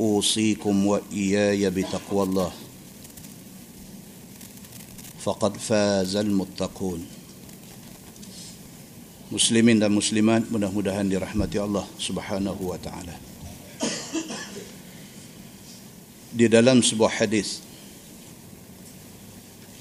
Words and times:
اوصيكم 0.00 0.86
واياي 0.86 1.70
بتقوى 1.70 2.22
الله 2.22 2.52
فقد 5.20 5.56
فاز 5.56 6.16
المتقون 6.16 7.20
muslimin 9.30 9.78
dan 9.78 9.94
muslimat 9.94 10.42
mudah-mudahan 10.50 11.06
dirahmati 11.06 11.62
Allah 11.62 11.86
Subhanahu 12.02 12.74
wa 12.74 12.78
taala 12.82 13.14
di 16.34 16.50
dalam 16.50 16.82
sebuah 16.82 17.22
hadis 17.22 17.62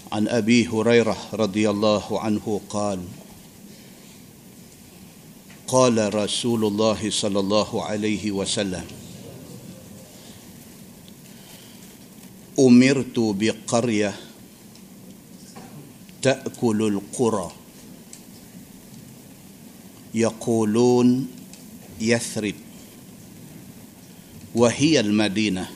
عن 0.09 0.25
ابي 0.25 0.65
هريره 0.65 1.37
رضي 1.37 1.69
الله 1.69 2.05
عنه 2.09 2.45
قال 2.69 2.99
قال 5.69 5.97
رسول 6.15 6.65
الله 6.65 7.09
صلى 7.13 7.39
أمرت 12.58 13.18
بقرية 13.18 14.14
تأكل 16.22 16.82
القرى. 16.82 17.52
يقولون 20.14 21.28
يثرب 22.00 22.54
وهي 24.54 25.00
المدينة. 25.00 25.70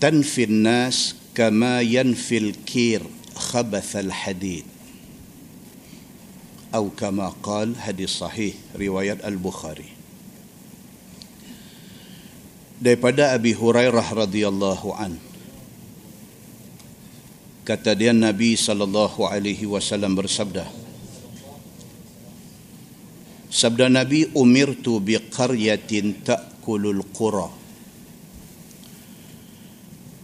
تنفي 0.00 0.44
الناس 0.44 1.14
كما 1.34 1.80
ينفي 1.80 2.38
الكير 2.38 3.02
خبث 3.34 3.96
الحديد. 3.96 4.64
أو 6.74 6.90
كما 6.90 7.28
قال 7.28 7.76
حديث 7.80 8.10
صحيح 8.10 8.54
رواية 8.76 9.18
البخاري. 9.28 10.01
Daripada 12.82 13.30
Abi 13.30 13.54
Hurairah 13.54 14.26
radhiyallahu 14.26 14.88
an. 14.98 15.14
Kata 17.62 17.94
dia 17.94 18.10
Nabi 18.10 18.58
sallallahu 18.58 19.22
alaihi 19.22 19.70
wasallam 19.70 20.18
bersabda 20.18 20.66
sabda 23.52 23.86
Nabi 23.86 24.26
umirtu 24.34 24.98
bi 24.98 25.14
qaryatin 25.14 26.26
ta'kulul 26.26 27.06
qura. 27.14 27.46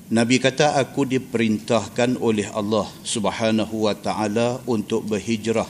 Nabi 0.09 0.41
kata 0.41 0.81
aku 0.81 1.05
diperintahkan 1.05 2.17
oleh 2.19 2.49
Allah 2.51 2.89
Subhanahu 3.05 3.87
wa 3.87 3.95
taala 3.95 4.59
untuk 4.65 5.05
berhijrah. 5.05 5.69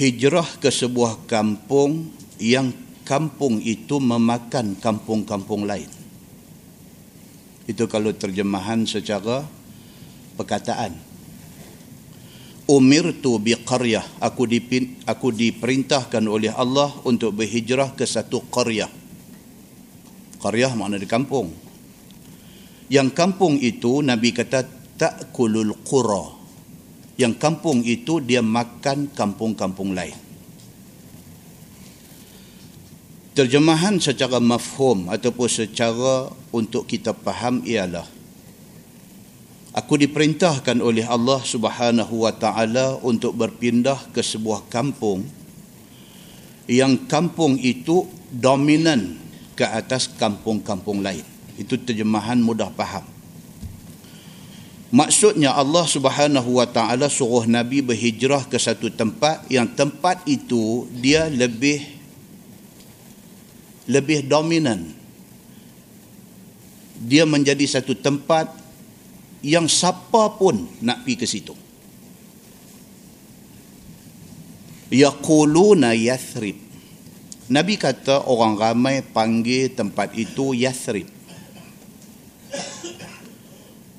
Hijrah 0.00 0.48
ke 0.56 0.72
sebuah 0.72 1.28
kampung 1.28 2.08
yang 2.40 2.72
kampung 3.10 3.58
itu 3.58 3.98
memakan 3.98 4.78
kampung-kampung 4.78 5.66
lain. 5.66 5.90
Itu 7.66 7.90
kalau 7.90 8.14
terjemahan 8.14 8.86
secara 8.86 9.42
perkataan. 10.38 10.94
Umirtu 12.70 13.42
biqaryah, 13.42 14.06
aku 14.22 14.46
dipin, 14.46 14.94
aku 15.02 15.34
diperintahkan 15.34 16.22
oleh 16.22 16.54
Allah 16.54 16.94
untuk 17.02 17.34
berhijrah 17.34 17.98
ke 17.98 18.06
satu 18.06 18.46
qaryah. 18.46 18.86
Qaryah 20.38 20.78
makna 20.78 20.94
di 20.94 21.10
kampung. 21.10 21.50
Yang 22.86 23.10
kampung 23.18 23.58
itu 23.58 24.06
Nabi 24.06 24.30
kata 24.30 24.62
ta'kulul 24.94 25.82
qura. 25.82 26.30
Yang 27.18 27.42
kampung 27.42 27.82
itu 27.82 28.22
dia 28.22 28.38
makan 28.38 29.10
kampung-kampung 29.10 29.98
lain. 29.98 30.29
Terjemahan 33.30 34.02
secara 34.02 34.42
mafhum 34.42 35.06
ataupun 35.06 35.46
secara 35.46 36.34
untuk 36.50 36.86
kita 36.90 37.14
faham 37.14 37.62
ialah 37.62 38.20
Aku 39.70 39.94
diperintahkan 39.94 40.82
oleh 40.82 41.06
Allah 41.06 41.38
Subhanahu 41.46 42.26
wa 42.26 42.34
taala 42.34 42.98
untuk 43.06 43.38
berpindah 43.38 44.10
ke 44.10 44.18
sebuah 44.18 44.66
kampung 44.66 45.22
yang 46.66 47.06
kampung 47.06 47.54
itu 47.54 48.02
dominan 48.34 49.14
ke 49.54 49.62
atas 49.62 50.10
kampung-kampung 50.10 51.06
lain. 51.06 51.22
Itu 51.54 51.78
terjemahan 51.78 52.42
mudah 52.42 52.74
faham. 52.74 53.06
Maksudnya 54.90 55.54
Allah 55.54 55.86
Subhanahu 55.86 56.58
wa 56.58 56.66
taala 56.66 57.06
suruh 57.06 57.46
Nabi 57.46 57.78
berhijrah 57.78 58.50
ke 58.50 58.58
satu 58.58 58.90
tempat 58.90 59.46
yang 59.46 59.70
tempat 59.70 60.26
itu 60.26 60.90
dia 60.98 61.30
lebih 61.30 61.99
lebih 63.90 64.30
dominan. 64.30 64.86
Dia 67.00 67.26
menjadi 67.26 67.66
satu 67.66 67.98
tempat 67.98 68.54
yang 69.42 69.66
siapa 69.66 70.38
pun 70.38 70.68
nak 70.84 71.02
pergi 71.02 71.16
ke 71.18 71.26
situ. 71.26 71.54
Yaquluna 74.94 75.96
Yathrib. 75.96 76.70
Nabi 77.50 77.74
kata 77.74 78.30
orang 78.30 78.54
ramai 78.54 79.02
panggil 79.02 79.74
tempat 79.74 80.14
itu 80.14 80.54
Yathrib. 80.54 81.08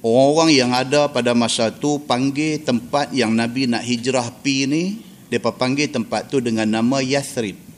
Orang-orang 0.01 0.49
yang 0.55 0.71
ada 0.73 1.11
pada 1.13 1.37
masa 1.37 1.69
tu 1.69 2.01
panggil 2.01 2.63
tempat 2.63 3.13
yang 3.13 3.37
Nabi 3.37 3.69
nak 3.69 3.85
hijrah 3.85 4.33
pi 4.41 4.65
ni, 4.65 4.97
mereka 5.29 5.53
panggil 5.53 5.93
tempat 5.93 6.25
tu 6.31 6.41
dengan 6.41 6.65
nama 6.65 6.97
Yathrib 7.05 7.70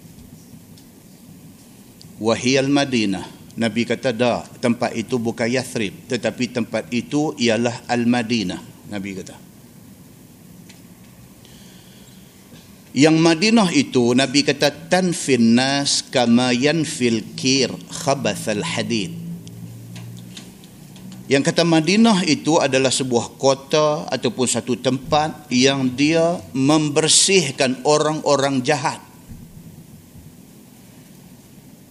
wahiyal 2.24 2.72
Madinah. 2.72 3.28
Nabi 3.54 3.86
kata 3.86 4.16
dah 4.16 4.42
tempat 4.58 4.98
itu 4.98 5.22
bukan 5.22 5.46
Yathrib 5.46 6.10
tetapi 6.10 6.50
tempat 6.50 6.90
itu 6.90 7.38
ialah 7.38 7.86
Al-Madinah. 7.86 8.90
Nabi 8.90 9.10
kata. 9.14 9.36
Yang 12.98 13.18
Madinah 13.22 13.70
itu 13.74 14.18
Nabi 14.18 14.42
kata 14.42 14.90
tanfin 14.90 15.54
nas 15.54 16.02
kama 16.02 16.50
yanfil 16.50 17.22
kir 17.38 17.70
khabathal 17.94 18.66
hadid. 18.66 19.14
Yang 21.30 21.54
kata 21.54 21.64
Madinah 21.66 22.26
itu 22.26 22.58
adalah 22.58 22.90
sebuah 22.90 23.38
kota 23.38 24.10
ataupun 24.10 24.46
satu 24.50 24.78
tempat 24.82 25.50
yang 25.54 25.94
dia 25.94 26.42
membersihkan 26.54 27.86
orang-orang 27.86 28.62
jahat 28.62 29.13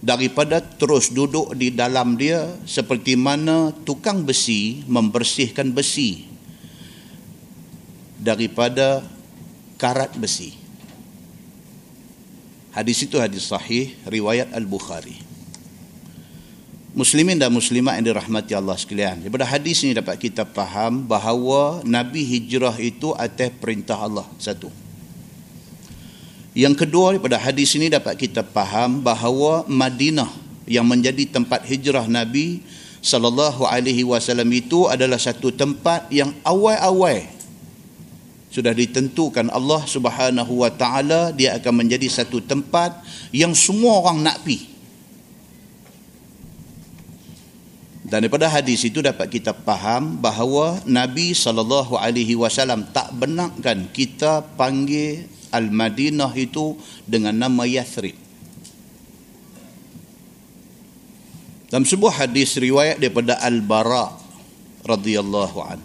daripada 0.03 0.59
terus 0.59 1.15
duduk 1.15 1.55
di 1.55 1.71
dalam 1.71 2.19
dia 2.19 2.59
seperti 2.67 3.15
mana 3.15 3.71
tukang 3.87 4.27
besi 4.27 4.83
membersihkan 4.83 5.71
besi 5.71 6.27
daripada 8.19 8.99
karat 9.79 10.11
besi. 10.19 10.59
Hadis 12.75 13.07
itu 13.07 13.15
hadis 13.15 13.47
sahih 13.47 13.95
riwayat 14.03 14.51
Al-Bukhari. 14.51 15.23
Muslimin 16.93 17.39
dan 17.39 17.49
muslimat 17.49 17.97
yang 17.97 18.13
dirahmati 18.13 18.53
Allah 18.53 18.77
sekalian. 18.77 19.23
Daripada 19.25 19.49
hadis 19.49 19.81
ini 19.81 19.97
dapat 19.97 20.19
kita 20.19 20.45
faham 20.45 21.09
bahawa 21.09 21.81
Nabi 21.81 22.21
hijrah 22.21 22.77
itu 22.77 23.15
atas 23.17 23.49
perintah 23.57 23.97
Allah. 23.97 24.25
Satu. 24.37 24.82
Yang 26.53 26.85
kedua 26.85 27.17
daripada 27.17 27.41
hadis 27.41 27.73
ini 27.73 27.89
dapat 27.89 28.13
kita 28.13 28.45
faham 28.45 29.01
bahawa 29.01 29.65
Madinah 29.65 30.29
yang 30.69 30.85
menjadi 30.85 31.25
tempat 31.25 31.65
hijrah 31.65 32.05
Nabi 32.05 32.61
sallallahu 33.01 33.65
alaihi 33.65 34.05
wasallam 34.05 34.47
itu 34.53 34.85
adalah 34.85 35.17
satu 35.17 35.49
tempat 35.49 36.07
yang 36.13 36.31
awal-awal 36.45 37.25
sudah 38.53 38.69
ditentukan 38.69 39.49
Allah 39.49 39.81
Subhanahu 39.81 40.61
wa 40.61 40.69
taala 40.69 41.33
dia 41.33 41.57
akan 41.57 41.73
menjadi 41.73 42.05
satu 42.05 42.37
tempat 42.37 43.01
yang 43.33 43.57
semua 43.57 43.97
orang 43.97 44.21
nak 44.21 44.45
pi. 44.45 44.69
Dan 48.05 48.21
daripada 48.21 48.45
hadis 48.45 48.85
itu 48.85 49.01
dapat 49.01 49.25
kita 49.25 49.57
faham 49.57 50.21
bahawa 50.21 50.85
Nabi 50.85 51.33
sallallahu 51.33 51.97
alaihi 51.97 52.37
wasallam 52.37 52.85
tak 52.93 53.09
benarkan 53.17 53.89
kita 53.89 54.45
panggil 54.53 55.25
Al-Madinah 55.53 56.33
itu 56.33 56.73
dengan 57.05 57.37
nama 57.37 57.63
Yathrib. 57.69 58.17
Dalam 61.69 61.85
sebuah 61.85 62.25
hadis 62.25 62.57
riwayat 62.57 62.97
daripada 63.01 63.37
Al-Bara 63.41 64.13
radhiyallahu 64.85 65.59
an. 65.61 65.79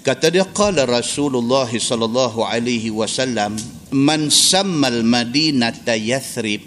Kata 0.00 0.32
dia 0.32 0.48
qala 0.48 0.88
Rasulullah 0.88 1.68
sallallahu 1.68 2.46
alaihi 2.46 2.88
wasallam 2.88 3.58
man 3.92 4.32
samma 4.32 4.88
al-madinata 4.88 5.98
Yathrib 5.98 6.62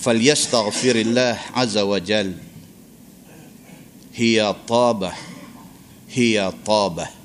falyastaghfirillah 0.00 1.54
azza 1.56 1.86
wa 1.86 1.96
jal 1.96 2.34
hiya 4.16 4.52
tabah 4.68 5.16
hiya 6.10 6.52
tabah 6.66 7.19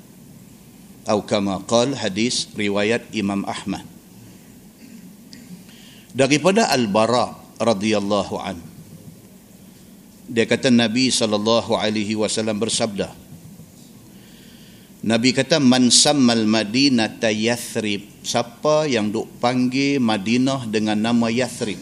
atau 1.06 1.22
kama 1.22 1.62
qal 1.70 1.94
hadis 1.94 2.50
riwayat 2.58 3.06
Imam 3.14 3.46
Ahmad 3.46 3.86
daripada 6.16 6.66
Al-Bara 6.74 7.36
radhiyallahu 7.62 8.34
an. 8.42 8.58
Dia 10.26 10.48
kata 10.48 10.74
Nabi 10.74 11.14
sallallahu 11.14 11.78
alaihi 11.78 12.18
wasallam 12.18 12.58
bersabda. 12.58 13.14
Nabi 15.06 15.30
kata 15.30 15.62
man 15.62 15.92
sammal 15.94 16.42
madinata 16.50 17.30
Yathrib. 17.30 18.02
Siapa 18.26 18.90
yang 18.90 19.14
duk 19.14 19.38
panggil 19.38 20.02
Madinah 20.02 20.66
dengan 20.66 20.98
nama 20.98 21.30
Yathrib. 21.30 21.78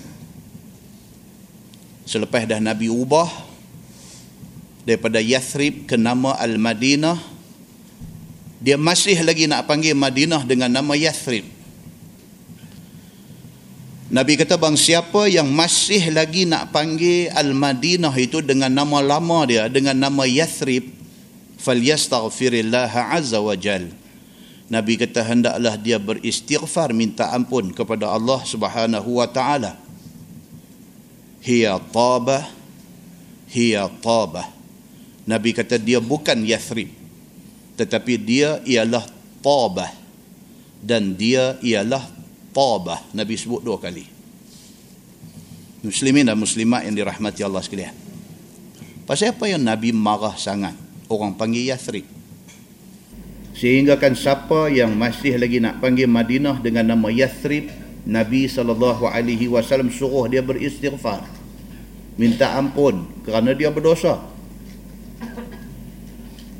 Selepas 2.04 2.44
dah 2.44 2.60
Nabi 2.60 2.92
ubah 2.92 3.32
daripada 4.84 5.24
Yathrib 5.24 5.88
ke 5.88 5.96
nama 5.96 6.36
Al-Madinah, 6.36 7.16
dia 8.64 8.80
masih 8.80 9.20
lagi 9.20 9.44
nak 9.44 9.68
panggil 9.68 9.92
Madinah 9.92 10.40
dengan 10.48 10.72
nama 10.72 10.96
Yathrib. 10.96 11.44
Nabi 14.08 14.40
kata 14.40 14.56
bang 14.56 14.72
siapa 14.72 15.28
yang 15.28 15.52
masih 15.52 16.08
lagi 16.08 16.48
nak 16.48 16.72
panggil 16.72 17.28
Al-Madinah 17.28 18.14
itu 18.16 18.40
dengan 18.40 18.72
nama 18.72 19.04
lama 19.04 19.44
dia 19.44 19.68
dengan 19.68 19.92
nama 19.92 20.24
Yathrib 20.24 20.88
falyastaghfirillah 21.60 22.88
azza 23.12 23.36
wa 23.36 23.52
jal. 23.52 23.84
Nabi 24.72 24.96
kata 24.96 25.20
hendaklah 25.20 25.76
dia 25.76 26.00
beristighfar 26.00 26.96
minta 26.96 27.36
ampun 27.36 27.68
kepada 27.68 28.08
Allah 28.08 28.40
Subhanahu 28.48 29.20
wa 29.20 29.28
taala. 29.28 29.76
Hiya 31.44 31.76
tabah 31.92 32.48
hiya 33.52 33.92
tabah. 34.00 34.48
Nabi 35.28 35.52
kata 35.52 35.76
dia 35.76 36.00
bukan 36.00 36.40
Yathrib 36.48 37.03
tetapi 37.74 38.14
dia 38.20 38.60
ialah 38.64 39.04
tabah. 39.42 39.92
Dan 40.84 41.16
dia 41.16 41.56
ialah 41.64 42.04
tabah. 42.52 43.00
Nabi 43.16 43.34
sebut 43.40 43.64
dua 43.64 43.80
kali. 43.80 44.04
Muslimin 45.84 46.28
dan 46.28 46.36
muslimat 46.36 46.84
yang 46.84 46.96
dirahmati 46.96 47.40
Allah 47.44 47.60
sekalian. 47.60 47.92
Pasal 49.04 49.36
apa 49.36 49.44
yang 49.48 49.60
Nabi 49.60 49.92
marah 49.92 50.36
sangat? 50.36 50.72
Orang 51.08 51.36
panggil 51.36 51.68
Yathrib 51.68 52.14
sehingga 53.54 53.94
kan 53.94 54.18
siapa 54.18 54.66
yang 54.66 54.98
masih 54.98 55.38
lagi 55.38 55.62
nak 55.62 55.78
panggil 55.78 56.10
Madinah 56.10 56.58
dengan 56.58 56.90
nama 56.90 57.06
Yathrib 57.06 57.70
Nabi 58.04 58.50
SAW 58.50 59.14
suruh 59.88 60.26
dia 60.26 60.42
beristighfar. 60.42 61.22
Minta 62.18 62.58
ampun 62.58 63.06
kerana 63.22 63.54
dia 63.54 63.70
berdosa 63.70 64.20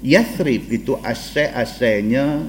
Yathrib 0.05 0.69
itu 0.69 1.01
asal-asalnya 1.01 2.45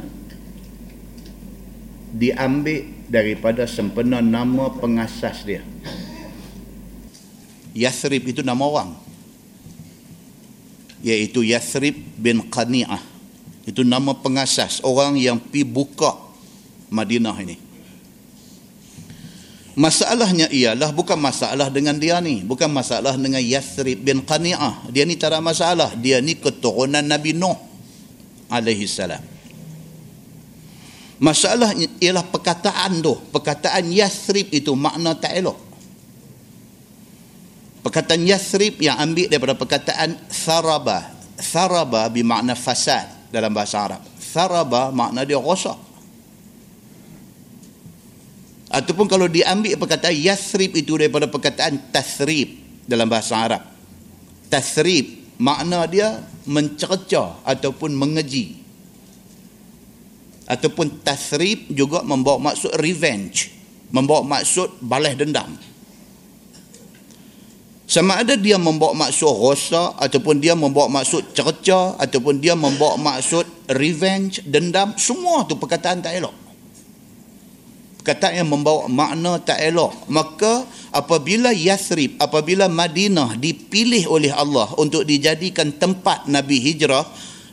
diambil 2.12 2.84
daripada 3.08 3.64
sempena 3.64 4.20
nama 4.20 4.76
pengasas 4.76 5.48
dia. 5.48 5.64
Yathrib 7.72 8.28
itu 8.28 8.44
nama 8.44 8.60
orang. 8.60 8.92
Iaitu 11.00 11.48
Yathrib 11.48 11.96
bin 12.20 12.44
Qani'ah. 12.44 13.00
Itu 13.64 13.88
nama 13.88 14.12
pengasas. 14.12 14.84
Orang 14.84 15.16
yang 15.16 15.40
pi 15.40 15.64
buka 15.64 16.12
Madinah 16.92 17.40
ini. 17.40 17.65
Masalahnya 19.76 20.48
ialah 20.48 20.96
bukan 20.96 21.20
masalah 21.20 21.68
dengan 21.68 22.00
dia 22.00 22.24
ni. 22.24 22.40
Bukan 22.40 22.72
masalah 22.72 23.20
dengan 23.20 23.44
Yathrib 23.44 24.08
bin 24.08 24.24
Qani'ah. 24.24 24.88
Dia 24.88 25.04
ni 25.04 25.20
tak 25.20 25.36
ada 25.36 25.44
masalah. 25.44 25.92
Dia 26.00 26.24
ni 26.24 26.40
keturunan 26.40 27.04
Nabi 27.04 27.36
Nuh 27.36 27.60
alaihi 28.48 28.88
salam. 28.88 29.20
Masalah 31.20 31.76
ialah 31.76 32.24
perkataan 32.24 33.04
tu. 33.04 33.20
Perkataan 33.36 33.92
Yathrib 33.92 34.48
itu 34.56 34.72
makna 34.80 35.12
tak 35.12 35.36
elok. 35.44 35.60
Perkataan 37.84 38.24
Yathrib 38.24 38.80
yang 38.80 38.96
ambil 38.96 39.28
daripada 39.28 39.60
perkataan 39.60 40.16
Tharaba. 40.32 41.12
Tharaba 41.36 42.08
bermakna 42.08 42.56
fasad 42.56 43.12
dalam 43.28 43.52
bahasa 43.52 43.84
Arab. 43.84 44.02
Tharaba 44.24 44.88
makna 44.96 45.28
dia 45.28 45.36
rosak. 45.36 45.85
Ataupun 48.76 49.08
kalau 49.08 49.32
diambil 49.32 49.80
perkataan 49.80 50.12
Yathrib 50.12 50.76
itu 50.76 51.00
daripada 51.00 51.32
perkataan 51.32 51.96
Tathrib 51.96 52.84
dalam 52.84 53.08
bahasa 53.08 53.40
Arab. 53.40 53.64
Tathrib 54.52 55.40
makna 55.40 55.88
dia 55.88 56.20
mencerca 56.44 57.40
ataupun 57.48 57.96
mengeji. 57.96 58.62
Ataupun 60.46 61.02
tasrib 61.02 61.74
juga 61.74 62.06
membawa 62.06 62.54
maksud 62.54 62.78
revenge 62.78 63.50
membawa 63.90 64.22
maksud 64.22 64.78
balas 64.78 65.18
dendam. 65.18 65.58
Sama 67.90 68.22
ada 68.22 68.38
dia 68.38 68.58
membawa 68.62 68.94
maksud 68.94 69.30
rosak 69.42 69.98
ataupun 69.98 70.38
dia 70.42 70.54
membawa 70.54 71.02
maksud 71.02 71.34
cerca 71.34 71.98
ataupun 71.98 72.38
dia 72.38 72.54
membawa 72.54 72.98
maksud 72.98 73.46
revenge 73.74 74.46
dendam 74.46 74.94
semua 74.98 75.50
tu 75.50 75.58
perkataan 75.58 76.02
tak 76.02 76.18
elok 76.18 76.45
perkataan 78.06 78.46
yang 78.46 78.50
membawa 78.54 78.86
makna 78.86 79.42
tak 79.42 79.58
elok 79.66 80.06
maka 80.14 80.62
apabila 80.94 81.50
Yathrib 81.50 82.22
apabila 82.22 82.70
Madinah 82.70 83.34
dipilih 83.34 84.06
oleh 84.06 84.30
Allah 84.30 84.70
untuk 84.78 85.10
dijadikan 85.10 85.74
tempat 85.74 86.30
Nabi 86.30 86.62
hijrah 86.62 87.02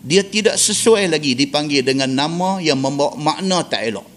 dia 0.02 0.26
tidak 0.26 0.58
sesuai 0.58 1.06
lagi 1.06 1.38
dipanggil 1.38 1.86
dengan 1.86 2.10
nama 2.10 2.58
yang 2.58 2.82
membawa 2.82 3.14
makna 3.14 3.62
tak 3.62 3.86
elok. 3.86 4.08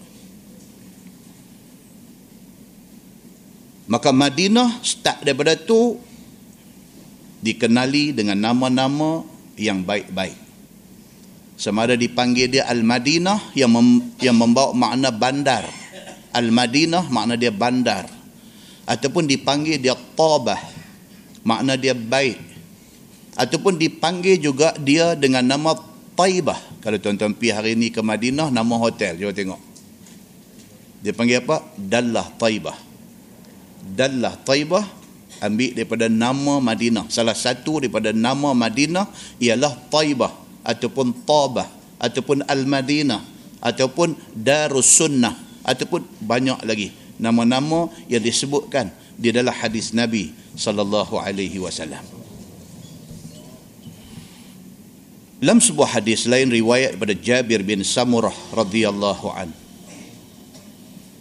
Maka 3.86 4.10
Madinah 4.10 4.82
start 4.82 5.22
daripada 5.22 5.54
tu 5.54 5.94
dikenali 7.38 8.10
dengan 8.10 8.34
nama-nama 8.50 9.22
yang 9.54 9.86
baik-baik. 9.86 10.34
Sama 11.54 11.86
ada 11.86 11.94
dipanggil 11.94 12.50
dia 12.50 12.66
Al-Madinah 12.66 13.54
yang 13.54 13.70
mem, 13.70 14.10
yang 14.18 14.34
membawa 14.34 14.74
makna 14.74 15.14
bandar. 15.14 15.64
Al-Madinah 16.36 17.08
makna 17.08 17.40
dia 17.40 17.48
bandar. 17.48 18.04
Ataupun 18.84 19.24
dipanggil 19.24 19.80
dia 19.80 19.96
Tabah. 19.96 20.60
Makna 21.42 21.80
dia 21.80 21.96
baik 21.96 22.56
ataupun 23.36 23.76
dipanggil 23.76 24.40
juga 24.40 24.72
dia 24.80 25.12
dengan 25.12 25.44
nama 25.44 25.76
Taibah. 26.16 26.56
Kalau 26.80 26.96
tuan-tuan 26.96 27.36
pergi 27.36 27.52
hari 27.52 27.70
ini 27.76 27.92
ke 27.92 28.00
Madinah, 28.00 28.48
nama 28.48 28.74
hotel. 28.80 29.20
Cuba 29.20 29.36
tengok. 29.36 29.60
Dia 31.04 31.12
panggil 31.12 31.44
apa? 31.44 31.60
Dallah 31.76 32.26
Taibah. 32.40 32.76
Dallah 33.84 34.34
Taibah 34.40 34.84
ambil 35.44 35.76
daripada 35.76 36.08
nama 36.08 36.56
Madinah. 36.56 37.12
Salah 37.12 37.36
satu 37.36 37.84
daripada 37.84 38.16
nama 38.16 38.56
Madinah 38.56 39.04
ialah 39.36 39.76
Taibah 39.92 40.32
ataupun 40.64 41.12
Tabah 41.28 41.68
ataupun 42.00 42.48
Al-Madinah 42.48 43.20
ataupun 43.60 44.16
Darus 44.32 44.96
Sunnah 44.96 45.36
ataupun 45.66 46.06
banyak 46.22 46.62
lagi 46.62 46.94
nama-nama 47.18 47.90
yang 48.06 48.22
disebutkan 48.22 48.94
di 49.18 49.34
dalam 49.34 49.50
hadis 49.50 49.90
Nabi 49.90 50.30
sallallahu 50.54 51.18
alaihi 51.18 51.58
wasallam. 51.58 52.00
Dalam 55.36 55.60
sebuah 55.60 56.00
hadis 56.00 56.24
lain 56.24 56.48
riwayat 56.48 56.96
daripada 56.96 57.12
Jabir 57.12 57.60
bin 57.60 57.84
Samurah 57.84 58.32
radhiyallahu 58.56 59.26
an. 59.36 59.52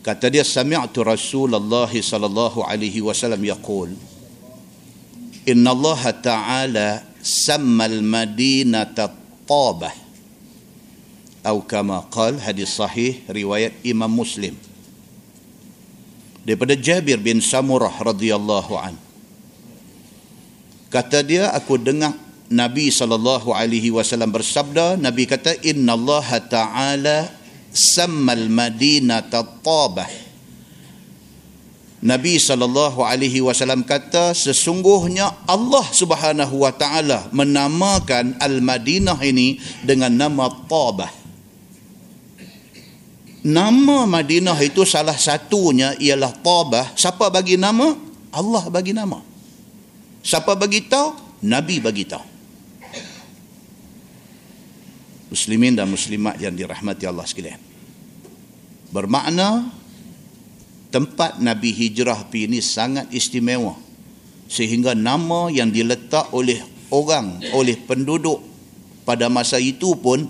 kata 0.06 0.30
dia 0.30 0.46
sami'tu 0.46 1.02
Rasulullah 1.02 1.90
sallallahu 1.90 2.62
alaihi 2.62 3.02
wasallam 3.02 3.42
yaqul 3.42 3.92
Inna 5.50 5.74
Allah 5.74 6.02
Ta'ala 6.14 6.88
sammal 7.22 8.06
madinata 8.06 9.10
tabah 9.50 10.05
atau 11.46 11.62
kama 11.62 12.02
qal 12.10 12.42
hadis 12.42 12.74
sahih 12.74 13.22
riwayat 13.30 13.78
Imam 13.86 14.10
Muslim. 14.10 14.58
Daripada 16.42 16.74
Jabir 16.74 17.22
bin 17.22 17.38
Samurah 17.38 17.94
radhiyallahu 17.94 18.74
an. 18.74 18.98
Kata 20.90 21.22
dia 21.22 21.54
aku 21.54 21.78
dengar 21.78 22.18
Nabi 22.50 22.90
sallallahu 22.90 23.54
alaihi 23.54 23.94
wasallam 23.94 24.34
bersabda 24.34 24.98
Nabi 24.98 25.30
kata 25.30 25.54
inna 25.62 25.94
Allah 25.94 26.30
taala 26.46 27.18
sammal 27.74 28.50
madinata 28.50 29.42
tabah 29.42 30.26
Nabi 32.06 32.38
sallallahu 32.38 33.02
alaihi 33.02 33.42
wasallam 33.42 33.82
kata 33.82 34.38
sesungguhnya 34.38 35.26
Allah 35.50 35.86
Subhanahu 35.90 36.62
wa 36.62 36.70
taala 36.70 37.26
menamakan 37.34 38.38
Al-Madinah 38.38 39.18
ini 39.26 39.58
dengan 39.82 40.14
nama 40.14 40.46
Tabah. 40.70 41.25
Nama 43.46 44.10
Madinah 44.10 44.58
itu 44.66 44.82
salah 44.90 45.14
satunya 45.14 45.94
ialah 46.02 46.34
Tabah. 46.42 46.98
Siapa 46.98 47.30
bagi 47.30 47.62
nama? 47.62 47.94
Allah 48.34 48.66
bagi 48.74 48.90
nama. 48.90 49.22
Siapa 50.26 50.58
bagi 50.58 50.82
tahu? 50.90 51.14
Nabi 51.46 51.78
bagi 51.78 52.10
tahu. 52.10 52.26
Muslimin 55.30 55.78
dan 55.78 55.86
muslimat 55.94 56.42
yang 56.42 56.58
dirahmati 56.58 57.06
Allah 57.06 57.22
sekalian. 57.30 57.62
Bermakna 58.90 59.70
tempat 60.90 61.38
Nabi 61.38 61.70
hijrah 61.70 62.26
pi 62.26 62.50
ini 62.50 62.66
sangat 62.66 63.14
istimewa 63.14 63.78
sehingga 64.50 64.98
nama 64.98 65.54
yang 65.54 65.70
diletak 65.70 66.34
oleh 66.34 66.66
orang 66.90 67.46
oleh 67.54 67.78
penduduk 67.78 68.42
pada 69.06 69.30
masa 69.30 69.62
itu 69.62 69.94
pun 70.02 70.26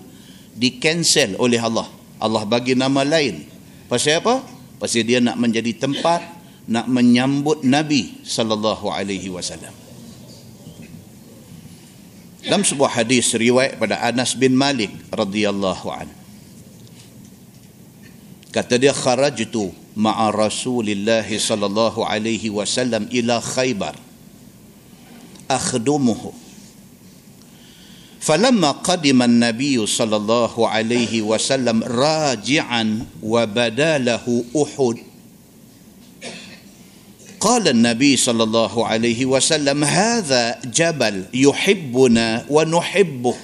di 0.51 0.83
cancel 0.83 1.39
oleh 1.39 1.61
Allah 1.63 1.94
Allah 2.19 2.43
bagi 2.47 2.77
nama 2.77 3.03
lain. 3.03 3.43
Pasal 3.91 4.23
apa? 4.23 4.41
Pasal 4.79 5.03
dia 5.03 5.19
nak 5.19 5.35
menjadi 5.39 5.75
tempat 5.75 6.23
nak 6.65 6.89
menyambut 6.89 7.61
Nabi 7.61 8.23
sallallahu 8.25 8.89
alaihi 8.89 9.29
wasallam. 9.29 9.73
Dalam 12.45 12.61
sebuah 12.61 13.01
hadis 13.01 13.33
riwayat 13.33 13.81
pada 13.81 14.05
Anas 14.05 14.37
bin 14.37 14.53
Malik 14.53 14.93
radhiyallahu 15.09 15.87
an. 15.89 16.07
Kata 18.53 18.77
dia 18.77 18.93
kharajtu 18.93 19.73
ma'a 19.97 20.29
Rasulillah 20.29 21.25
sallallahu 21.25 22.05
alaihi 22.05 22.53
wasallam 22.53 23.09
ila 23.09 23.41
Khaybar. 23.41 23.97
Akhdumuhu 25.49 26.44
فلما 28.25 28.71
قدم 28.71 29.21
النبي 29.21 29.85
صلى 29.85 30.15
الله 30.15 30.69
عليه 30.69 31.21
وسلم 31.21 31.83
راجعا 31.83 33.05
وبدا 33.23 33.97
له 33.97 34.43
أحد 34.57 34.97
قال 37.39 37.67
النبي 37.67 38.17
صلى 38.17 38.43
الله 38.43 38.87
عليه 38.87 39.25
وسلم 39.25 39.83
هذا 39.83 40.61
جبل 40.65 41.25
يحبنا 41.33 42.45
ونحبه. 42.49 43.35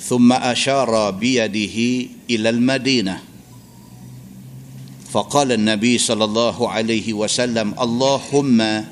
ثم 0.00 0.32
أشار 0.32 1.10
بيده 1.10 2.08
إلى 2.30 2.48
المدينة. 2.48 3.22
فقال 5.10 5.52
النبي 5.52 5.98
صلى 5.98 6.24
الله 6.24 6.68
عليه 6.70 7.12
وسلم 7.12 7.74
اللهم 7.80 8.84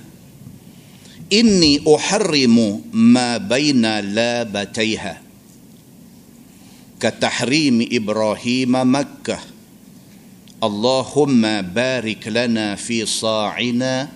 إني 1.33 1.81
أحرم 1.95 2.81
ما 2.93 3.37
بين 3.37 3.83
لابتيها 3.99 5.21
كتحريم 6.99 7.87
إبراهيم 7.91 8.71
مكة 8.95 9.39
اللهم 10.63 11.41
بارك 11.61 12.23
لنا 12.27 12.75
في 12.75 13.05
صاعنا 13.05 14.09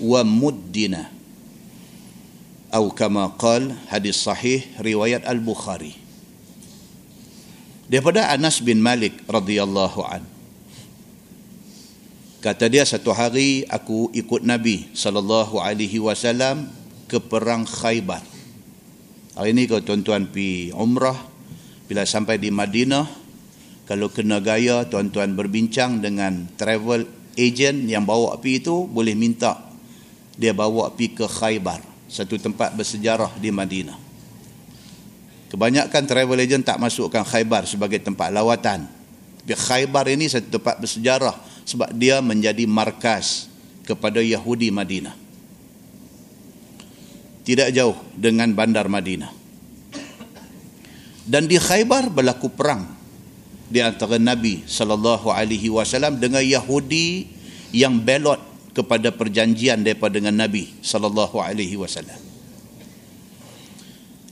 ومدنا 0.00 1.02
أو 2.74 2.90
كما 2.90 3.26
قال 3.38 3.74
حديث 3.88 4.14
صحيح 4.16 4.82
رواية 4.82 5.22
البخاري 5.30 5.94
daripada 7.84 8.32
Anas 8.32 8.58
bin 8.64 8.80
Malik 8.82 9.22
radhiyallahu 9.28 10.00
anhu 10.02 10.27
Kata 12.39 12.71
dia 12.71 12.87
satu 12.87 13.11
hari 13.11 13.67
aku 13.67 14.15
ikut 14.15 14.47
Nabi 14.47 14.87
sallallahu 14.95 15.59
alaihi 15.59 15.99
wasallam 15.99 16.71
ke 17.11 17.19
perang 17.19 17.67
Khaybar. 17.67 18.23
Hari 19.35 19.51
ini 19.51 19.67
kalau 19.67 19.83
tuan-tuan 19.83 20.23
pi 20.31 20.71
umrah 20.71 21.19
bila 21.91 22.07
sampai 22.07 22.39
di 22.39 22.47
Madinah 22.47 23.11
kalau 23.83 24.07
kena 24.07 24.39
gaya 24.39 24.87
tuan-tuan 24.87 25.35
berbincang 25.35 25.99
dengan 25.99 26.47
travel 26.55 27.11
agent 27.35 27.91
yang 27.91 28.07
bawa 28.07 28.39
pi 28.39 28.63
itu 28.63 28.87
boleh 28.87 29.19
minta 29.19 29.59
dia 30.39 30.55
bawa 30.55 30.95
pi 30.95 31.11
ke 31.11 31.27
Khaybar, 31.27 31.83
satu 32.07 32.39
tempat 32.39 32.71
bersejarah 32.71 33.35
di 33.35 33.51
Madinah. 33.51 33.99
Kebanyakan 35.51 36.07
travel 36.07 36.39
agent 36.39 36.63
tak 36.63 36.79
masukkan 36.79 37.27
Khaybar 37.27 37.67
sebagai 37.67 37.99
tempat 37.99 38.31
lawatan. 38.31 38.87
Tapi 39.43 39.59
Khaybar 39.59 40.07
ini 40.07 40.31
satu 40.31 40.55
tempat 40.55 40.79
bersejarah 40.79 41.48
sebab 41.69 41.93
dia 41.93 42.17
menjadi 42.17 42.65
markas 42.65 43.45
kepada 43.85 44.17
Yahudi 44.25 44.73
Madinah. 44.73 45.13
Tidak 47.45 47.69
jauh 47.69 47.97
dengan 48.17 48.49
bandar 48.57 48.89
Madinah. 48.89 49.29
Dan 51.29 51.45
di 51.45 51.61
Khaybar 51.61 52.09
berlaku 52.09 52.49
perang 52.49 52.89
di 53.69 53.85
antara 53.85 54.17
Nabi 54.17 54.65
sallallahu 54.65 55.29
alaihi 55.29 55.69
wasallam 55.69 56.17
dengan 56.17 56.41
Yahudi 56.41 57.29
yang 57.69 58.01
belot 58.01 58.41
kepada 58.73 59.13
perjanjian 59.13 59.85
daripada 59.85 60.17
dengan 60.17 60.41
Nabi 60.41 60.73
sallallahu 60.81 61.37
alaihi 61.37 61.77
wasallam. 61.77 62.17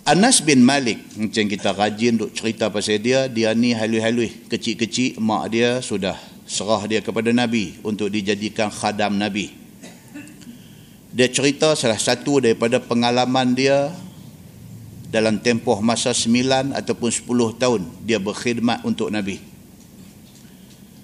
Anas 0.08 0.42
bin 0.42 0.66
Malik 0.66 1.04
macam 1.20 1.46
kita 1.46 1.70
rajin 1.76 2.18
duk 2.18 2.34
cerita 2.34 2.72
pasal 2.74 2.98
dia 2.98 3.28
dia 3.30 3.52
ni 3.54 3.76
halus-halus 3.76 4.32
kecil-kecil 4.48 5.20
mak 5.20 5.52
dia 5.52 5.84
sudah 5.84 6.16
serah 6.48 6.88
dia 6.88 7.04
kepada 7.04 7.30
Nabi 7.36 7.76
untuk 7.84 8.08
dijadikan 8.08 8.72
khadam 8.72 9.20
Nabi. 9.20 9.52
Dia 11.12 11.28
cerita 11.28 11.76
salah 11.76 12.00
satu 12.00 12.40
daripada 12.40 12.80
pengalaman 12.80 13.52
dia 13.52 13.92
dalam 15.12 15.44
tempoh 15.44 15.84
masa 15.84 16.16
9 16.16 16.72
ataupun 16.72 17.10
10 17.12 17.62
tahun 17.62 17.82
dia 18.08 18.18
berkhidmat 18.24 18.88
untuk 18.88 19.12
Nabi. 19.12 19.44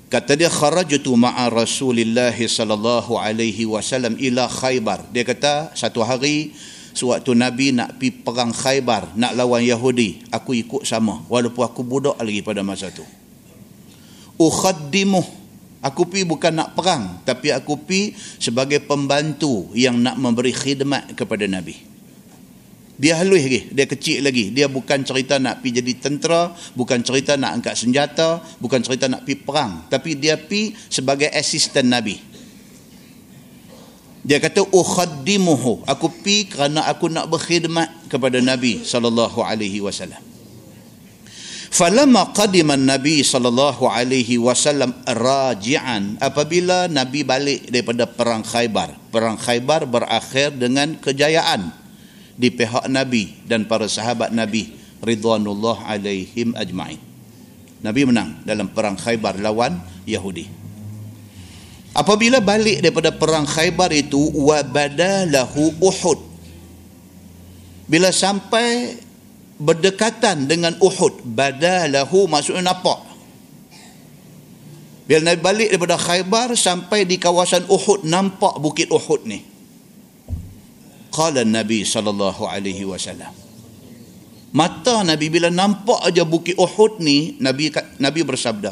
Kata 0.07 0.37
dia 0.37 0.47
kharajtu 0.47 1.11
ma'a 1.17 1.49
Rasulillah 1.49 2.35
sallallahu 2.37 3.17
alaihi 3.17 3.65
wasallam 3.65 4.13
ila 4.21 4.45
Khaybar. 4.45 5.09
Dia 5.09 5.25
kata 5.25 5.73
satu 5.73 6.05
hari 6.05 6.53
sewaktu 6.93 7.33
Nabi 7.33 7.73
nak 7.73 7.97
pi 7.97 8.13
perang 8.13 8.53
Khaybar, 8.53 9.17
nak 9.17 9.33
lawan 9.33 9.65
Yahudi, 9.65 10.29
aku 10.29 10.53
ikut 10.53 10.85
sama 10.85 11.25
walaupun 11.25 11.65
aku 11.65 11.81
budak 11.81 12.21
lagi 12.21 12.45
pada 12.45 12.61
masa 12.61 12.93
tu 12.93 13.01
ukhaddimuh. 14.37 15.45
Aku 15.83 16.07
pi 16.07 16.23
bukan 16.23 16.55
nak 16.55 16.79
perang 16.79 17.19
tapi 17.27 17.51
aku 17.51 17.75
pi 17.75 18.15
sebagai 18.39 18.79
pembantu 18.79 19.67
yang 19.75 19.99
nak 19.99 20.15
memberi 20.15 20.55
khidmat 20.55 21.11
kepada 21.11 21.43
nabi. 21.43 21.75
Dia 22.95 23.19
halus 23.19 23.43
lagi 23.43 23.67
dia 23.67 23.83
kecil 23.83 24.23
lagi. 24.23 24.55
Dia 24.55 24.71
bukan 24.71 25.03
cerita 25.03 25.43
nak 25.43 25.59
pi 25.59 25.75
jadi 25.75 25.91
tentera 25.99 26.55
bukan 26.71 27.03
cerita 27.03 27.35
nak 27.35 27.59
angkat 27.59 27.75
senjata 27.75 28.39
bukan 28.63 28.79
cerita 28.79 29.11
nak 29.11 29.27
pi 29.27 29.35
perang. 29.35 29.83
Tapi 29.91 30.15
dia 30.15 30.39
pi 30.39 30.71
sebagai 30.87 31.27
asisten 31.27 31.91
nabi. 31.91 32.15
Dia 34.23 34.39
kata 34.39 34.63
ukhaddimuhu. 34.63 35.83
Aku 35.83 36.07
pi 36.23 36.47
kerana 36.47 36.87
aku 36.87 37.11
nak 37.11 37.27
berkhidmat 37.27 38.07
kepada 38.07 38.39
nabi 38.39 38.87
sallallahu 38.87 39.43
alaihi 39.43 39.83
wasallam 39.83 40.32
Falamma 41.73 42.29
qadima 42.37 42.77
Nabi 42.77 43.25
sallallahu 43.25 43.89
alaihi 43.89 44.37
wasallam 44.37 44.93
raji'an 45.09 46.21
apabila 46.21 46.85
Nabi 46.85 47.25
balik 47.25 47.65
daripada 47.65 48.05
perang 48.05 48.45
Khaybar. 48.45 48.93
Perang 49.09 49.41
Khaybar 49.41 49.89
berakhir 49.89 50.53
dengan 50.53 50.93
kejayaan 51.01 51.73
di 52.37 52.53
pihak 52.53 52.85
Nabi 52.93 53.41
dan 53.49 53.65
para 53.65 53.89
sahabat 53.89 54.29
Nabi 54.29 54.69
ridwanullah 55.01 55.89
alaihim 55.89 56.53
ajma'in. 56.53 57.01
Nabi 57.81 58.01
menang 58.05 58.45
dalam 58.45 58.69
perang 58.69 58.93
Khaybar 58.93 59.41
lawan 59.41 59.81
Yahudi. 60.05 60.45
Apabila 61.97 62.37
balik 62.37 62.85
daripada 62.85 63.09
perang 63.09 63.49
Khaybar 63.49 63.89
itu 63.97 64.21
wa 64.45 64.61
badalahu 64.61 65.81
Uhud. 65.81 66.19
Bila 67.89 68.13
sampai 68.13 69.02
berdekatan 69.63 70.51
dengan 70.51 70.75
Uhud 70.83 71.23
badalahu 71.23 72.27
maksudnya 72.27 72.75
nampak 72.75 73.13
Bila 75.03 75.19
Nabi 75.19 75.39
balik 75.43 75.67
daripada 75.75 75.99
Khaybar 75.99 76.55
sampai 76.55 77.03
di 77.03 77.19
kawasan 77.19 77.67
Uhud 77.67 78.07
nampak 78.07 78.55
bukit 78.63 78.87
Uhud 78.87 79.27
ni. 79.27 79.43
Qala 81.11 81.43
Nabi 81.43 81.83
sallallahu 81.83 82.47
alaihi 82.47 82.87
wasallam. 82.87 83.35
Mata 84.55 85.03
Nabi 85.03 85.27
bila 85.27 85.51
nampak 85.51 86.07
aja 86.07 86.23
bukit 86.23 86.55
Uhud 86.55 87.03
ni 87.03 87.35
Nabi 87.43 87.67
Nabi 87.99 88.19
bersabda. 88.23 88.71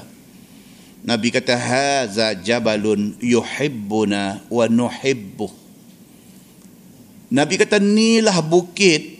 Nabi 1.03 1.35
kata 1.35 1.57
haza 1.57 2.31
jabalun 2.39 3.19
yuhibbuna 3.19 4.47
wa 4.47 4.65
nuhibbu. 4.71 5.51
Nabi 7.27 7.59
kata 7.59 7.83
inilah 7.83 8.39
bukit 8.39 9.10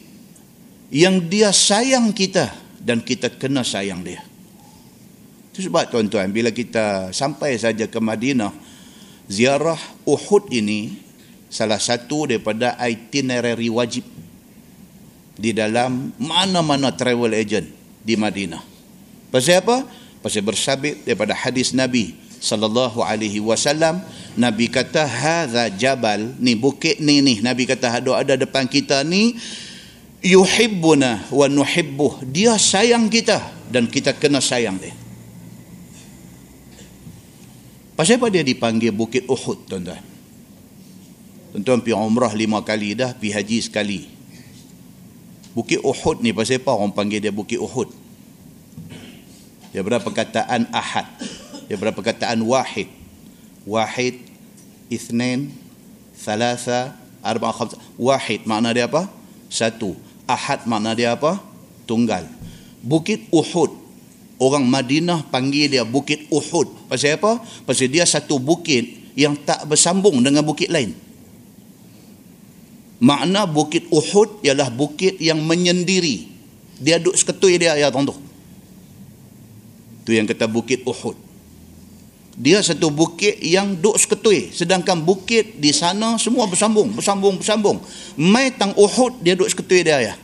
yang 0.91 1.23
dia 1.31 1.55
sayang 1.55 2.11
kita 2.11 2.51
dan 2.83 2.99
kita 2.99 3.31
kena 3.31 3.63
sayang 3.63 4.03
dia. 4.03 4.19
Itu 5.51 5.67
sebab 5.67 5.87
tuan-tuan, 5.87 6.31
bila 6.31 6.51
kita 6.51 7.15
sampai 7.15 7.55
saja 7.55 7.87
ke 7.87 7.99
Madinah, 7.99 8.51
ziarah 9.31 9.79
Uhud 10.03 10.51
ini 10.51 10.99
salah 11.47 11.79
satu 11.79 12.27
daripada 12.27 12.75
itinerary 12.83 13.71
wajib 13.71 14.03
di 15.35 15.51
dalam 15.55 16.11
mana-mana 16.19 16.91
travel 16.91 17.35
agent 17.35 17.67
di 18.03 18.15
Madinah. 18.19 18.63
Pasal 19.31 19.63
apa? 19.63 19.87
Pasal 20.19 20.43
bersabit 20.43 21.07
daripada 21.07 21.31
hadis 21.35 21.71
Nabi 21.71 22.13
sallallahu 22.41 23.05
alaihi 23.05 23.37
wasallam 23.37 24.01
Nabi 24.33 24.65
kata 24.65 25.05
hadza 25.05 25.69
jabal 25.77 26.33
ni 26.41 26.57
bukit 26.57 26.97
ni 26.97 27.21
ni 27.21 27.37
Nabi 27.37 27.69
kata 27.69 28.01
ada 28.01 28.17
ada 28.17 28.33
depan 28.33 28.65
kita 28.65 29.05
ni 29.05 29.37
yuhibbuna 30.21 31.29
wa 31.33 31.45
nuhibbuh 31.49 32.25
dia 32.29 32.55
sayang 32.55 33.09
kita 33.09 33.41
dan 33.73 33.89
kita 33.89 34.13
kena 34.15 34.39
sayang 34.41 34.77
dia 34.77 34.93
Pasal 38.01 38.17
apa 38.17 38.33
dia 38.33 38.41
dipanggil 38.41 38.89
Bukit 38.89 39.29
Uhud, 39.29 39.69
tuan-tuan? 39.69 40.01
Tuan-tuan 41.53 41.85
pergi 41.85 41.93
umrah 41.93 42.33
lima 42.33 42.57
kali 42.65 42.97
dah, 42.97 43.13
pergi 43.13 43.29
haji 43.29 43.57
sekali. 43.61 43.99
Bukit 45.53 45.85
Uhud 45.85 46.25
ni 46.25 46.33
pasal 46.33 46.57
apa 46.57 46.73
orang 46.73 46.97
panggil 46.97 47.21
dia 47.21 47.29
Bukit 47.29 47.61
Uhud? 47.61 47.93
Dia 49.69 49.85
berapa 49.85 50.01
perkataan 50.01 50.65
ahad. 50.73 51.05
Dia 51.69 51.77
berapa 51.77 51.93
perkataan 51.93 52.41
wahid. 52.41 52.89
Wahid, 53.69 54.17
ithnain, 54.89 55.53
thalatha, 56.17 56.97
arba, 57.21 57.53
khamsa. 57.53 57.77
Wahid 58.01 58.49
makna 58.49 58.73
dia 58.73 58.89
apa? 58.89 59.05
Satu. 59.45 59.93
Ahad 60.31 60.63
makna 60.63 60.95
dia 60.95 61.11
apa? 61.11 61.43
Tunggal. 61.83 62.23
Bukit 62.79 63.27
Uhud 63.35 63.81
orang 64.41 64.63
Madinah 64.65 65.27
panggil 65.27 65.67
dia 65.67 65.83
Bukit 65.83 66.31
Uhud. 66.31 66.87
Pasal 66.87 67.19
apa? 67.19 67.43
Pasal 67.67 67.91
dia 67.91 68.07
satu 68.07 68.39
bukit 68.39 69.13
yang 69.13 69.35
tak 69.35 69.67
bersambung 69.67 70.23
dengan 70.23 70.41
bukit 70.47 70.71
lain. 70.71 70.95
Makna 73.01 73.49
Bukit 73.49 73.89
Uhud 73.89 74.45
ialah 74.45 74.69
bukit 74.69 75.17
yang 75.17 75.41
menyendiri. 75.41 76.29
Dia 76.77 77.01
duduk 77.01 77.17
seketui 77.17 77.57
dia, 77.57 77.73
ya 77.73 77.89
tuan 77.89 78.05
tu. 78.05 78.13
Itu 80.05 80.13
yang 80.13 80.29
kata 80.29 80.45
Bukit 80.45 80.85
Uhud. 80.85 81.30
Dia 82.41 82.57
satu 82.65 82.89
bukit 82.89 83.37
yang 83.37 83.77
duduk 83.77 84.01
seketui. 84.01 84.49
Sedangkan 84.49 84.97
bukit 85.05 85.61
di 85.61 85.69
sana 85.69 86.17
semua 86.17 86.49
bersambung, 86.49 86.89
bersambung, 86.89 87.37
bersambung. 87.37 87.77
Mai 88.17 88.49
tang 88.57 88.73
Uhud, 88.73 89.21
dia 89.21 89.37
duduk 89.37 89.53
seketui 89.53 89.85
dia, 89.85 90.01
ya. 90.01 90.17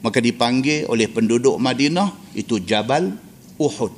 Maka 0.00 0.24
dipanggil 0.24 0.88
oleh 0.88 1.04
penduduk 1.04 1.60
Madinah, 1.60 2.16
itu 2.32 2.64
Jabal 2.64 3.12
Uhud. 3.60 3.92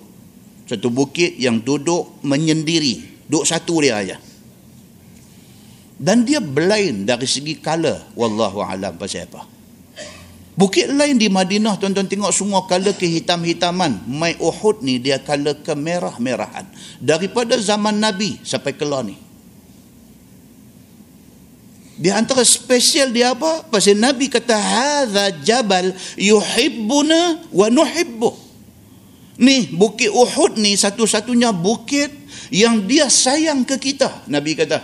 Satu 0.67 0.91
bukit 0.91 1.39
yang 1.39 1.63
duduk 1.63 2.19
menyendiri. 2.27 3.23
Duduk 3.31 3.47
satu 3.47 3.79
dia 3.79 3.95
aja. 4.03 4.19
Dan 5.97 6.27
dia 6.27 6.43
belain 6.43 7.07
dari 7.07 7.31
segi 7.31 7.63
color. 7.63 8.11
Wallahu 8.19 8.59
alam 8.59 8.99
pasal 8.99 9.31
apa. 9.31 9.56
Bukit 10.57 10.89
lain 10.89 11.21
di 11.21 11.29
Madinah 11.29 11.77
tuan-tuan 11.77 12.09
tengok 12.09 12.33
semua 12.33 12.65
color 12.65 12.97
kehitam-hitaman. 12.97 14.09
Mai 14.09 14.41
Uhud 14.41 14.81
ni 14.81 14.97
dia 14.97 15.21
color 15.21 15.61
kemerah-merahan. 15.61 16.65
Daripada 16.97 17.61
zaman 17.61 18.01
Nabi 18.01 18.41
sampai 18.41 18.73
ke 18.73 18.89
ni. 19.05 19.21
Di 22.01 22.09
antara 22.09 22.41
spesial 22.41 23.13
dia 23.13 23.37
apa? 23.37 23.69
Pasal 23.69 24.01
Nabi 24.01 24.33
kata 24.33 24.57
hadza 24.57 25.29
jabal 25.45 25.93
yuhibbuna 26.17 27.53
wa 27.53 27.69
nuhibbuh. 27.69 28.33
Ni 29.37 29.69
bukit 29.77 30.09
Uhud 30.09 30.57
ni 30.57 30.73
satu-satunya 30.73 31.53
bukit 31.53 32.09
yang 32.49 32.81
dia 32.89 33.13
sayang 33.13 33.69
ke 33.69 33.77
kita. 33.77 34.25
Nabi 34.25 34.57
kata, 34.57 34.81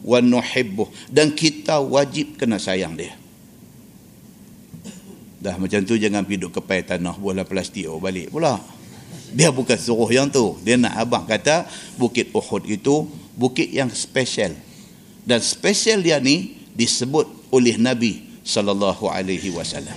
wa 0.00 0.24
nuhibbuh 0.24 0.88
dan 1.12 1.36
kita 1.36 1.84
wajib 1.84 2.40
kena 2.40 2.56
sayang 2.56 2.96
dia. 2.96 3.19
Dah 5.40 5.56
macam 5.56 5.80
tu 5.88 5.96
jangan 5.96 6.28
piduk 6.28 6.52
kepai 6.52 6.84
tanah 6.84 7.16
bola 7.16 7.48
plastik 7.48 7.88
oh 7.88 7.96
balik 7.96 8.28
pula. 8.28 8.60
Dia 9.32 9.48
bukan 9.48 9.78
suruh 9.80 10.10
yang 10.12 10.28
tu. 10.28 10.60
Dia 10.60 10.76
nak 10.76 11.00
abang 11.00 11.24
kata 11.24 11.64
bukit 11.96 12.28
Uhud 12.36 12.68
itu 12.68 13.08
bukit 13.32 13.72
yang 13.72 13.88
spesial. 13.88 14.52
Dan 15.24 15.40
spesial 15.40 16.04
dia 16.04 16.20
ni 16.20 16.60
disebut 16.76 17.48
oleh 17.48 17.80
Nabi 17.80 18.42
sallallahu 18.44 19.08
alaihi 19.08 19.48
wasallam. 19.48 19.96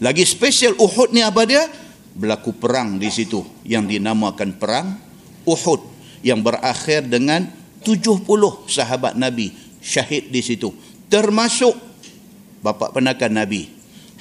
Lagi 0.00 0.24
spesial 0.28 0.76
Uhud 0.76 1.16
ni 1.16 1.24
apa 1.24 1.48
dia? 1.48 1.64
Berlaku 2.12 2.56
perang 2.56 3.00
di 3.00 3.08
situ 3.08 3.40
yang 3.64 3.88
dinamakan 3.88 4.60
perang 4.60 5.00
Uhud 5.48 5.80
yang 6.20 6.44
berakhir 6.44 7.08
dengan 7.08 7.48
70 7.80 8.28
sahabat 8.68 9.16
Nabi 9.16 9.52
syahid 9.80 10.28
di 10.28 10.44
situ. 10.44 10.72
Termasuk 11.08 11.89
bapa 12.60 12.92
penakan 12.92 13.40
Nabi 13.44 13.68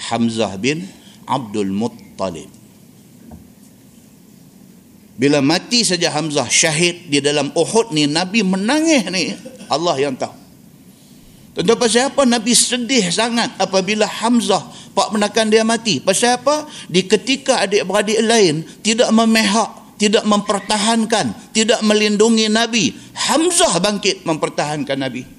Hamzah 0.10 0.56
bin 0.56 0.88
Abdul 1.28 1.72
Muttalib. 1.76 2.50
Bila 5.20 5.44
mati 5.44 5.84
saja 5.84 6.16
Hamzah 6.16 6.48
syahid 6.48 7.12
di 7.12 7.20
dalam 7.20 7.52
Uhud 7.52 7.92
ni 7.92 8.08
Nabi 8.08 8.40
menangis 8.40 9.04
ni 9.12 9.36
Allah 9.68 10.00
yang 10.00 10.16
tahu. 10.16 10.32
Tentu 11.60 11.76
pasal 11.76 12.08
apa 12.08 12.24
Nabi 12.24 12.56
sedih 12.56 13.04
sangat 13.12 13.52
apabila 13.60 14.08
Hamzah 14.08 14.64
pak 14.96 15.12
menakan 15.12 15.52
dia 15.52 15.68
mati. 15.68 16.00
Pasal 16.00 16.40
apa? 16.40 16.64
Di 16.88 17.04
ketika 17.04 17.68
adik-beradik 17.68 18.24
lain 18.24 18.64
tidak 18.80 19.12
memehak, 19.12 20.00
tidak 20.00 20.24
mempertahankan, 20.24 21.36
tidak 21.52 21.84
melindungi 21.84 22.48
Nabi, 22.48 22.96
Hamzah 23.12 23.76
bangkit 23.84 24.24
mempertahankan 24.24 24.96
Nabi. 24.96 25.39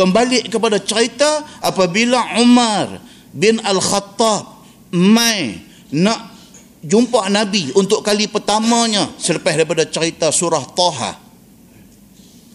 Dan 0.00 0.16
balik 0.16 0.48
kepada 0.48 0.80
cerita 0.80 1.44
apabila 1.60 2.40
Umar 2.40 3.04
bin 3.36 3.60
Al-Khattab 3.60 4.64
mai 4.96 5.60
nak 5.92 6.32
jumpa 6.80 7.28
Nabi 7.28 7.76
untuk 7.76 8.00
kali 8.00 8.24
pertamanya 8.32 9.12
selepas 9.20 9.52
daripada 9.52 9.84
cerita 9.84 10.32
surah 10.32 10.64
Taha 10.72 11.30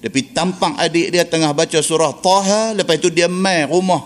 tapi 0.06 0.22
tampang 0.38 0.78
adik 0.78 1.10
dia 1.10 1.26
tengah 1.26 1.50
baca 1.50 1.82
surah 1.82 2.14
Taha. 2.22 2.78
Lepas 2.78 3.02
itu 3.02 3.10
dia 3.10 3.26
mai 3.26 3.66
rumah 3.66 4.06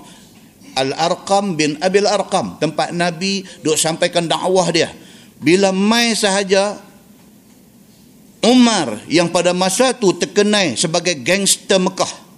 Al-Arqam 0.80 1.60
bin 1.60 1.76
Abil 1.84 2.08
Arqam. 2.08 2.56
Tempat 2.56 2.96
Nabi 2.96 3.44
duk 3.60 3.76
sampaikan 3.76 4.24
dakwah 4.24 4.72
dia. 4.72 4.88
Bila 5.44 5.76
mai 5.76 6.16
sahaja 6.16 6.80
Umar 8.40 9.04
yang 9.12 9.28
pada 9.28 9.52
masa 9.52 9.92
itu 9.92 10.16
terkenai 10.16 10.80
sebagai 10.80 11.20
gangster 11.20 11.84
Mekah. 11.84 12.29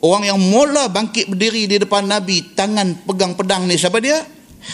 Orang 0.00 0.24
yang 0.24 0.40
mula 0.40 0.88
bangkit 0.88 1.28
berdiri 1.28 1.68
di 1.68 1.76
depan 1.76 2.08
Nabi, 2.08 2.56
tangan 2.56 3.04
pegang 3.04 3.36
pedang 3.36 3.68
ni 3.68 3.76
siapa 3.76 4.00
dia? 4.00 4.24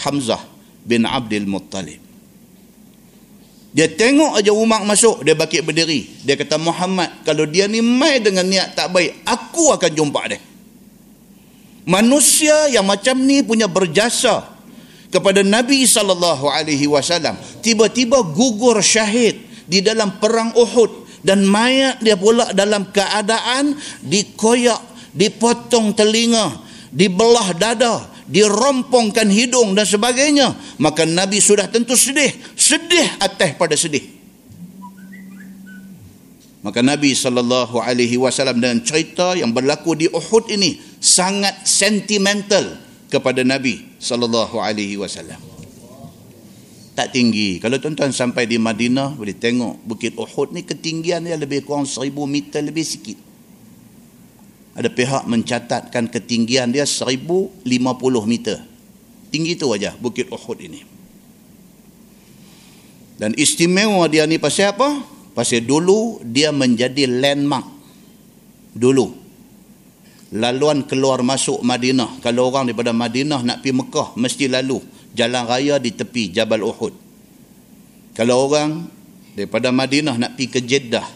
Hamzah 0.07 0.39
bin 0.87 1.03
Abdul 1.03 1.43
Muttalib. 1.43 1.99
Dia 3.75 3.91
tengok 3.91 4.39
aja 4.39 4.55
Umar 4.55 4.87
masuk, 4.87 5.21
dia 5.27 5.35
bakit 5.35 5.61
berdiri. 5.61 6.07
Dia 6.23 6.39
kata, 6.39 6.55
Muhammad, 6.57 7.21
kalau 7.27 7.43
dia 7.45 7.67
ni 7.67 7.83
mai 7.83 8.23
dengan 8.23 8.47
niat 8.47 8.73
tak 8.73 8.89
baik, 8.89 9.21
aku 9.27 9.69
akan 9.75 9.91
jumpa 9.91 10.21
dia. 10.31 10.41
Manusia 11.87 12.67
yang 12.67 12.83
macam 12.83 13.15
ni 13.21 13.39
punya 13.43 13.67
berjasa 13.67 14.43
kepada 15.07 15.39
Nabi 15.39 15.87
sallallahu 15.87 16.51
alaihi 16.51 16.83
wasallam 16.83 17.39
tiba-tiba 17.63 18.19
gugur 18.35 18.75
syahid 18.83 19.39
di 19.63 19.79
dalam 19.79 20.19
perang 20.19 20.51
Uhud 20.51 21.07
dan 21.23 21.47
mayat 21.47 22.03
dia 22.03 22.19
pula 22.19 22.51
dalam 22.51 22.91
keadaan 22.91 23.79
dikoyak, 24.03 24.79
dipotong 25.17 25.97
telinga, 25.97 26.61
dibelah 26.93 27.57
dada, 27.57 28.05
dirompongkan 28.27 29.31
hidung 29.31 29.71
dan 29.71 29.87
sebagainya 29.87 30.51
maka 30.83 31.07
Nabi 31.07 31.39
sudah 31.39 31.71
tentu 31.71 31.95
sedih 31.95 32.27
sedih 32.59 33.07
atas 33.23 33.55
pada 33.55 33.71
sedih 33.79 34.03
maka 36.59 36.83
Nabi 36.83 37.15
sallallahu 37.15 37.79
alaihi 37.79 38.19
wasallam 38.19 38.59
dengan 38.59 38.83
cerita 38.83 39.31
yang 39.39 39.55
berlaku 39.55 39.95
di 39.95 40.11
Uhud 40.11 40.51
ini 40.51 40.75
sangat 40.99 41.63
sentimental 41.63 42.75
kepada 43.07 43.47
Nabi 43.47 43.95
sallallahu 43.95 44.59
alaihi 44.59 44.99
wasallam 44.99 45.39
tak 46.97 47.13
tinggi. 47.13 47.61
Kalau 47.61 47.77
tuan-tuan 47.77 48.09
sampai 48.09 48.49
di 48.49 48.57
Madinah, 48.57 49.13
boleh 49.13 49.37
tengok 49.37 49.85
Bukit 49.85 50.17
Uhud 50.17 50.49
ni 50.49 50.65
ketinggian 50.65 51.29
dia 51.29 51.37
lebih 51.37 51.61
kurang 51.61 51.85
seribu 51.85 52.25
meter 52.25 52.65
lebih 52.65 52.81
sikit. 52.81 53.26
Ada 54.77 54.93
pihak 54.93 55.25
mencatatkan 55.25 56.05
ketinggian 56.05 56.69
dia 56.69 56.85
seribu 56.85 57.49
lima 57.65 57.97
puluh 57.97 58.21
meter. 58.29 58.61
Tinggi 59.33 59.57
tu 59.57 59.73
aja 59.73 59.97
Bukit 59.97 60.29
Uhud 60.29 60.61
ini. 60.61 60.85
Dan 63.17 63.33
istimewa 63.33 64.05
dia 64.05 64.29
ni 64.29 64.37
pasal 64.37 64.77
apa? 64.77 65.01
Pasal 65.33 65.65
dulu 65.65 66.21
dia 66.21 66.53
menjadi 66.53 67.09
landmark. 67.09 67.65
Dulu. 68.77 69.25
Laluan 70.37 70.85
keluar 70.85 71.25
masuk 71.25 71.65
Madinah. 71.65 72.21
Kalau 72.21 72.53
orang 72.53 72.69
daripada 72.69 72.93
Madinah 72.93 73.41
nak 73.41 73.65
pergi 73.65 73.73
Mekah, 73.81 74.13
mesti 74.13 74.45
lalu 74.45 74.77
jalan 75.17 75.49
raya 75.49 75.81
di 75.81 75.89
tepi 75.89 76.29
Jabal 76.29 76.61
Uhud. 76.61 76.93
Kalau 78.13 78.45
orang 78.45 78.85
daripada 79.33 79.73
Madinah 79.73 80.21
nak 80.21 80.37
pergi 80.37 80.53
ke 80.53 80.59
Jeddah, 80.61 81.07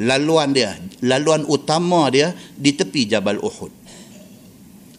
laluan 0.00 0.54
dia, 0.54 0.78
laluan 1.04 1.44
utama 1.44 2.08
dia 2.08 2.32
di 2.56 2.72
tepi 2.72 3.04
Jabal 3.04 3.42
Uhud. 3.42 3.82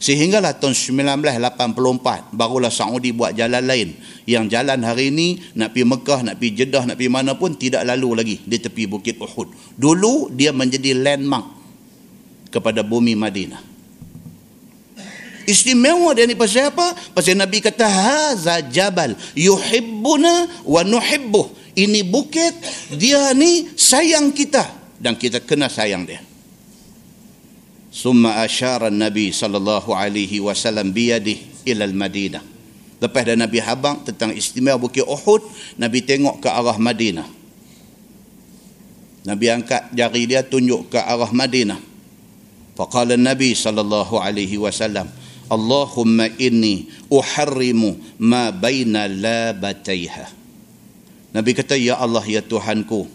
Sehinggalah 0.03 0.59
tahun 0.59 0.75
1984 0.75 2.35
barulah 2.35 2.67
Saudi 2.67 3.15
buat 3.15 3.31
jalan 3.39 3.63
lain. 3.63 3.95
Yang 4.27 4.51
jalan 4.51 4.83
hari 4.83 5.15
ini 5.15 5.39
nak 5.55 5.71
pergi 5.71 5.87
Mekah, 5.87 6.19
nak 6.27 6.35
pergi 6.43 6.51
Jeddah, 6.59 6.83
nak 6.83 6.99
pergi 6.99 7.07
mana 7.07 7.39
pun 7.39 7.55
tidak 7.55 7.87
lalu 7.87 8.09
lagi 8.11 8.35
di 8.43 8.59
tepi 8.59 8.83
Bukit 8.83 9.15
Uhud. 9.15 9.79
Dulu 9.79 10.27
dia 10.35 10.51
menjadi 10.51 10.91
landmark 10.91 11.47
kepada 12.51 12.83
bumi 12.83 13.15
Madinah. 13.15 13.63
Istimewa 15.47 16.11
dia 16.11 16.27
ni 16.27 16.35
pasal 16.35 16.75
apa? 16.75 16.95
Pasal 17.15 17.39
Nabi 17.39 17.63
kata 17.63 17.87
haza 17.87 18.59
jabal 18.59 19.15
yuhibbuna 19.39 20.67
wa 20.67 20.83
nuhibbuh. 20.83 21.79
Ini 21.79 22.03
bukit 22.03 22.59
dia 22.99 23.31
ni 23.31 23.71
sayang 23.79 24.35
kita 24.35 24.82
dan 25.03 25.19
kita 25.19 25.43
kena 25.43 25.67
sayang 25.67 26.07
dia. 26.07 26.23
Summa 27.91 28.39
asyara 28.39 28.87
Nabi 28.87 29.35
sallallahu 29.35 29.91
alaihi 29.91 30.39
wasallam 30.39 30.95
biyadihi 30.95 31.67
ila 31.75 31.83
al-Madinah. 31.83 32.43
Lepas 33.03 33.21
dah 33.27 33.35
Nabi 33.35 33.59
habang 33.59 33.99
tentang 34.07 34.31
istimewa 34.31 34.79
Bukit 34.79 35.03
Uhud, 35.03 35.43
Nabi 35.75 35.99
tengok 36.07 36.39
ke 36.39 36.47
arah 36.47 36.79
Madinah. 36.79 37.27
Nabi 39.27 39.45
angkat 39.51 39.91
jari 39.91 40.23
dia 40.23 40.39
tunjuk 40.39 40.87
ke 40.95 40.99
arah 41.03 41.27
Madinah. 41.35 41.83
Faqala 42.79 43.19
Nabi 43.19 43.53
sallallahu 43.53 44.17
alaihi 44.23 44.55
wasallam, 44.55 45.11
Allahumma 45.51 46.31
inni 46.39 46.87
uharrimu 47.11 47.99
ma 48.23 48.49
baina 48.55 49.05
labataiha. 49.11 50.31
Nabi 51.35 51.51
kata, 51.53 51.75
Ya 51.75 51.99
Allah, 51.99 52.23
Ya 52.23 52.39
Tuhanku, 52.39 53.05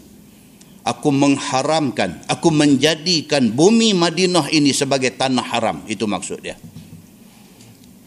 aku 0.83 1.09
mengharamkan, 1.11 2.23
aku 2.29 2.49
menjadikan 2.53 3.51
bumi 3.51 3.91
Madinah 3.93 4.47
ini 4.51 4.71
sebagai 4.71 5.13
tanah 5.15 5.45
haram. 5.45 5.77
Itu 5.85 6.07
maksud 6.07 6.39
dia. 6.43 6.55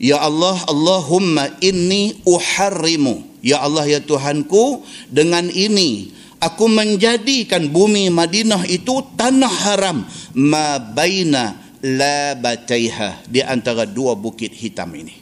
Ya 0.03 0.19
Allah, 0.19 0.59
Allahumma 0.67 1.47
inni 1.63 2.19
uharrimu. 2.27 3.39
Ya 3.43 3.63
Allah, 3.63 3.87
Ya 3.87 4.03
Tuhanku, 4.03 4.83
dengan 5.07 5.47
ini 5.51 6.11
aku 6.43 6.67
menjadikan 6.67 7.71
bumi 7.71 8.11
Madinah 8.11 8.67
itu 8.67 8.99
tanah 9.15 9.55
haram. 9.71 10.03
Ma 10.35 10.83
baina 10.83 11.63
la 11.87 12.35
bataiha 12.35 13.27
di 13.31 13.43
antara 13.47 13.87
dua 13.87 14.19
bukit 14.19 14.51
hitam 14.51 14.91
ini. 14.95 15.15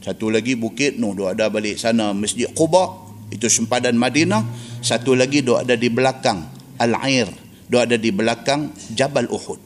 Satu 0.00 0.30
lagi 0.30 0.54
bukit 0.54 0.96
dua 0.96 1.34
ada 1.34 1.50
balik 1.50 1.76
sana 1.76 2.14
Masjid 2.14 2.46
Quba 2.54 3.04
itu 3.28 3.50
sempadan 3.50 3.98
Madinah, 3.98 4.46
satu 4.86 5.18
lagi 5.18 5.42
dua 5.42 5.66
ada 5.66 5.74
di 5.74 5.90
belakang 5.90 6.46
Al-Air, 6.78 7.26
dua 7.66 7.90
ada 7.90 7.98
di 7.98 8.14
belakang 8.14 8.70
Jabal 8.94 9.26
Uhud. 9.26 9.58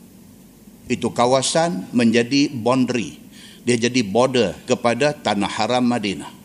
Itu 0.88 1.12
kawasan 1.12 1.92
menjadi 1.92 2.48
boundary. 2.48 3.20
Dia 3.68 3.76
jadi 3.76 4.00
border 4.00 4.56
kepada 4.64 5.12
tanah 5.12 5.52
haram 5.60 5.84
Madinah. 5.84 6.40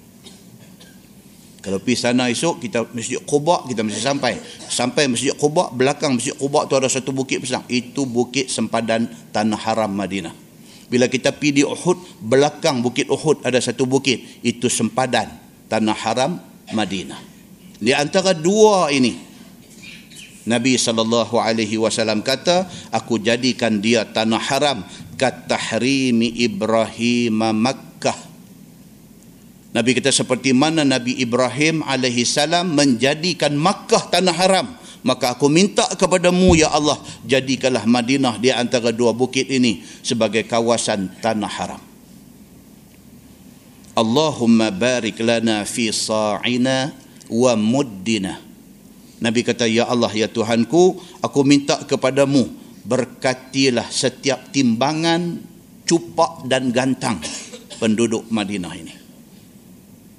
Kalau 1.63 1.81
pergi 1.81 1.97
sana 1.97 2.29
esok, 2.29 2.61
kita 2.61 2.85
Masjid 2.93 3.17
Quba, 3.17 3.65
kita 3.65 3.81
mesti 3.81 3.97
sampai. 3.97 4.37
Sampai 4.69 5.09
Masjid 5.09 5.33
Quba, 5.33 5.73
belakang 5.73 6.13
Masjid 6.13 6.37
Quba 6.37 6.69
tu 6.69 6.77
ada 6.77 6.85
satu 6.85 7.09
bukit 7.09 7.41
besar. 7.41 7.65
Itu 7.65 8.05
bukit 8.05 8.53
sempadan 8.53 9.09
Tanah 9.33 9.57
Haram 9.57 9.89
Madinah. 9.89 10.35
Bila 10.85 11.09
kita 11.09 11.33
pergi 11.33 11.57
di 11.57 11.63
Uhud, 11.65 12.21
belakang 12.21 12.85
bukit 12.85 13.09
Uhud 13.09 13.41
ada 13.41 13.57
satu 13.57 13.89
bukit. 13.89 14.45
Itu 14.45 14.69
sempadan 14.69 15.25
Tanah 15.65 15.97
Haram 15.97 16.37
Madinah. 16.69 17.34
Di 17.79 17.91
antara 17.91 18.31
dua 18.31 18.87
ini, 18.93 19.15
Nabi 20.45 20.77
SAW 20.77 22.21
kata, 22.21 22.69
aku 22.93 23.17
jadikan 23.17 23.81
dia 23.81 24.05
Tanah 24.05 24.39
Haram 24.39 24.85
katahrimi 25.15 26.43
Ibrahim 26.43 27.39
Makkah 27.39 28.35
Nabi 29.75 29.91
kata 29.91 30.07
seperti 30.07 30.55
mana 30.55 30.87
Nabi 30.87 31.19
Ibrahim 31.19 31.83
alaihi 31.83 32.23
salam 32.23 32.71
menjadikan 32.71 33.51
Makkah 33.59 34.07
tanah 34.07 34.31
haram. 34.31 34.67
Maka 35.03 35.35
aku 35.35 35.51
minta 35.51 35.83
kepadamu 35.99 36.55
ya 36.55 36.71
Allah 36.71 36.95
jadikanlah 37.27 37.83
Madinah 37.83 38.39
di 38.39 38.55
antara 38.55 38.95
dua 38.95 39.11
bukit 39.11 39.51
ini 39.51 39.83
sebagai 39.99 40.47
kawasan 40.47 41.11
tanah 41.19 41.51
haram. 41.59 41.83
Allahumma 43.99 44.71
barik 44.71 45.19
lana 45.19 45.67
fi 45.67 45.91
sa'ina 45.91 46.95
wa 47.31 47.53
muddina. 47.57 48.41
Nabi 49.19 49.41
kata 49.41 49.65
ya 49.65 49.87
Allah 49.87 50.11
ya 50.11 50.27
Tuhanku 50.27 50.99
aku 51.23 51.39
minta 51.47 51.79
kepadamu 51.87 52.45
berkatilah 52.85 53.89
setiap 53.89 54.53
timbangan 54.53 55.41
cupak 55.87 56.45
dan 56.45 56.69
gantang 56.69 57.17
penduduk 57.81 58.29
Madinah 58.29 58.73
ini. 58.75 58.93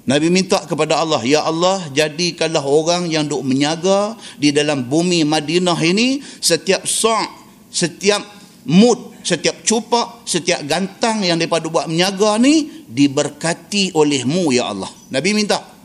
Nabi 0.07 0.31
minta 0.31 0.63
kepada 0.63 1.03
Allah, 1.03 1.19
Ya 1.27 1.43
Allah, 1.43 1.83
jadikanlah 1.91 2.63
orang 2.63 3.11
yang 3.11 3.27
duk 3.27 3.43
menyaga 3.43 4.15
di 4.39 4.55
dalam 4.55 4.87
bumi 4.87 5.27
Madinah 5.27 5.75
ini 5.83 6.23
setiap 6.39 6.87
sa' 6.87 7.27
setiap 7.67 8.23
mud, 8.71 9.19
setiap 9.19 9.67
cupak, 9.67 10.23
setiap 10.23 10.63
gantang 10.63 11.27
yang 11.27 11.35
daripada 11.35 11.67
buat 11.67 11.91
menyaga 11.91 12.39
ni 12.39 12.87
diberkati 12.87 13.91
olehmu, 13.99 14.55
Ya 14.55 14.71
Allah. 14.71 14.87
Nabi 15.11 15.35
minta. 15.35 15.76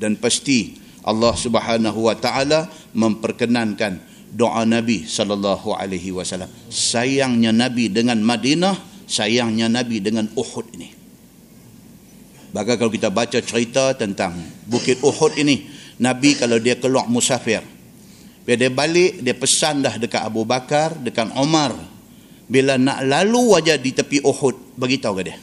Dan 0.00 0.16
pasti 0.16 0.80
Allah 1.04 1.36
Subhanahu 1.36 2.08
wa 2.08 2.16
taala 2.16 2.72
memperkenankan 2.96 4.00
doa 4.32 4.64
Nabi 4.64 5.04
sallallahu 5.04 5.76
alaihi 5.76 6.16
wasallam. 6.16 6.48
Sayangnya 6.72 7.52
Nabi 7.52 7.92
dengan 7.92 8.16
Madinah, 8.24 9.04
sayangnya 9.04 9.68
Nabi 9.68 10.00
dengan 10.00 10.32
Uhud 10.32 10.66
ini. 10.80 10.88
Bahkan 12.50 12.74
kalau 12.80 12.90
kita 12.90 13.12
baca 13.12 13.38
cerita 13.38 13.94
tentang 13.94 14.34
Bukit 14.66 15.04
Uhud 15.04 15.38
ini, 15.38 15.68
Nabi 16.02 16.34
kalau 16.34 16.58
dia 16.58 16.80
keluar 16.80 17.06
musafir, 17.06 17.62
bila 18.42 18.56
dia 18.56 18.72
balik, 18.72 19.22
dia 19.22 19.36
pesan 19.36 19.84
dah 19.84 19.94
dekat 20.00 20.24
Abu 20.24 20.42
Bakar, 20.42 20.96
dekat 20.98 21.30
Omar. 21.38 21.76
Bila 22.50 22.74
nak 22.74 23.06
lalu 23.06 23.54
aja 23.54 23.78
di 23.78 23.94
tepi 23.94 24.26
Uhud, 24.26 24.74
bagi 24.74 24.98
tahu 24.98 25.22
ke 25.22 25.24
dia. 25.30 25.38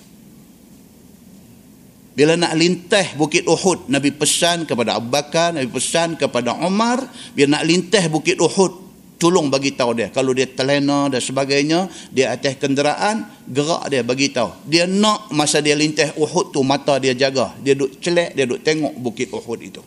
Bila 2.18 2.34
nak 2.34 2.58
lintah 2.58 3.14
Bukit 3.14 3.46
Uhud, 3.46 3.94
Nabi 3.94 4.10
pesan 4.10 4.66
kepada 4.66 4.98
Abu 4.98 5.14
Bakar, 5.14 5.54
Nabi 5.54 5.70
pesan 5.70 6.18
kepada 6.18 6.58
Omar, 6.66 7.06
bila 7.38 7.62
nak 7.62 7.70
lintah 7.70 8.02
Bukit 8.10 8.42
Uhud, 8.42 8.74
tolong 9.22 9.54
bagi 9.54 9.78
tahu 9.78 9.94
dia. 9.94 10.10
Kalau 10.10 10.34
dia 10.34 10.50
terlena 10.50 11.14
dan 11.14 11.22
sebagainya 11.22 11.86
dia 12.10 12.34
atas 12.34 12.58
kenderaan 12.58 13.22
gerak 13.46 13.86
dia 13.94 14.02
bagi 14.02 14.34
tahu. 14.34 14.50
Dia 14.66 14.90
nak 14.90 15.30
masa 15.30 15.62
dia 15.62 15.78
lintah 15.78 16.10
Uhud 16.18 16.50
tu 16.50 16.66
mata 16.66 16.98
dia 16.98 17.14
jaga. 17.14 17.54
Dia 17.62 17.78
duk 17.78 18.02
celak 18.02 18.34
dia 18.34 18.50
duk 18.50 18.66
tengok 18.66 18.98
bukit 18.98 19.30
Uhud 19.30 19.60
itu. 19.62 19.86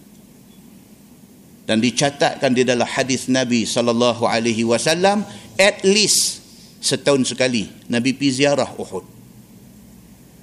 Dan 1.67 1.83
dicatatkan 1.83 2.55
di 2.55 2.63
dalam 2.63 2.87
hadis 2.87 3.27
Nabi 3.27 3.67
sallallahu 3.67 4.23
alaihi 4.23 4.63
wasallam 4.63 5.27
at 5.59 5.83
least 5.83 6.47
setahun 6.79 7.27
sekali 7.27 7.67
Nabi 7.91 8.15
pergi 8.15 8.47
ziarah 8.47 8.71
Uhud 8.79 9.20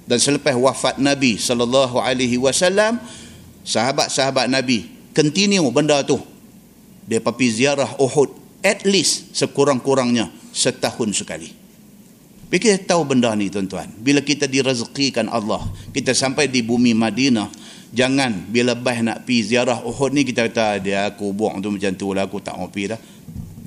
dan 0.08 0.16
selepas 0.16 0.56
wafat 0.56 0.96
Nabi 0.96 1.36
sallallahu 1.36 2.00
alaihi 2.00 2.40
wasallam 2.40 2.96
sahabat-sahabat 3.62 4.48
Nabi 4.48 4.88
continue 5.12 5.68
benda 5.68 6.00
tu 6.00 6.16
dia 7.04 7.20
pergi 7.20 7.64
ziarah 7.64 7.92
Uhud 8.00 8.32
at 8.64 8.84
least 8.84 9.32
sekurang-kurangnya 9.32 10.28
setahun 10.52 11.14
sekali. 11.14 11.48
Kita 12.48 12.80
tahu 12.80 13.04
benda 13.04 13.36
ni 13.36 13.52
tuan-tuan. 13.52 13.92
Bila 14.00 14.24
kita 14.24 14.48
direzekikan 14.48 15.28
Allah, 15.28 15.60
kita 15.92 16.16
sampai 16.16 16.48
di 16.48 16.64
bumi 16.64 16.96
Madinah, 16.96 17.52
jangan 17.92 18.48
bila 18.48 18.72
bah 18.72 18.96
nak 19.04 19.28
pi 19.28 19.44
ziarah 19.44 19.84
Uhud 19.84 20.16
ni 20.16 20.24
kita 20.24 20.48
kata 20.48 20.80
dia 20.80 21.12
aku 21.12 21.32
buang 21.36 21.60
tu 21.60 21.68
macam 21.68 21.92
tu 21.92 22.08
lah 22.16 22.24
aku 22.24 22.40
tak 22.40 22.56
mau 22.56 22.72
pi 22.72 22.88
dah. 22.88 23.00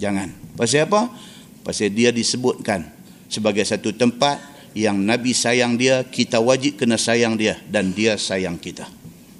Jangan. 0.01 0.57
Pasal 0.57 0.89
apa? 0.89 1.13
Pasal 1.61 1.93
dia 1.93 2.09
disebutkan 2.09 2.89
sebagai 3.29 3.61
satu 3.61 3.93
tempat 3.93 4.41
yang 4.76 5.00
Nabi 5.00 5.32
sayang 5.32 5.80
dia, 5.80 6.04
kita 6.04 6.36
wajib 6.36 6.76
kena 6.76 7.00
sayang 7.00 7.34
dia 7.40 7.56
dan 7.68 7.96
dia 7.96 8.20
sayang 8.20 8.60
kita. 8.60 8.84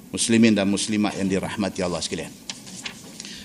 muslimin 0.07 0.55
dan 0.55 0.65
muslimat 0.65 1.13
yang 1.19 1.27
dirahmati 1.29 1.83
Allah 1.83 2.01
sekalian. 2.01 2.31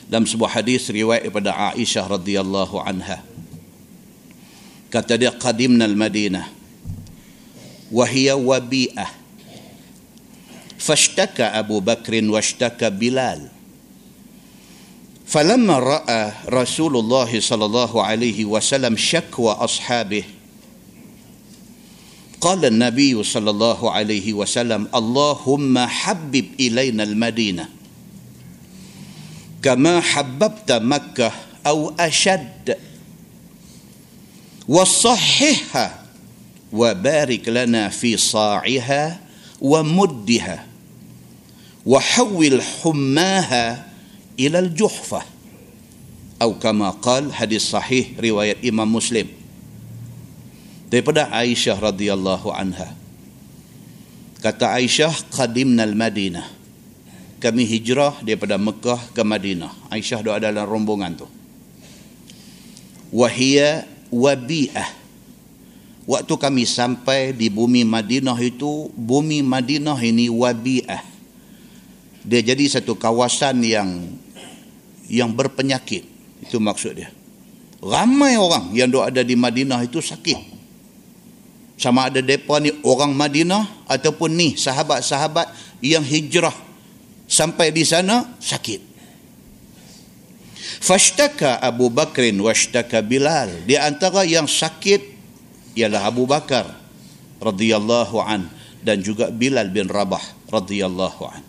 Dalam 0.08 0.24
sebuah 0.24 0.62
hadis 0.62 0.88
riwayat 0.88 1.26
daripada 1.26 1.52
Aisyah 1.52 2.04
radhiyallahu 2.16 2.80
anha. 2.80 3.20
Kata 4.92 5.16
dia 5.16 5.32
qadimna 5.32 5.88
al-Madinah 5.88 6.46
wa 7.92 8.04
hiya 8.04 8.36
wabi'ah. 8.36 9.08
Fashtaka 10.76 11.52
Abu 11.56 11.80
Bakr 11.80 12.24
washtaka 12.28 12.88
Bilal. 12.88 13.52
فلما 15.32 15.76
راى 15.80 16.22
رسول 16.52 16.92
الله 16.92 17.40
صلى 17.40 17.64
الله 17.64 17.92
عليه 18.04 18.44
وسلم 18.44 18.92
شكوى 19.00 19.52
اصحابه 19.64 20.35
قال 22.41 22.65
النبي 22.65 23.23
صلى 23.23 23.49
الله 23.49 23.91
عليه 23.91 24.33
وسلم 24.33 24.87
اللهم 24.95 25.79
حبب 25.79 26.45
إلينا 26.59 27.03
المدينة 27.03 27.69
كما 29.63 30.01
حببت 30.01 30.71
مكة 30.71 31.31
أو 31.67 31.93
أشد 31.99 32.77
وصححها 34.67 36.03
وبارك 36.73 37.49
لنا 37.49 37.89
في 37.89 38.17
صاعها 38.17 39.19
ومدها 39.61 40.65
وحول 41.85 42.61
حماها 42.61 43.87
إلى 44.39 44.59
الجحفة. 44.59 45.21
أو 46.41 46.59
كما 46.59 46.89
قال 46.89 47.33
حديث 47.33 47.61
صحيح 47.69 48.07
رواية 48.19 48.69
إمام 48.69 48.95
مسلم. 48.95 49.27
Daripada 50.87 51.27
Aisyah 51.31 51.77
radhiyallahu 51.77 52.47
anha. 52.51 52.95
Kata 54.39 54.79
Aisyah, 54.79 55.13
qadimna 55.33 55.83
al-Madinah. 55.83 56.47
Kami 57.37 57.69
hijrah 57.69 58.17
daripada 58.25 58.57
Mekah 58.57 59.13
ke 59.13 59.21
Madinah. 59.21 59.69
Aisyah 59.93 60.19
doa 60.25 60.37
dalam 60.41 60.65
rombongan 60.65 61.21
tu. 61.21 61.27
Wahia 63.13 63.85
wabi'ah. 64.09 65.05
Waktu 66.07 66.33
kami 66.39 66.63
sampai 66.63 67.35
di 67.35 67.51
bumi 67.51 67.83
Madinah 67.83 68.37
itu, 68.39 68.89
bumi 68.95 69.43
Madinah 69.43 69.99
ini 70.01 70.31
wabi'ah. 70.31 71.03
Dia 72.27 72.41
jadi 72.43 72.63
satu 72.67 72.95
kawasan 72.95 73.63
yang 73.63 73.89
yang 75.07 75.31
berpenyakit. 75.31 76.03
Itu 76.43 76.59
maksud 76.59 76.99
dia. 76.99 77.11
Ramai 77.79 78.35
orang 78.35 78.73
yang 78.73 78.89
ada 78.97 79.21
di 79.21 79.37
Madinah 79.37 79.85
itu 79.85 80.01
sakit 80.01 80.56
sama 81.77 82.09
ada 82.09 82.19
mereka 82.25 82.57
ni 82.57 82.73
orang 82.81 83.13
Madinah 83.13 83.85
ataupun 83.85 84.33
ni 84.33 84.57
sahabat-sahabat 84.57 85.53
yang 85.85 86.01
hijrah 86.01 86.53
sampai 87.29 87.69
di 87.69 87.85
sana 87.85 88.33
sakit. 88.41 88.81
Fashtaka 90.81 91.61
Abu 91.61 91.93
Bakrin 91.93 92.41
washtaka 92.41 93.05
Bilal. 93.05 93.65
Di 93.69 93.77
antara 93.77 94.25
yang 94.25 94.49
sakit 94.49 95.01
ialah 95.77 96.09
Abu 96.09 96.25
Bakar 96.25 96.65
radhiyallahu 97.37 98.17
an 98.25 98.49
dan 98.81 99.05
juga 99.05 99.29
Bilal 99.29 99.69
bin 99.69 99.85
Rabah 99.85 100.49
radhiyallahu 100.49 101.21
an. 101.29 101.45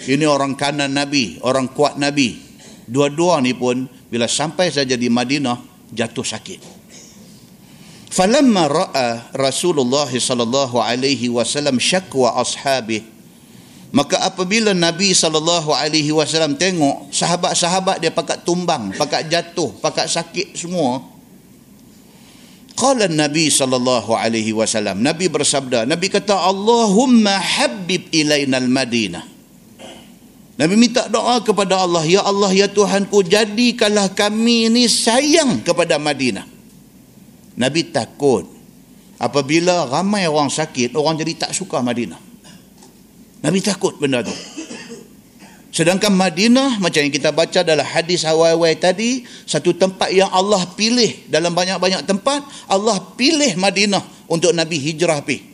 Ini 0.00 0.24
orang 0.24 0.56
kanan 0.56 0.96
Nabi, 0.96 1.40
orang 1.44 1.72
kuat 1.72 2.00
Nabi. 2.00 2.36
Dua-dua 2.88 3.44
ni 3.44 3.52
pun 3.52 3.88
bila 4.08 4.24
sampai 4.28 4.72
saja 4.72 4.96
di 4.96 5.12
Madinah 5.12 5.88
jatuh 5.92 6.24
sakit. 6.24 6.79
فلما 8.15 8.63
راى 8.67 9.09
رسول 9.35 9.75
الله 9.79 10.11
صلى 10.19 10.43
الله 10.43 10.71
عليه 10.71 11.21
وسلم 11.35 11.75
شكوى 11.75 12.29
اصحابه 12.31 13.01
maka 13.95 14.19
apabila 14.27 14.75
Nabi 14.75 15.15
sallallahu 15.15 15.71
alaihi 15.71 16.11
wasallam 16.11 16.59
tengok 16.59 17.15
sahabat-sahabat 17.15 18.03
dia 18.03 18.11
pakat 18.11 18.43
tumbang, 18.43 18.91
pakat 18.91 19.31
jatuh, 19.31 19.71
pakat 19.79 20.11
sakit 20.11 20.51
semua. 20.51 20.99
Qala 22.75 23.07
Nabi 23.07 23.47
sallallahu 23.47 24.11
alaihi 24.11 24.51
wasallam, 24.51 24.99
Nabi 24.99 25.31
bersabda, 25.31 25.87
Nabi 25.87 26.11
kata 26.11 26.35
Allahumma 26.35 27.39
habib 27.39 28.11
ilaina 28.11 28.59
al-Madinah. 28.59 29.23
Nabi 30.59 30.75
minta 30.75 31.07
doa 31.07 31.39
kepada 31.39 31.79
Allah, 31.79 32.03
ya 32.03 32.19
Allah 32.19 32.51
ya 32.51 32.67
Tuhanku 32.67 33.23
jadikanlah 33.23 34.11
kami 34.11 34.67
ini 34.67 34.91
sayang 34.91 35.63
kepada 35.63 35.95
Madinah. 35.95 36.48
Nabi 37.58 37.90
takut 37.90 38.46
apabila 39.18 39.88
ramai 39.88 40.26
orang 40.30 40.50
sakit, 40.50 40.94
orang 40.94 41.18
jadi 41.18 41.48
tak 41.48 41.50
suka 41.52 41.82
Madinah. 41.82 42.20
Nabi 43.40 43.58
takut 43.64 43.96
benda 43.96 44.20
tu. 44.20 44.34
Sedangkan 45.70 46.10
Madinah 46.10 46.82
macam 46.82 46.98
yang 46.98 47.14
kita 47.14 47.30
baca 47.30 47.62
dalam 47.62 47.86
hadis 47.86 48.26
awal-awal 48.26 48.74
tadi, 48.74 49.22
satu 49.46 49.70
tempat 49.70 50.10
yang 50.10 50.26
Allah 50.34 50.66
pilih 50.74 51.30
dalam 51.30 51.54
banyak-banyak 51.54 52.10
tempat, 52.10 52.42
Allah 52.66 52.98
pilih 53.14 53.54
Madinah 53.54 54.02
untuk 54.26 54.50
Nabi 54.50 54.82
hijrah 54.82 55.22
pi. 55.22 55.46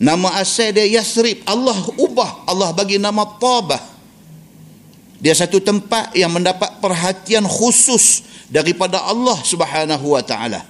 Nama 0.00 0.40
asal 0.40 0.76
dia 0.76 0.84
Yasrib, 1.00 1.44
Allah 1.44 1.76
ubah, 2.00 2.48
Allah 2.48 2.72
bagi 2.72 2.96
nama 3.00 3.24
Tabah. 3.36 3.80
Dia 5.20 5.36
satu 5.36 5.60
tempat 5.60 6.16
yang 6.16 6.32
mendapat 6.32 6.80
perhatian 6.80 7.44
khusus 7.44 8.24
daripada 8.50 9.06
Allah 9.06 9.38
Subhanahu 9.40 10.12
wa 10.12 10.22
taala. 10.26 10.66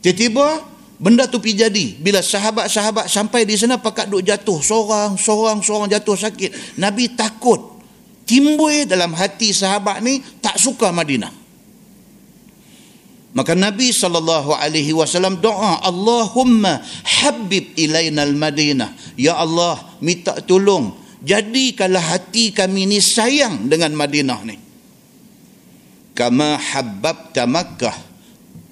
Tiba-tiba 0.00 0.64
benda 0.96 1.28
tu 1.28 1.36
pergi 1.36 1.60
jadi 1.60 1.86
bila 2.00 2.24
sahabat-sahabat 2.24 3.06
sampai 3.06 3.44
di 3.44 3.54
sana 3.54 3.76
pakat 3.76 4.08
duk 4.08 4.24
jatuh 4.24 4.58
seorang 4.64 5.20
seorang 5.20 5.60
seorang 5.60 5.88
jatuh 5.92 6.16
sakit. 6.16 6.80
Nabi 6.80 7.12
takut 7.12 7.60
timbul 8.24 8.88
dalam 8.88 9.12
hati 9.12 9.52
sahabat 9.52 10.00
ni 10.00 10.24
tak 10.40 10.56
suka 10.56 10.88
Madinah. 10.88 11.36
Maka 13.30 13.54
Nabi 13.54 13.94
sallallahu 13.94 14.58
alaihi 14.58 14.90
wasallam 14.90 15.38
doa, 15.38 15.78
Allahumma 15.86 16.82
habib 17.22 17.78
ilaina 17.78 18.26
al-Madinah. 18.26 19.14
Ya 19.14 19.38
Allah, 19.38 19.78
minta 20.02 20.34
tolong 20.42 20.98
jadikanlah 21.22 22.02
hati 22.02 22.50
kami 22.50 22.90
ni 22.90 22.98
sayang 22.98 23.70
dengan 23.70 23.94
Madinah 23.94 24.40
ni 24.42 24.69
kama 26.20 26.60
habbabta 26.60 27.48
Makkah 27.48 27.96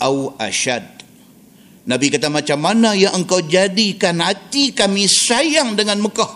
au 0.04 0.36
ashad. 0.36 0.84
Nabi 1.88 2.12
kata 2.12 2.28
macam 2.28 2.60
mana 2.60 2.92
yang 2.92 3.16
engkau 3.16 3.40
jadikan 3.40 4.20
hati 4.20 4.76
kami 4.76 5.08
sayang 5.08 5.72
dengan 5.72 5.96
Mekah? 6.04 6.28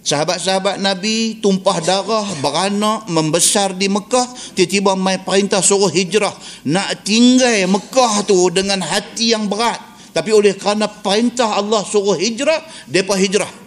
Sahabat-sahabat 0.00 0.80
Nabi 0.80 1.44
tumpah 1.44 1.84
darah 1.84 2.24
beranak 2.40 3.04
membesar 3.12 3.76
di 3.76 3.92
Mekah 3.92 4.56
tiba-tiba 4.56 4.96
mai 4.96 5.20
perintah 5.20 5.60
suruh 5.60 5.92
hijrah. 5.92 6.32
Nak 6.64 7.04
tinggal 7.04 7.68
Mekah 7.68 8.24
tu 8.24 8.48
dengan 8.48 8.80
hati 8.80 9.36
yang 9.36 9.52
berat. 9.52 9.78
Tapi 10.16 10.32
oleh 10.32 10.56
kerana 10.56 10.88
perintah 10.88 11.60
Allah 11.60 11.84
suruh 11.84 12.16
hijrah 12.16 12.64
mereka 12.88 13.14
hijrah 13.20 13.61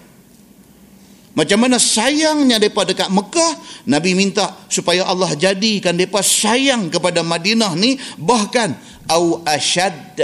macam 1.36 1.68
mana 1.68 1.76
sayangnya 1.76 2.56
mereka 2.58 2.88
dekat 2.88 3.12
Mekah, 3.12 3.54
Nabi 3.92 4.16
minta 4.16 4.56
supaya 4.72 5.04
Allah 5.04 5.36
jadikan 5.36 5.92
mereka 5.92 6.24
sayang 6.24 6.88
kepada 6.88 7.28
Madinah 7.28 7.76
ni, 7.76 8.00
bahkan 8.16 8.72
au 9.12 9.44
asyad 9.44 10.16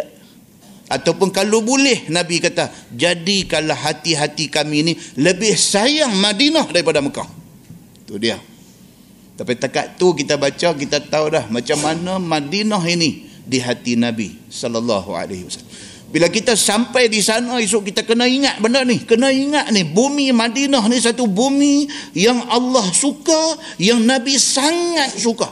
ataupun 0.87 1.31
kalau 1.35 1.63
boleh 1.63 2.07
Nabi 2.11 2.39
kata 2.39 2.71
jadikanlah 2.95 3.75
hati-hati 3.75 4.47
kami 4.47 4.87
ni 4.87 4.93
lebih 5.19 5.55
sayang 5.55 6.15
Madinah 6.15 6.67
daripada 6.71 7.03
Mekah. 7.03 7.27
Itu 8.07 8.15
dia. 8.15 8.39
Tapi 9.35 9.55
takat 9.59 9.95
tu 9.99 10.15
kita 10.15 10.35
baca 10.35 10.75
kita 10.75 10.99
tahu 11.11 11.31
dah 11.31 11.47
macam 11.51 11.79
mana 11.79 12.19
Madinah 12.19 12.83
ini 12.87 13.31
di 13.43 13.59
hati 13.59 13.95
Nabi 13.99 14.35
sallallahu 14.51 15.11
alaihi 15.15 15.47
wasallam. 15.47 15.70
Bila 16.11 16.27
kita 16.27 16.59
sampai 16.59 17.07
di 17.07 17.23
sana 17.23 17.55
esok 17.63 17.87
kita 17.87 18.03
kena 18.03 18.27
ingat 18.27 18.59
benda 18.59 18.83
ni. 18.83 18.99
Kena 18.99 19.31
ingat 19.31 19.71
ni 19.71 19.87
bumi 19.87 20.35
Madinah 20.35 20.83
ni 20.91 20.99
satu 20.99 21.23
bumi 21.23 21.87
yang 22.11 22.51
Allah 22.51 22.83
suka, 22.91 23.55
yang 23.79 24.03
Nabi 24.03 24.35
sangat 24.35 25.15
suka. 25.15 25.47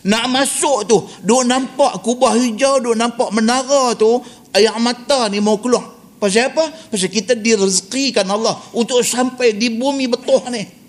Nak 0.00 0.24
masuk 0.32 0.78
tu, 0.88 0.96
duk 1.26 1.44
nampak 1.44 2.00
kubah 2.00 2.32
hijau, 2.38 2.80
duk 2.80 2.96
nampak 2.96 3.34
menara 3.34 3.92
tu, 3.98 4.22
air 4.54 4.72
mata 4.78 5.26
ni 5.28 5.42
mau 5.42 5.58
keluar. 5.58 5.98
Pasal 6.16 6.54
apa? 6.54 6.70
Pasal 6.88 7.10
kita 7.10 7.34
direzekikan 7.34 8.24
Allah 8.30 8.54
untuk 8.72 9.02
sampai 9.02 9.56
di 9.56 9.72
bumi 9.74 10.06
betul 10.06 10.40
ni. 10.54 10.79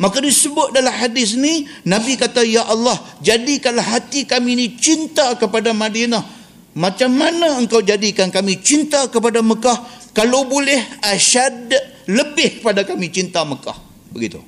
Maka 0.00 0.18
disebut 0.18 0.72
dalam 0.72 0.90
hadis 0.90 1.36
ni, 1.36 1.68
Nabi 1.84 2.16
kata, 2.16 2.42
Ya 2.42 2.64
Allah, 2.66 2.96
jadikanlah 3.20 3.84
hati 3.84 4.24
kami 4.24 4.56
ni 4.56 4.66
cinta 4.80 5.36
kepada 5.36 5.70
Madinah. 5.76 6.24
Macam 6.72 7.12
mana 7.12 7.60
engkau 7.60 7.84
jadikan 7.84 8.32
kami 8.32 8.56
cinta 8.64 9.04
kepada 9.06 9.44
Mekah? 9.44 9.78
Kalau 10.16 10.48
boleh, 10.48 10.80
asyad 11.04 11.68
lebih 12.08 12.64
pada 12.64 12.82
kami 12.82 13.12
cinta 13.12 13.44
Mekah. 13.44 13.76
Begitu. 14.10 14.40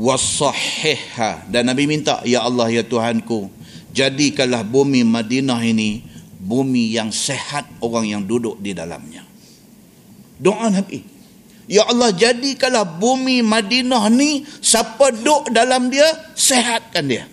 Wasahihha. 0.00 1.46
Dan 1.50 1.70
Nabi 1.70 1.86
minta, 1.86 2.24
Ya 2.26 2.42
Allah, 2.42 2.72
Ya 2.72 2.82
Tuhanku, 2.82 3.52
jadikanlah 3.94 4.66
bumi 4.66 5.06
Madinah 5.06 5.60
ini 5.62 6.04
bumi 6.40 6.96
yang 6.96 7.12
sehat 7.12 7.68
orang 7.84 8.08
yang 8.08 8.22
duduk 8.24 8.56
di 8.58 8.72
dalamnya. 8.72 9.22
Doa 10.40 10.72
Nabi. 10.72 11.04
Ya 11.70 11.86
Allah 11.86 12.10
jadikanlah 12.10 12.82
bumi 12.98 13.46
Madinah 13.46 14.10
ni 14.10 14.42
siapa 14.58 15.14
duduk 15.14 15.54
dalam 15.54 15.86
dia 15.86 16.06
sehatkan 16.34 17.06
dia. 17.06 17.30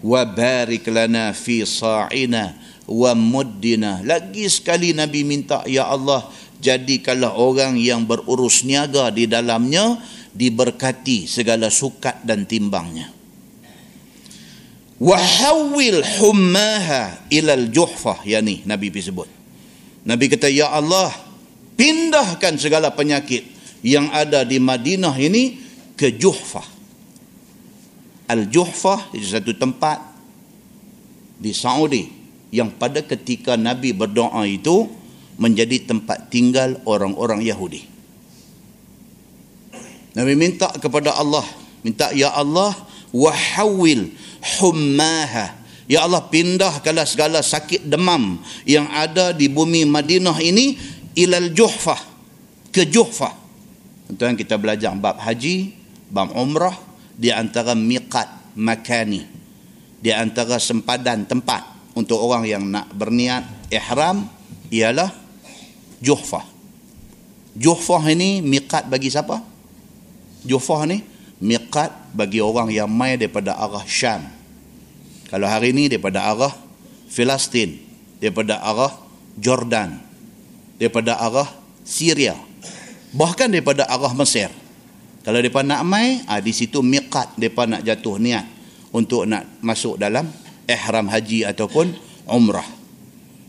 Wa 0.00 0.24
barik 0.24 0.88
lana 0.88 1.36
fi 1.36 1.60
sa'ina 1.60 2.56
wa 2.88 3.12
muddina. 3.12 4.00
Lagi 4.00 4.48
sekali 4.48 4.96
Nabi 4.96 5.28
minta 5.28 5.60
ya 5.68 5.92
Allah 5.92 6.24
jadikanlah 6.56 7.36
orang 7.36 7.76
yang 7.76 8.08
berurus 8.08 8.64
niaga 8.64 9.12
di 9.12 9.28
dalamnya 9.28 10.00
diberkati 10.32 11.28
segala 11.28 11.68
sukat 11.68 12.24
dan 12.24 12.48
timbangnya 12.48 13.20
wahawil 15.00 16.04
hummaha 16.20 17.24
ilal 17.32 17.72
juhfah 17.72 18.20
yani 18.28 18.60
Nabi 18.68 18.92
sebut 19.00 19.26
Nabi 20.04 20.28
kata 20.28 20.52
ya 20.52 20.68
Allah 20.68 21.08
pindahkan 21.80 22.60
segala 22.60 22.92
penyakit 22.92 23.40
yang 23.80 24.12
ada 24.12 24.44
di 24.44 24.60
Madinah 24.60 25.16
ini 25.16 25.56
ke 25.96 26.12
Juhfah. 26.12 26.68
Al-Juhfah 28.28 29.16
itu 29.16 29.24
satu 29.24 29.56
tempat 29.56 29.96
di 31.40 31.56
Saudi 31.56 32.04
yang 32.52 32.68
pada 32.76 33.00
ketika 33.00 33.56
Nabi 33.56 33.96
berdoa 33.96 34.44
itu 34.44 34.92
menjadi 35.40 35.88
tempat 35.88 36.28
tinggal 36.28 36.76
orang-orang 36.84 37.40
Yahudi. 37.40 37.88
Nabi 40.12 40.36
minta 40.36 40.68
kepada 40.76 41.16
Allah 41.16 41.48
minta 41.80 42.12
ya 42.12 42.28
Allah 42.36 42.76
wahawil 43.08 44.12
hummaha. 44.60 45.56
Ya 45.90 46.06
Allah 46.06 46.22
pindahkanlah 46.22 47.02
segala 47.02 47.42
sakit 47.42 47.82
demam 47.90 48.38
yang 48.62 48.86
ada 48.94 49.34
di 49.34 49.50
bumi 49.50 49.82
Madinah 49.82 50.38
ini 50.38 50.78
ilal 51.14 51.50
juhfah 51.54 52.00
ke 52.70 52.86
juhfah. 52.86 53.34
Tuan 54.18 54.34
kita 54.34 54.58
belajar 54.58 54.90
bab 54.98 55.22
haji 55.22 55.74
bab 56.10 56.34
umrah 56.34 56.74
di 57.14 57.30
antara 57.30 57.78
miqat 57.78 58.56
makani 58.58 59.40
di 60.00 60.10
antara 60.10 60.56
sempadan 60.56 61.28
tempat 61.28 61.92
untuk 61.92 62.16
orang 62.18 62.48
yang 62.48 62.64
nak 62.64 62.88
berniat 62.96 63.68
ihram 63.68 64.26
ialah 64.72 65.12
juhfah. 66.00 66.42
Juhfah 67.54 68.02
ini 68.08 68.40
miqat 68.40 68.88
bagi 68.88 69.12
siapa? 69.12 69.44
Juhfah 70.48 70.88
ni 70.88 71.04
miqat 71.44 72.16
bagi 72.16 72.40
orang 72.40 72.72
yang 72.72 72.88
mai 72.88 73.20
daripada 73.20 73.60
arah 73.60 73.84
Syam. 73.84 74.24
Kalau 75.28 75.46
hari 75.46 75.76
ini 75.76 75.92
daripada 75.92 76.24
arah 76.26 76.54
Filastin, 77.12 77.76
daripada 78.18 78.64
arah 78.64 78.96
Jordan, 79.36 80.09
daripada 80.80 81.20
arah 81.20 81.46
Syria, 81.84 82.32
bahkan 83.12 83.52
daripada 83.52 83.84
arah 83.84 84.16
Mesir. 84.16 84.48
Kalau 85.20 85.36
mereka 85.36 85.60
nak 85.60 85.84
mai, 85.84 86.24
ah, 86.24 86.40
di 86.40 86.56
situ 86.56 86.80
miqat 86.80 87.36
mereka 87.36 87.68
nak 87.68 87.84
jatuh 87.84 88.16
niat 88.16 88.44
untuk 88.96 89.28
nak 89.28 89.60
masuk 89.60 90.00
dalam 90.00 90.24
ihram 90.64 91.06
haji 91.12 91.44
ataupun 91.44 91.92
umrah. 92.24 92.64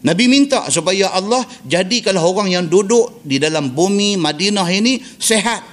Nabi 0.04 0.28
minta 0.28 0.68
supaya 0.68 1.16
Allah 1.16 1.46
jadikanlah 1.64 2.26
orang 2.26 2.52
yang 2.52 2.66
duduk 2.68 3.24
di 3.24 3.40
dalam 3.40 3.72
bumi 3.72 4.20
Madinah 4.20 4.68
ini 4.68 5.00
sehat. 5.00 5.64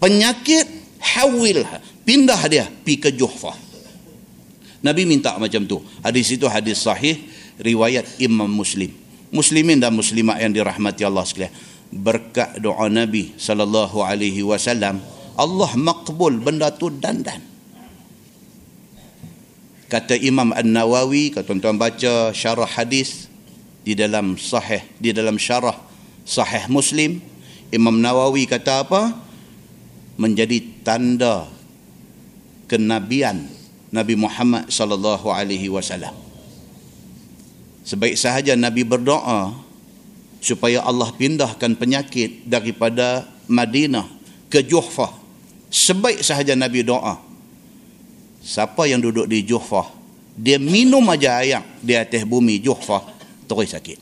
Penyakit 0.00 0.64
hawil 1.02 1.66
pindah 2.06 2.40
dia 2.46 2.64
pi 2.68 2.98
ke 2.98 3.10
Juhfah 3.10 3.54
Nabi 4.86 5.02
minta 5.02 5.34
macam 5.38 5.66
tu 5.66 5.82
hadis 6.04 6.30
itu 6.30 6.46
hadis 6.46 6.78
sahih 6.82 7.18
riwayat 7.58 8.22
Imam 8.22 8.46
Muslim 8.46 8.92
muslimin 9.30 9.82
dan 9.82 9.94
muslimat 9.94 10.38
yang 10.42 10.52
dirahmati 10.54 11.02
Allah 11.06 11.24
sekalian. 11.26 11.54
Berkat 11.86 12.58
doa 12.58 12.90
Nabi 12.90 13.34
sallallahu 13.38 14.02
alaihi 14.02 14.42
wasallam 14.42 14.98
Allah 15.38 15.70
makbul 15.78 16.42
benda 16.42 16.74
tu 16.74 16.90
dandan. 16.90 17.42
Kata 19.86 20.18
Imam 20.18 20.50
An-Nawawi 20.50 21.30
kalau 21.30 21.46
tuan-tuan 21.54 21.78
baca 21.78 22.34
syarah 22.34 22.66
hadis 22.66 23.30
di 23.86 23.94
dalam 23.94 24.34
sahih 24.34 24.82
di 24.98 25.14
dalam 25.14 25.38
syarah 25.38 25.78
sahih 26.26 26.66
Muslim 26.66 27.22
Imam 27.70 27.98
Nawawi 27.98 28.46
kata 28.46 28.86
apa? 28.86 29.14
Menjadi 30.18 30.62
tanda 30.86 31.46
kenabian 32.70 33.46
Nabi 33.90 34.14
Muhammad 34.18 34.70
sallallahu 34.70 35.30
alaihi 35.30 35.70
wasallam. 35.70 36.25
Sebaik 37.86 38.18
sahaja 38.18 38.58
Nabi 38.58 38.82
berdoa 38.82 39.54
supaya 40.42 40.82
Allah 40.82 41.14
pindahkan 41.14 41.78
penyakit 41.78 42.42
daripada 42.50 43.30
Madinah 43.46 44.10
ke 44.50 44.66
Juhfah. 44.66 45.14
Sebaik 45.70 46.26
sahaja 46.26 46.58
Nabi 46.58 46.82
doa. 46.82 47.22
Siapa 48.42 48.90
yang 48.90 49.02
duduk 49.02 49.30
di 49.30 49.42
Juhfah, 49.46 49.86
dia 50.34 50.58
minum 50.58 51.02
aja 51.10 51.42
air 51.42 51.62
di 51.82 51.94
atas 51.94 52.22
bumi 52.26 52.58
Juhfah, 52.62 53.02
terus 53.46 53.70
sakit. 53.70 53.98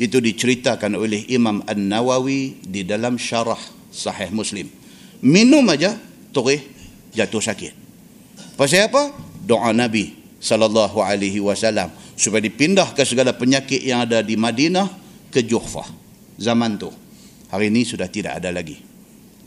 Itu 0.00 0.20
diceritakan 0.20 0.96
oleh 0.96 1.28
Imam 1.28 1.60
An-Nawawi 1.68 2.64
di 2.64 2.84
dalam 2.84 3.20
syarah 3.20 3.60
sahih 3.90 4.30
muslim 4.32 4.70
minum 5.20 5.66
aja 5.68 5.98
terus 6.32 6.62
jatuh 7.12 7.42
sakit 7.42 7.72
pasal 8.54 8.88
apa 8.88 9.12
doa 9.44 9.74
nabi 9.74 10.16
sallallahu 10.40 11.04
alaihi 11.04 11.38
wasallam 11.38 11.92
supaya 12.16 12.40
dipindah 12.40 12.96
ke 12.96 13.04
segala 13.04 13.36
penyakit 13.36 13.84
yang 13.84 14.08
ada 14.08 14.24
di 14.24 14.34
Madinah 14.40 14.88
ke 15.28 15.44
Juhfah. 15.44 15.86
Zaman 16.40 16.80
tu. 16.80 16.88
Hari 17.52 17.68
ini 17.68 17.84
sudah 17.84 18.08
tidak 18.08 18.40
ada 18.40 18.48
lagi. 18.48 18.80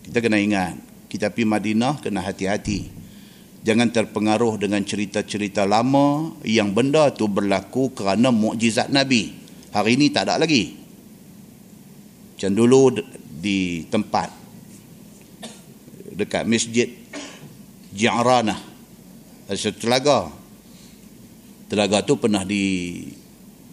Kita 0.05 0.21
kena 0.21 0.37
ingat 0.37 0.77
kita 1.09 1.29
pergi 1.33 1.45
Madinah 1.45 2.01
kena 2.01 2.25
hati-hati. 2.25 2.89
Jangan 3.63 3.93
terpengaruh 3.93 4.59
dengan 4.59 4.81
cerita-cerita 4.81 5.63
lama 5.63 6.35
yang 6.43 6.73
benda 6.73 7.13
tu 7.13 7.29
berlaku 7.29 7.93
kerana 7.93 8.33
mukjizat 8.33 8.89
nabi. 8.89 9.33
Hari 9.69 9.89
ini 9.93 10.09
tak 10.09 10.29
ada 10.29 10.41
lagi. 10.41 10.73
Macam 12.33 12.51
dulu 12.53 12.97
di 13.39 13.87
tempat 13.87 14.29
dekat 16.13 16.43
masjid 16.45 16.89
Ja'ranah 17.93 18.59
ada 19.47 19.57
satu 19.57 19.85
telaga 19.85 20.42
telaga 21.67 22.03
tu 22.03 22.19
pernah 22.19 22.43
di 22.43 22.99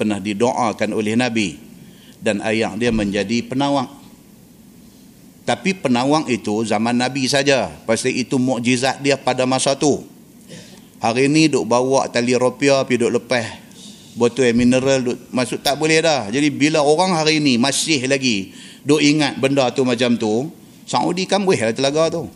pernah 0.00 0.16
didoakan 0.16 0.96
oleh 0.96 1.12
Nabi. 1.12 1.48
Dan 2.20 2.44
ayat 2.44 2.76
dia 2.76 2.92
menjadi 2.92 3.44
penawang. 3.44 3.88
Tapi 5.44 5.72
penawang 5.76 6.28
itu 6.28 6.64
zaman 6.68 6.96
Nabi 6.96 7.24
saja. 7.28 7.72
Pasti 7.88 8.12
itu 8.12 8.36
mukjizat 8.36 9.00
dia 9.00 9.16
pada 9.16 9.48
masa 9.48 9.72
tu. 9.76 10.04
Hari 11.00 11.32
ni 11.32 11.48
duk 11.48 11.64
bawa 11.64 12.12
tali 12.12 12.36
rupiah 12.36 12.84
pergi 12.84 13.08
duk 13.08 13.12
lepas 13.20 13.72
botol 14.20 14.44
air 14.44 14.52
mineral 14.52 15.00
duk 15.00 15.16
masuk 15.32 15.64
tak 15.64 15.80
boleh 15.80 16.04
dah. 16.04 16.28
Jadi 16.28 16.52
bila 16.52 16.84
orang 16.84 17.16
hari 17.16 17.40
ni 17.40 17.56
masih 17.56 18.04
lagi 18.04 18.52
duk 18.84 19.00
ingat 19.00 19.40
benda 19.40 19.64
tu 19.72 19.80
macam 19.80 20.12
tu 20.20 20.52
Saudi 20.84 21.24
kan 21.24 21.40
boleh 21.40 21.72
lah 21.72 21.72
telaga 21.72 22.20
tu. 22.20 22.28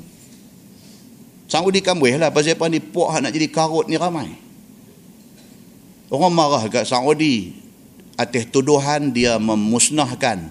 Saudi 1.44 1.84
kan 1.84 2.00
boleh 2.00 2.16
lah. 2.16 2.32
Pasal 2.32 2.56
apa 2.56 2.72
ni? 2.72 2.80
Puak 2.80 3.20
nak 3.20 3.36
jadi 3.36 3.52
karut 3.52 3.84
ni 3.84 4.00
ramai 4.00 4.43
orang 6.10 6.32
marah 6.32 6.64
kat 6.68 6.88
Saudi. 6.88 7.62
Atas 8.14 8.46
tuduhan 8.46 9.10
dia 9.10 9.42
memusnahkan 9.42 10.46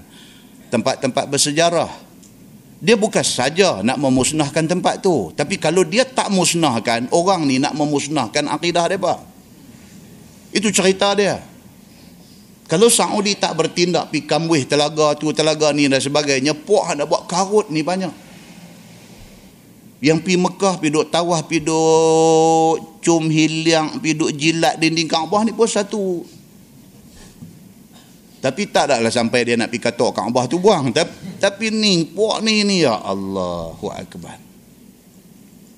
tempat-tempat 0.68 1.32
bersejarah. 1.32 1.88
Dia 2.84 3.00
bukan 3.00 3.24
saja 3.24 3.80
nak 3.80 3.96
memusnahkan 3.96 4.68
tempat 4.68 5.00
tu 5.00 5.32
tapi 5.32 5.56
kalau 5.56 5.88
dia 5.88 6.04
tak 6.04 6.28
musnahkan 6.28 7.08
orang 7.16 7.48
ni 7.48 7.64
nak 7.64 7.72
memusnahkan 7.72 8.52
akidah 8.52 8.92
dia 8.92 9.00
itu 10.54 10.70
cerita 10.70 11.18
dia. 11.18 11.42
Kalau 12.70 12.88
Saudi 12.88 13.36
tak 13.36 13.58
bertindak 13.58 14.14
pi 14.14 14.24
kambuh 14.24 14.62
telaga 14.64 15.18
tu 15.18 15.34
telaga 15.36 15.74
ni 15.76 15.90
dan 15.90 16.00
sebagainya, 16.00 16.56
puak 16.56 16.96
nak 16.96 17.10
buat 17.10 17.24
karut 17.28 17.68
ni 17.74 17.82
banyak. 17.82 18.14
Yang 20.04 20.20
pi 20.28 20.34
Mekah 20.36 20.84
pi 20.84 20.92
duk 20.92 21.08
tawah 21.08 21.40
pi 21.48 21.64
duk 21.64 23.00
cum 23.00 23.24
hiliang 23.32 24.04
pi 24.04 24.12
duk 24.12 24.36
jilat 24.36 24.76
dinding 24.76 25.08
Kaabah 25.08 25.48
ni 25.48 25.56
pun 25.56 25.64
satu. 25.64 26.28
Tapi 28.44 28.68
tak 28.68 28.92
adalah 28.92 29.08
sampai 29.08 29.48
dia 29.48 29.56
nak 29.56 29.72
pi 29.72 29.80
katok 29.80 30.12
Kaabah 30.12 30.52
tu 30.52 30.60
buang. 30.60 30.92
Tapi, 30.92 31.40
tapi 31.40 31.72
ni 31.72 32.04
puak 32.04 32.44
ni 32.44 32.68
ni 32.68 32.84
ya 32.84 33.00
Allahu 33.00 33.88
akbar. 33.96 34.36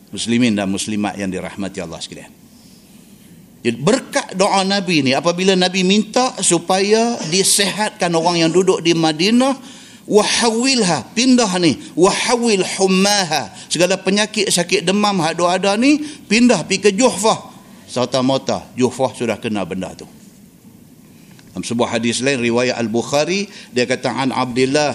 Muslimin 0.09 0.57
dan 0.57 0.73
muslimat 0.73 1.13
yang 1.21 1.29
dirahmati 1.29 1.77
Allah 1.85 2.01
sekalian. 2.01 2.33
Jadi 3.61 3.77
berkat 3.77 4.33
doa 4.33 4.65
Nabi 4.65 5.05
ni 5.05 5.13
apabila 5.13 5.53
Nabi 5.53 5.85
minta 5.85 6.33
supaya 6.41 7.17
disehatkan 7.29 8.09
orang 8.13 8.45
yang 8.45 8.51
duduk 8.53 8.81
di 8.81 8.97
Madinah 8.97 9.57
wahawilha 10.05 11.17
pindah 11.17 11.49
ni 11.57 11.81
wahawil 11.97 12.61
hummaha 12.77 13.49
segala 13.69 13.97
penyakit 13.97 14.49
sakit 14.53 14.85
demam 14.85 15.17
hak 15.17 15.41
ada 15.41 15.73
ni 15.75 15.97
pindah 16.29 16.61
pi 16.69 16.77
ke 16.77 16.93
Juhfah 16.93 17.51
serta-merta 17.89 18.69
Juhfah 18.77 19.11
sudah 19.17 19.37
kena 19.41 19.65
benda 19.65 19.93
tu. 19.97 20.05
Dalam 21.55 21.63
sebuah 21.63 21.95
hadis 21.95 22.19
lain 22.19 22.43
riwayat 22.43 22.75
Al-Bukhari 22.75 23.47
dia 23.71 23.87
kata 23.87 24.11
an 24.11 24.29
Abdullah 24.35 24.91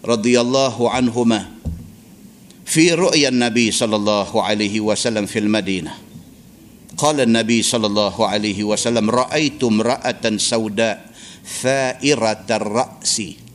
radhiyallahu 0.00 0.86
anhuma 0.86 1.50
fi 2.62 2.94
ru'ya 2.94 3.34
Nabi 3.34 3.74
sallallahu 3.74 4.38
alaihi 4.38 4.78
wasallam 4.78 5.26
fil 5.26 5.50
Madinah. 5.50 5.98
Qala 6.94 7.26
Nabi 7.26 7.66
sallallahu 7.66 8.22
alaihi 8.22 8.62
wasallam 8.62 9.10
ra'aitu 9.10 9.68
imra'atan 9.74 10.38
sauda 10.38 11.02
tha'iratar 11.42 12.62
ra'si 12.62 13.49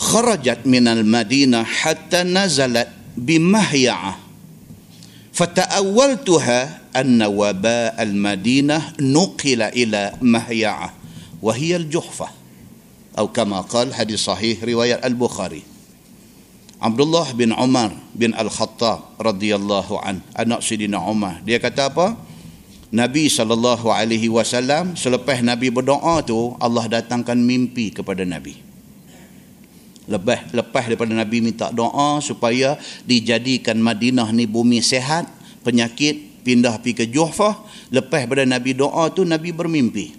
kharajat 0.00 0.64
minal 0.64 1.04
madinah 1.04 1.60
hatta 1.60 2.24
nazalat 2.24 2.88
bimahya'a 3.20 4.16
fataawaltuha 5.36 6.88
anna 6.96 7.28
waba' 7.28 7.92
al 8.00 8.16
madinah 8.16 8.96
nuqila 8.96 9.68
ila 9.76 10.16
mahya'a 10.24 10.88
wa 11.44 11.52
hiya 11.52 11.84
al 11.84 11.86
juhfa 11.86 12.32
atau 13.12 13.28
kama 13.28 13.60
qala 13.68 13.92
hadis 13.92 14.24
sahih 14.24 14.56
riwayat 14.56 15.04
al 15.04 15.12
bukhari 15.12 15.68
Abdullah 16.80 17.36
bin 17.36 17.52
Umar 17.52 17.92
bin 18.16 18.32
Al-Khattab 18.32 19.20
radhiyallahu 19.20 20.00
an 20.00 20.24
anak 20.32 20.64
Sidina 20.64 20.96
Umar 21.04 21.44
dia 21.44 21.60
kata 21.60 21.92
apa? 21.92 22.16
Nabi 22.88 23.28
sallallahu 23.28 23.92
alaihi 23.92 24.32
wasallam 24.32 24.96
selepas 24.96 25.44
Nabi 25.44 25.68
berdoa 25.68 26.24
tu 26.24 26.56
Allah 26.56 26.88
datangkan 26.88 27.36
mimpi 27.36 27.92
kepada 27.92 28.24
Nabi 28.24 28.69
lepas 30.10 30.50
lepas 30.50 30.90
daripada 30.90 31.14
Nabi 31.14 31.38
minta 31.38 31.70
doa 31.70 32.18
supaya 32.18 32.74
dijadikan 33.06 33.78
Madinah 33.78 34.34
ni 34.34 34.50
bumi 34.50 34.82
sehat 34.82 35.30
penyakit 35.62 36.42
pindah 36.42 36.82
pergi 36.82 36.92
ke 36.98 37.04
Juhfah. 37.06 37.62
Lepas 37.94 38.26
pada 38.26 38.42
Nabi 38.42 38.74
doa 38.74 39.06
tu 39.14 39.22
Nabi 39.22 39.54
bermimpi. 39.54 40.18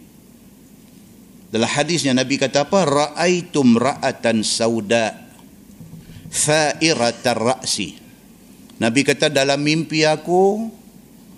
Dalam 1.52 1.68
hadisnya 1.68 2.16
Nabi 2.16 2.40
kata 2.40 2.64
apa? 2.64 2.88
Raaitum 2.88 3.76
ra'atan 3.76 4.40
sauda 4.40 5.20
fa'iratar 6.32 7.36
ra'si. 7.36 8.00
Nabi 8.80 9.04
kata 9.04 9.28
dalam 9.28 9.60
mimpi 9.60 10.08
aku 10.08 10.72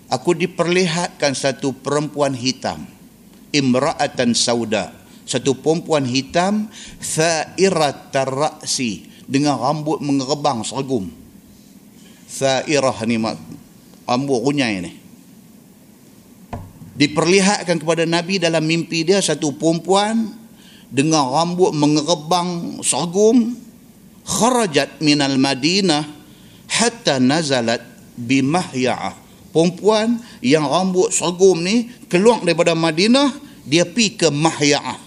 aku 0.08 0.32
diperlihatkan 0.38 1.34
satu 1.34 1.74
perempuan 1.74 2.38
hitam 2.38 2.86
imra'atan 3.51 4.32
sauda 4.38 5.03
satu 5.24 5.55
perempuan 5.59 6.03
hitam 6.03 6.67
fa'iratar 6.99 8.28
ra'si 8.28 9.07
dengan 9.28 9.55
rambut 9.59 10.03
mengerebang 10.03 10.67
sergum 10.67 11.24
fa'irah 12.34 12.97
ni 13.05 13.17
rambut 14.09 14.39
runyai 14.41 14.78
ni. 14.82 14.91
Diperlihatkan 16.93 17.82
kepada 17.82 18.05
Nabi 18.05 18.38
dalam 18.38 18.61
mimpi 18.65 19.01
dia 19.01 19.17
satu 19.17 19.57
perempuan 19.57 20.30
dengan 20.93 21.26
rambut 21.34 21.74
mengerebang 21.74 22.82
sorghum 22.86 23.57
kharajat 24.21 25.01
minal 25.01 25.34
madinah 25.41 26.05
hatta 26.69 27.17
nazalat 27.17 27.82
bimahya'ah. 28.13 29.26
Perempuan 29.53 30.17
yang 30.41 30.65
rambut 30.65 31.13
sorghum 31.13 31.61
ni 31.61 31.86
keluar 32.09 32.41
daripada 32.41 32.74
Madinah 32.74 33.30
dia 33.69 33.86
pi 33.86 34.17
ke 34.17 34.34
Mahya'ah 34.34 34.97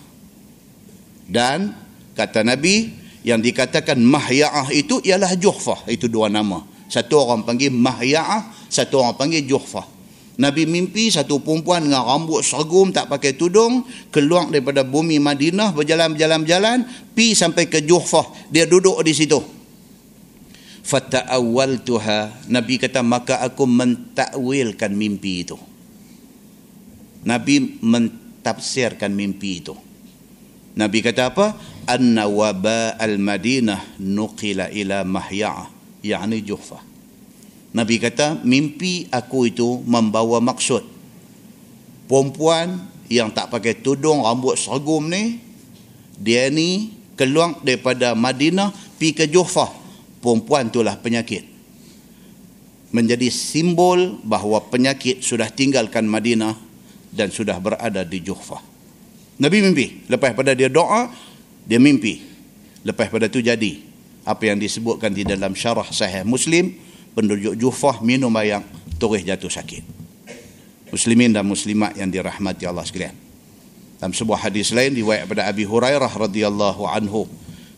dan 1.26 1.74
kata 2.14 2.46
Nabi 2.46 3.06
yang 3.26 3.42
dikatakan 3.42 3.98
Mahya'ah 3.98 4.70
itu 4.70 5.02
ialah 5.02 5.34
Juhfah. 5.34 5.90
Itu 5.90 6.06
dua 6.06 6.30
nama. 6.30 6.62
Satu 6.86 7.26
orang 7.26 7.42
panggil 7.42 7.74
Mahya'ah 7.74 8.70
satu 8.70 9.02
orang 9.02 9.18
panggil 9.18 9.42
Juhfah. 9.42 9.98
Nabi 10.36 10.68
mimpi 10.68 11.08
satu 11.08 11.40
perempuan 11.40 11.88
dengan 11.88 12.04
rambut 12.06 12.44
sergum 12.44 12.92
tak 12.92 13.08
pakai 13.08 13.34
tudung 13.40 13.88
keluar 14.12 14.46
daripada 14.52 14.84
bumi 14.84 15.16
Madinah 15.16 15.72
berjalan-jalan-jalan 15.72 16.86
pi 17.16 17.34
sampai 17.34 17.66
ke 17.66 17.82
Juhfah. 17.82 18.52
Dia 18.54 18.68
duduk 18.70 19.02
di 19.02 19.10
situ. 19.16 19.40
Fata'awwal 20.86 21.82
tuha 21.82 22.46
Nabi 22.46 22.78
kata 22.78 23.02
maka 23.02 23.42
aku 23.42 23.66
mentakwilkan 23.66 24.94
mimpi 24.94 25.42
itu. 25.42 25.58
Nabi 27.26 27.82
mentafsirkan 27.82 29.10
mimpi 29.10 29.66
itu 29.66 29.74
Nabi 30.76 31.00
kata 31.00 31.32
apa? 31.32 31.56
Anna 31.88 32.28
waba 32.28 33.00
al-madinah 33.00 33.96
nuqila 33.96 34.68
ila 34.68 35.08
mahya'ah 35.08 35.72
yakni 36.04 36.44
Juhfah. 36.44 36.84
Nabi 37.72 37.96
kata 37.96 38.44
mimpi 38.44 39.08
aku 39.08 39.48
itu 39.48 39.80
membawa 39.88 40.36
maksud. 40.44 40.84
Perempuan 42.06 42.92
yang 43.08 43.32
tak 43.32 43.48
pakai 43.48 43.80
tudung 43.80 44.20
rambut 44.20 44.60
sergum 44.60 45.08
ni 45.08 45.40
dia 46.20 46.52
ni 46.52 46.92
keluar 47.16 47.56
daripada 47.64 48.12
Madinah 48.12 48.68
pi 49.00 49.16
ke 49.16 49.24
Juhfah. 49.24 49.72
Perempuan 50.20 50.68
itulah 50.68 51.00
penyakit. 51.00 51.56
Menjadi 52.92 53.32
simbol 53.32 54.20
bahawa 54.22 54.60
penyakit 54.68 55.24
sudah 55.24 55.48
tinggalkan 55.48 56.04
Madinah 56.04 56.52
dan 57.16 57.32
sudah 57.32 57.56
berada 57.64 58.04
di 58.04 58.20
Juhfah 58.20 58.75
Nabi 59.36 59.60
mimpi 59.60 59.86
lepas 60.08 60.32
pada 60.32 60.56
dia 60.56 60.72
doa 60.72 61.12
dia 61.68 61.76
mimpi 61.76 62.24
lepas 62.86 63.12
pada 63.12 63.28
tu 63.28 63.44
jadi 63.44 63.82
apa 64.26 64.42
yang 64.42 64.58
disebutkan 64.58 65.14
di 65.14 65.22
dalam 65.22 65.54
syarah 65.54 65.86
sahih 65.86 66.26
Muslim 66.26 66.74
penduduk 67.14 67.54
Jufah 67.54 68.02
minum 68.02 68.32
air 68.36 68.60
terus 68.98 69.22
jatuh 69.22 69.48
sakit. 69.48 69.84
Muslimin 70.90 71.34
dan 71.34 71.44
muslimat 71.46 71.94
yang 71.98 72.10
dirahmati 72.10 72.64
Allah 72.64 72.86
sekalian. 72.86 73.14
Dalam 73.96 74.12
sebuah 74.12 74.50
hadis 74.50 74.70
lain 74.76 74.92
riwayat 74.92 75.24
daripada 75.24 75.48
Abi 75.48 75.64
Hurairah 75.64 76.12
radhiyallahu 76.12 76.84
anhu 76.84 77.24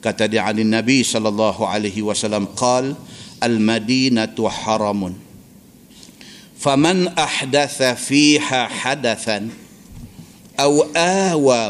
kata 0.03 0.27
dia 0.27 0.43
Ali 0.47 0.67
Nabi 0.67 1.07
sallallahu 1.07 1.63
alaihi 1.63 2.03
wasallam 2.03 2.51
qal 2.59 2.99
al-madinatu 3.39 4.51
haramun 4.51 5.15
faman 6.59 7.07
ahdatha 7.15 7.95
fiha 7.95 8.67
hadathan 8.67 9.55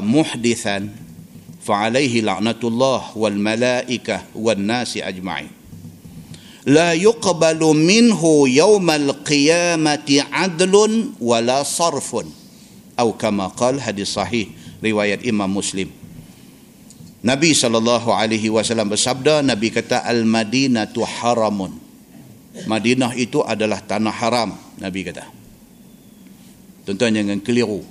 muhdithan 0.00 0.88
fa 1.60 1.88
alaihi 1.88 2.24
la'natullah 2.24 3.12
wal 3.12 3.36
malaikah 3.36 4.24
wan 4.32 4.64
nasi 4.64 5.04
ajma'in 5.04 5.52
la 6.64 6.96
yuqbalu 6.96 7.76
minhu 7.76 8.48
yawmal 8.48 9.20
qiyamati 9.24 10.24
adlun 10.24 11.12
wala 11.20 11.60
sarfun 11.64 12.32
atau 12.96 13.14
kama 13.14 13.52
qal 13.54 13.76
hadis 13.78 14.16
sahih 14.16 14.48
riwayat 14.80 15.22
Imam 15.28 15.52
Muslim 15.52 15.92
Nabi 17.20 17.52
sallallahu 17.52 18.14
alaihi 18.14 18.48
wasallam 18.48 18.88
bersabda 18.88 19.44
Nabi 19.44 19.68
kata 19.68 20.02
al 20.06 20.24
madinatu 20.24 21.04
haramun 21.04 21.88
Madinah 22.66 23.14
itu 23.14 23.38
adalah 23.44 23.78
tanah 23.78 24.10
haram 24.10 24.50
Nabi 24.82 25.06
kata. 25.06 25.30
Tuan-tuan 26.88 27.14
jangan 27.14 27.38
keliru 27.44 27.84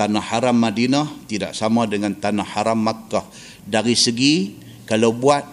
tanah 0.00 0.24
haram 0.32 0.56
Madinah 0.56 1.28
tidak 1.28 1.52
sama 1.52 1.84
dengan 1.84 2.16
tanah 2.16 2.48
haram 2.56 2.80
Makkah 2.80 3.28
dari 3.68 3.92
segi 3.92 4.56
kalau 4.88 5.12
buat 5.12 5.44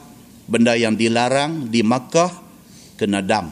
benda 0.48 0.72
yang 0.80 0.95
dilarang 0.95 1.68
di 1.68 1.84
Makkah 1.84 2.32
kena 2.95 3.20
dam. 3.20 3.52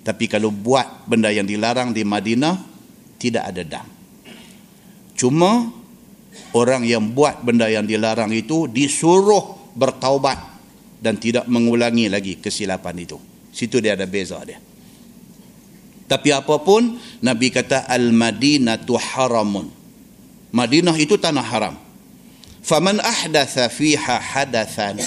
Tapi 0.00 0.24
kalau 0.24 0.48
buat 0.48 1.04
benda 1.04 1.28
yang 1.28 1.44
dilarang 1.44 1.92
di 1.92 2.00
Madinah, 2.00 2.56
tidak 3.20 3.44
ada 3.52 3.62
dam. 3.68 3.86
Cuma 5.12 5.68
orang 6.56 6.88
yang 6.88 7.12
buat 7.12 7.44
benda 7.44 7.68
yang 7.68 7.84
dilarang 7.84 8.32
itu 8.32 8.64
disuruh 8.64 9.76
bertaubat 9.76 10.40
dan 11.04 11.20
tidak 11.20 11.44
mengulangi 11.52 12.08
lagi 12.08 12.40
kesilapan 12.40 12.96
itu. 13.04 13.20
Situ 13.52 13.84
dia 13.84 13.92
ada 13.92 14.08
beza 14.08 14.40
dia. 14.48 14.56
Tapi 16.08 16.32
apapun, 16.32 16.96
Nabi 17.20 17.52
kata 17.52 17.84
Al-Madinatu 17.84 18.96
haramun. 18.96 19.77
Madinah 20.48 20.96
itu 20.96 21.20
tanah 21.20 21.44
haram. 21.44 21.74
Faman 22.64 23.00
ahdatha 23.00 23.68
fiha 23.68 24.16
hadathan. 24.20 25.00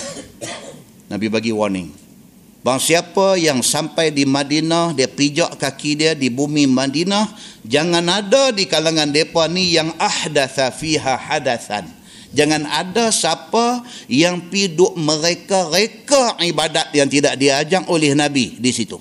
Nabi 1.10 1.28
bagi 1.28 1.52
warning. 1.54 1.92
Bang 2.62 2.78
siapa 2.78 3.42
yang 3.42 3.66
sampai 3.66 4.14
di 4.14 4.22
Madinah, 4.22 4.94
dia 4.94 5.10
pijak 5.10 5.58
kaki 5.58 5.98
dia 5.98 6.14
di 6.14 6.30
bumi 6.30 6.70
Madinah, 6.70 7.34
jangan 7.66 8.06
ada 8.06 8.54
di 8.54 8.70
kalangan 8.70 9.10
depa 9.10 9.50
ni 9.50 9.74
yang 9.74 9.90
ahdatha 9.98 10.70
fiha 10.70 11.18
hadathan. 11.18 11.90
Jangan 12.32 12.64
ada 12.64 13.12
siapa 13.12 13.84
yang 14.08 14.48
piduk 14.48 14.96
mereka 14.96 15.68
reka 15.68 16.40
ibadat 16.40 16.94
yang 16.96 17.10
tidak 17.12 17.36
diajak 17.36 17.84
oleh 17.92 18.16
Nabi 18.16 18.56
di 18.56 18.72
situ. 18.72 18.96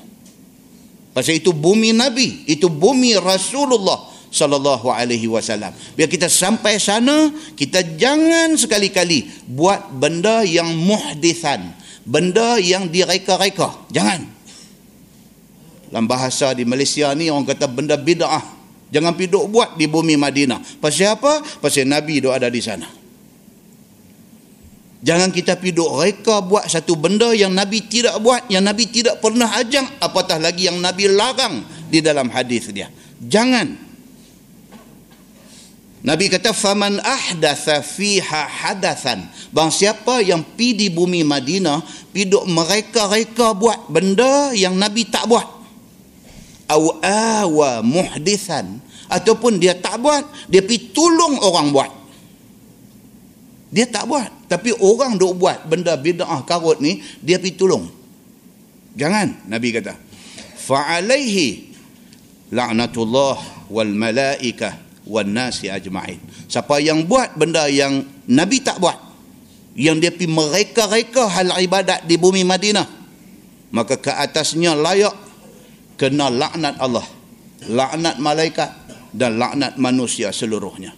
Pasal 1.15 1.39
itu 1.39 1.55
bumi 1.55 1.95
Nabi, 1.95 2.49
itu 2.51 2.67
bumi 2.67 3.15
Rasulullah 3.21 4.10
sallallahu 4.31 4.89
alaihi 4.89 5.27
wasallam. 5.27 5.75
Biar 5.99 6.07
kita 6.07 6.31
sampai 6.31 6.79
sana, 6.79 7.35
kita 7.59 7.83
jangan 7.99 8.55
sekali-kali 8.55 9.27
buat 9.51 9.91
benda 9.99 10.47
yang 10.47 10.71
muhdithan, 10.71 11.75
benda 12.07 12.57
yang 12.63 12.89
direka-reka. 12.89 13.91
Jangan. 13.91 14.23
Dalam 15.91 16.07
bahasa 16.07 16.55
di 16.55 16.63
Malaysia 16.63 17.11
ni 17.19 17.29
orang 17.29 17.51
kata 17.51 17.67
benda 17.67 17.99
bid'ah. 17.99 18.63
Jangan 18.91 19.15
piduk 19.15 19.51
buat 19.51 19.75
di 19.75 19.87
bumi 19.91 20.15
Madinah. 20.15 20.83
Pasal 20.83 21.19
apa? 21.19 21.43
pasal 21.63 21.87
Nabi 21.87 22.23
duk 22.23 22.35
ada 22.35 22.51
di 22.51 22.63
sana. 22.63 22.87
Jangan 25.01 25.33
kita 25.33 25.57
piduk 25.57 25.89
reka 25.97 26.45
buat 26.45 26.69
satu 26.69 26.93
benda 26.99 27.33
yang 27.33 27.57
Nabi 27.57 27.87
tidak 27.89 28.21
buat 28.21 28.45
yang 28.53 28.67
Nabi 28.67 28.91
tidak 28.91 29.23
pernah 29.23 29.49
ajang. 29.57 29.87
Apatah 30.03 30.37
lagi 30.43 30.71
yang 30.71 30.77
Nabi 30.79 31.11
larang 31.11 31.65
di 31.89 32.03
dalam 32.03 32.29
hadis 32.31 32.69
dia. 32.71 32.91
Jangan 33.19 33.90
Nabi 36.01 36.33
kata 36.33 36.57
faman 36.57 36.97
ahdatha 37.05 37.85
fiha 37.85 38.49
hadathan. 38.49 39.29
Bang 39.53 39.69
siapa 39.69 40.25
yang 40.25 40.41
pi 40.41 40.73
di 40.73 40.89
bumi 40.89 41.21
Madinah, 41.21 41.85
pi 42.09 42.25
duk 42.25 42.49
mereka-reka 42.49 43.53
buat 43.53 43.93
benda 43.93 44.57
yang 44.57 44.81
Nabi 44.81 45.05
tak 45.05 45.29
buat. 45.29 45.45
Au 46.73 46.97
awa 47.05 47.85
muhdithan 47.85 48.81
ataupun 49.13 49.61
dia 49.61 49.77
tak 49.77 50.01
buat, 50.01 50.25
dia 50.49 50.65
pi 50.65 50.89
tolong 50.97 51.37
orang 51.37 51.69
buat. 51.69 51.93
Dia 53.69 53.85
tak 53.85 54.09
buat, 54.09 54.49
tapi 54.49 54.73
orang 54.81 55.21
duk 55.21 55.37
buat 55.37 55.69
benda 55.69 56.01
bid'ah 56.01 56.41
karut 56.49 56.81
ni, 56.81 57.05
dia 57.21 57.37
pi 57.37 57.53
tolong. 57.53 57.85
Jangan, 58.97 59.47
Nabi 59.53 59.69
kata. 59.69 59.95
Fa 60.57 60.97
alaihi 60.97 61.71
la'natullah 62.51 63.69
wal 63.69 63.93
malaikah 63.93 64.90
wan 65.11 65.35
nasi 65.35 65.67
ajma'in. 65.67 66.23
Siapa 66.47 66.79
yang 66.79 67.11
buat 67.11 67.35
benda 67.35 67.67
yang 67.67 68.07
Nabi 68.31 68.63
tak 68.63 68.79
buat, 68.79 68.95
yang 69.75 69.99
dia 69.99 70.15
pi 70.15 70.31
mereka-reka 70.31 71.27
hal 71.27 71.59
ibadat 71.59 72.07
di 72.07 72.15
bumi 72.15 72.47
Madinah, 72.47 72.87
maka 73.75 73.99
ke 73.99 74.15
atasnya 74.15 74.79
layak 74.79 75.13
kena 75.99 76.31
laknat 76.31 76.79
Allah, 76.79 77.07
laknat 77.67 78.23
malaikat 78.23 78.71
dan 79.11 79.35
laknat 79.43 79.75
manusia 79.75 80.31
seluruhnya. 80.31 80.95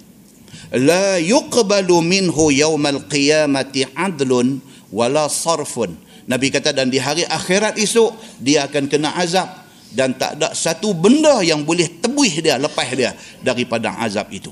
La 0.76 1.16
yuqbalu 1.16 2.04
minhu 2.04 2.52
yawmal 2.52 3.08
qiyamati 3.08 3.88
adlun 3.96 4.60
wala 4.92 5.28
sarfun. 5.32 5.96
Nabi 6.28 6.52
kata 6.52 6.70
dan 6.70 6.92
di 6.92 7.02
hari 7.02 7.26
akhirat 7.26 7.80
esok 7.80 8.14
dia 8.38 8.68
akan 8.68 8.86
kena 8.86 9.16
azab 9.18 9.61
dan 9.92 10.16
tak 10.16 10.40
ada 10.40 10.56
satu 10.56 10.96
benda 10.96 11.44
yang 11.44 11.62
boleh 11.68 12.00
tebus 12.00 12.40
dia 12.40 12.56
lepas 12.56 12.88
dia 12.96 13.12
daripada 13.44 13.92
azab 14.00 14.32
itu. 14.32 14.48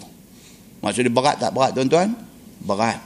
Maksudnya 0.85 1.13
berat 1.13 1.37
tak 1.41 1.53
berat 1.57 1.73
tuan-tuan? 1.73 2.13
Berat. 2.61 3.01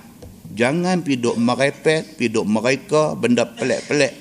Jangan 0.54 1.02
piduk 1.02 1.34
merepet 1.38 2.18
piduk 2.18 2.46
mereka 2.46 3.14
benda 3.14 3.46
pelik-pelik 3.46 4.14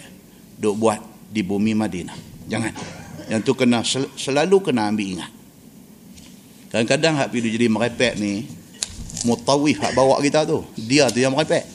duk 0.58 0.78
buat 0.78 1.02
di 1.30 1.42
bumi 1.42 1.74
Madinah. 1.74 2.18
Jangan. 2.50 2.74
Yang 3.30 3.42
tu 3.46 3.54
kena 3.58 3.82
selalu 4.18 4.58
kena 4.62 4.94
ambil 4.94 5.18
ingat. 5.18 5.32
Kadang-kadang 6.70 7.18
hak 7.18 7.30
piduk 7.34 7.50
jadi 7.50 7.68
merepet 7.70 8.14
ni 8.22 8.46
mutawif 9.26 9.82
hak 9.82 9.94
bawa 9.98 10.22
kita 10.22 10.46
tu. 10.46 10.62
Dia 10.78 11.10
tu 11.10 11.18
yang 11.18 11.34
merepet 11.34 11.66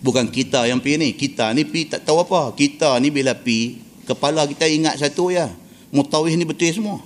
Bukan 0.00 0.32
kita 0.32 0.64
yang 0.64 0.80
pi 0.80 0.96
ni. 0.96 1.12
Kita 1.12 1.52
ni 1.52 1.68
pi 1.68 1.84
tak 1.84 2.08
tahu 2.08 2.24
apa. 2.24 2.56
Kita 2.56 2.96
ni 3.00 3.12
bila 3.12 3.36
pi, 3.36 3.80
kepala 4.08 4.48
kita 4.48 4.64
ingat 4.64 4.96
satu 4.96 5.28
ya. 5.28 5.52
Mutawih 5.92 6.32
ni 6.36 6.48
betul 6.48 6.72
semua. 6.72 6.98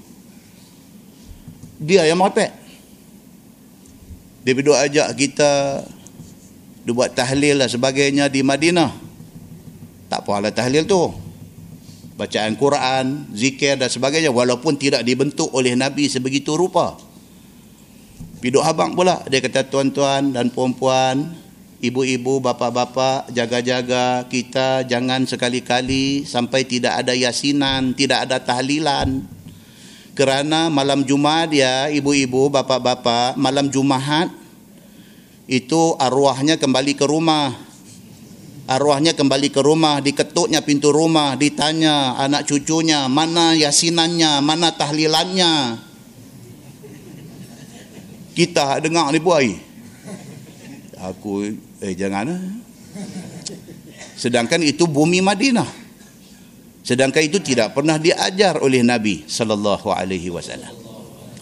Dia 1.82 2.07
yang 2.07 2.22
merepek. 2.22 2.55
Dia 4.45 4.53
berdua 4.53 4.84
ajak 4.86 5.09
kita 5.16 5.51
dia 6.84 6.92
buat 6.92 7.16
tahlil 7.16 7.64
lah 7.64 7.68
sebagainya 7.68 8.28
di 8.28 8.45
Madinah. 8.45 8.92
Tak 10.12 10.20
apalah 10.22 10.53
tahlil 10.53 10.84
tu. 10.84 11.01
Bacaan 12.14 12.55
Quran, 12.55 13.34
zikir 13.34 13.74
dan 13.74 13.90
sebagainya 13.90 14.30
walaupun 14.30 14.78
tidak 14.78 15.03
dibentuk 15.03 15.51
oleh 15.51 15.74
Nabi 15.74 16.07
sebegitu 16.07 16.55
rupa. 16.55 16.95
Piduk 18.38 18.62
abang 18.62 18.92
pula 18.92 19.24
dia 19.32 19.40
kata 19.40 19.66
tuan-tuan 19.66 20.30
dan 20.30 20.53
puan-puan 20.53 21.32
ibu-ibu, 21.85 22.41
bapa-bapa, 22.41 23.28
jaga-jaga 23.28 24.24
kita 24.32 24.89
jangan 24.89 25.28
sekali-kali 25.28 26.24
sampai 26.24 26.64
tidak 26.64 27.05
ada 27.05 27.12
yasinan, 27.12 27.93
tidak 27.93 28.24
ada 28.24 28.41
tahlilan. 28.41 29.20
Kerana 30.16 30.72
malam 30.72 31.05
Jumaat 31.05 31.53
ya, 31.53 31.93
ibu-ibu, 31.93 32.49
bapa-bapa, 32.49 33.37
malam 33.37 33.68
Jumaat 33.68 34.32
itu 35.45 35.93
arwahnya 36.01 36.57
kembali 36.57 36.97
ke 36.97 37.05
rumah. 37.05 37.53
Arwahnya 38.64 39.12
kembali 39.12 39.53
ke 39.53 39.61
rumah, 39.61 40.01
diketuknya 40.01 40.64
pintu 40.64 40.89
rumah, 40.89 41.37
ditanya 41.37 42.16
anak 42.16 42.49
cucunya, 42.49 43.05
mana 43.12 43.53
yasinannya, 43.53 44.41
mana 44.41 44.72
tahlilannya. 44.72 45.85
Kita 48.32 48.80
dengar 48.80 49.12
ni 49.12 49.20
buai. 49.20 49.74
Aku 51.05 51.45
Eh 51.83 51.95
jangan 51.99 52.29
lah. 52.29 52.43
Sedangkan 54.14 54.62
itu 54.62 54.87
bumi 54.87 55.18
Madinah. 55.18 55.66
Sedangkan 56.85 57.25
itu 57.25 57.41
tidak 57.41 57.72
pernah 57.72 57.97
diajar 57.97 58.61
oleh 58.61 58.85
Nabi 58.85 59.25
sallallahu 59.25 59.89
alaihi 59.89 60.29
wasallam. 60.29 60.70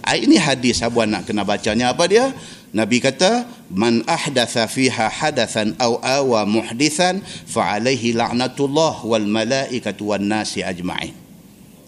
Ah, 0.02 0.18
ini 0.18 0.34
hadis 0.34 0.82
abuan 0.82 1.14
nak 1.14 1.30
kena 1.30 1.46
bacanya 1.46 1.94
apa 1.94 2.10
dia? 2.10 2.34
Nabi 2.74 2.98
kata 2.98 3.46
man 3.70 4.02
ahdatha 4.08 4.66
fiha 4.66 5.06
hadathan 5.06 5.78
aw 5.78 6.00
awa 6.02 6.42
muhdithan 6.48 7.22
fa 7.22 7.76
alaihi 7.78 8.16
la'natullah 8.16 9.04
wal 9.06 9.26
malaikatu 9.28 10.10
wan 10.10 10.26
nasi 10.26 10.64
ajma'in. 10.64 11.21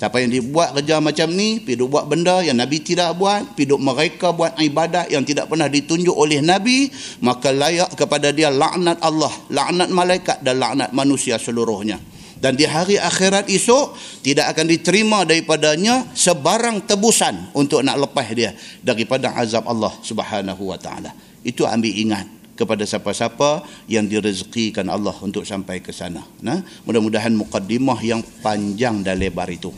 Siapa 0.05 0.21
yang 0.21 0.37
dibuat 0.37 0.77
kerja 0.77 1.01
macam 1.01 1.33
ni, 1.33 1.65
pergi 1.65 1.81
buat 1.81 2.05
benda 2.05 2.45
yang 2.45 2.61
Nabi 2.61 2.77
tidak 2.85 3.17
buat, 3.17 3.57
pergi 3.57 3.73
mereka 3.81 4.37
buat 4.37 4.53
ibadat 4.53 5.09
yang 5.09 5.25
tidak 5.25 5.49
pernah 5.49 5.65
ditunjuk 5.65 6.13
oleh 6.13 6.45
Nabi, 6.45 6.93
maka 7.25 7.49
layak 7.49 7.89
kepada 7.97 8.29
dia 8.29 8.53
laknat 8.53 9.01
Allah, 9.01 9.33
laknat 9.49 9.89
malaikat 9.89 10.45
dan 10.45 10.61
laknat 10.61 10.93
manusia 10.93 11.41
seluruhnya. 11.41 11.97
Dan 12.37 12.53
di 12.53 12.69
hari 12.69 13.01
akhirat 13.01 13.49
esok, 13.49 13.97
tidak 14.21 14.53
akan 14.53 14.77
diterima 14.77 15.25
daripadanya 15.25 16.05
sebarang 16.13 16.85
tebusan 16.85 17.57
untuk 17.57 17.81
nak 17.81 17.97
lepas 17.97 18.29
dia 18.37 18.53
daripada 18.85 19.33
azab 19.33 19.65
Allah 19.65 19.97
subhanahu 20.05 20.69
wa 20.69 20.77
ta'ala. 20.77 21.17
Itu 21.41 21.65
ambil 21.65 21.97
ingat 21.97 22.29
kepada 22.61 22.85
siapa-siapa 22.85 23.65
yang 23.89 24.05
direzekikan 24.05 24.85
Allah 24.93 25.17
untuk 25.25 25.49
sampai 25.49 25.81
ke 25.81 25.97
sana. 25.97 26.29
Nah, 26.45 26.61
mudah-mudahan 26.85 27.33
mukaddimah 27.33 28.05
yang 28.05 28.21
panjang 28.45 29.01
dan 29.01 29.17
lebar 29.17 29.49
itu 29.49 29.73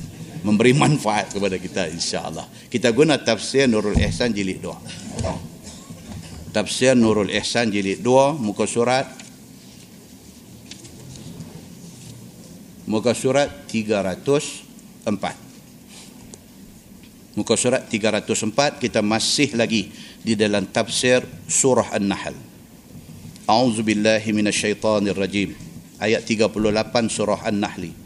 memberi 0.47 0.70
manfaat 0.78 1.34
kepada 1.34 1.59
kita 1.59 1.90
insya-Allah. 1.90 2.47
Kita 2.70 2.94
guna 2.94 3.18
tafsir 3.18 3.66
Nurul 3.66 3.99
Ihsan 3.99 4.30
jilid 4.30 4.62
2. 4.62 6.55
Tafsir 6.55 6.94
Nurul 6.94 7.34
Ihsan 7.34 7.74
jilid 7.74 7.99
2 7.99 8.38
muka 8.38 8.62
surat 8.62 9.11
muka 12.86 13.11
surat 13.11 13.51
304. 13.66 15.11
Muka 17.34 17.59
surat 17.59 17.82
304 17.90 18.78
kita 18.78 19.03
masih 19.03 19.59
lagi 19.59 19.90
di 20.22 20.38
dalam 20.38 20.62
tafsir 20.70 21.26
surah 21.51 21.90
An-Nahl. 21.90 22.38
A'udzu 23.51 23.82
billahi 23.82 24.30
minasyaitonir 24.30 25.18
rajim. 25.18 25.59
Ayat 25.99 26.22
38 26.22 26.55
surah 27.11 27.42
An-Nahl. 27.42 28.05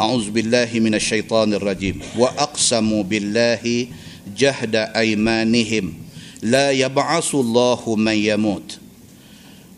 A'udzu 0.00 0.32
billahi 0.32 0.80
minasyaitonir 0.80 1.62
rajim. 1.62 2.00
Wa 2.16 2.32
aqsamu 2.36 3.04
billahi 3.04 3.92
jahda 4.32 4.92
aymanihim 4.96 6.02
la 6.42 6.74
yab'asu 6.74 7.40
Allahu 7.40 7.94
man 7.94 8.18
yamut. 8.18 8.78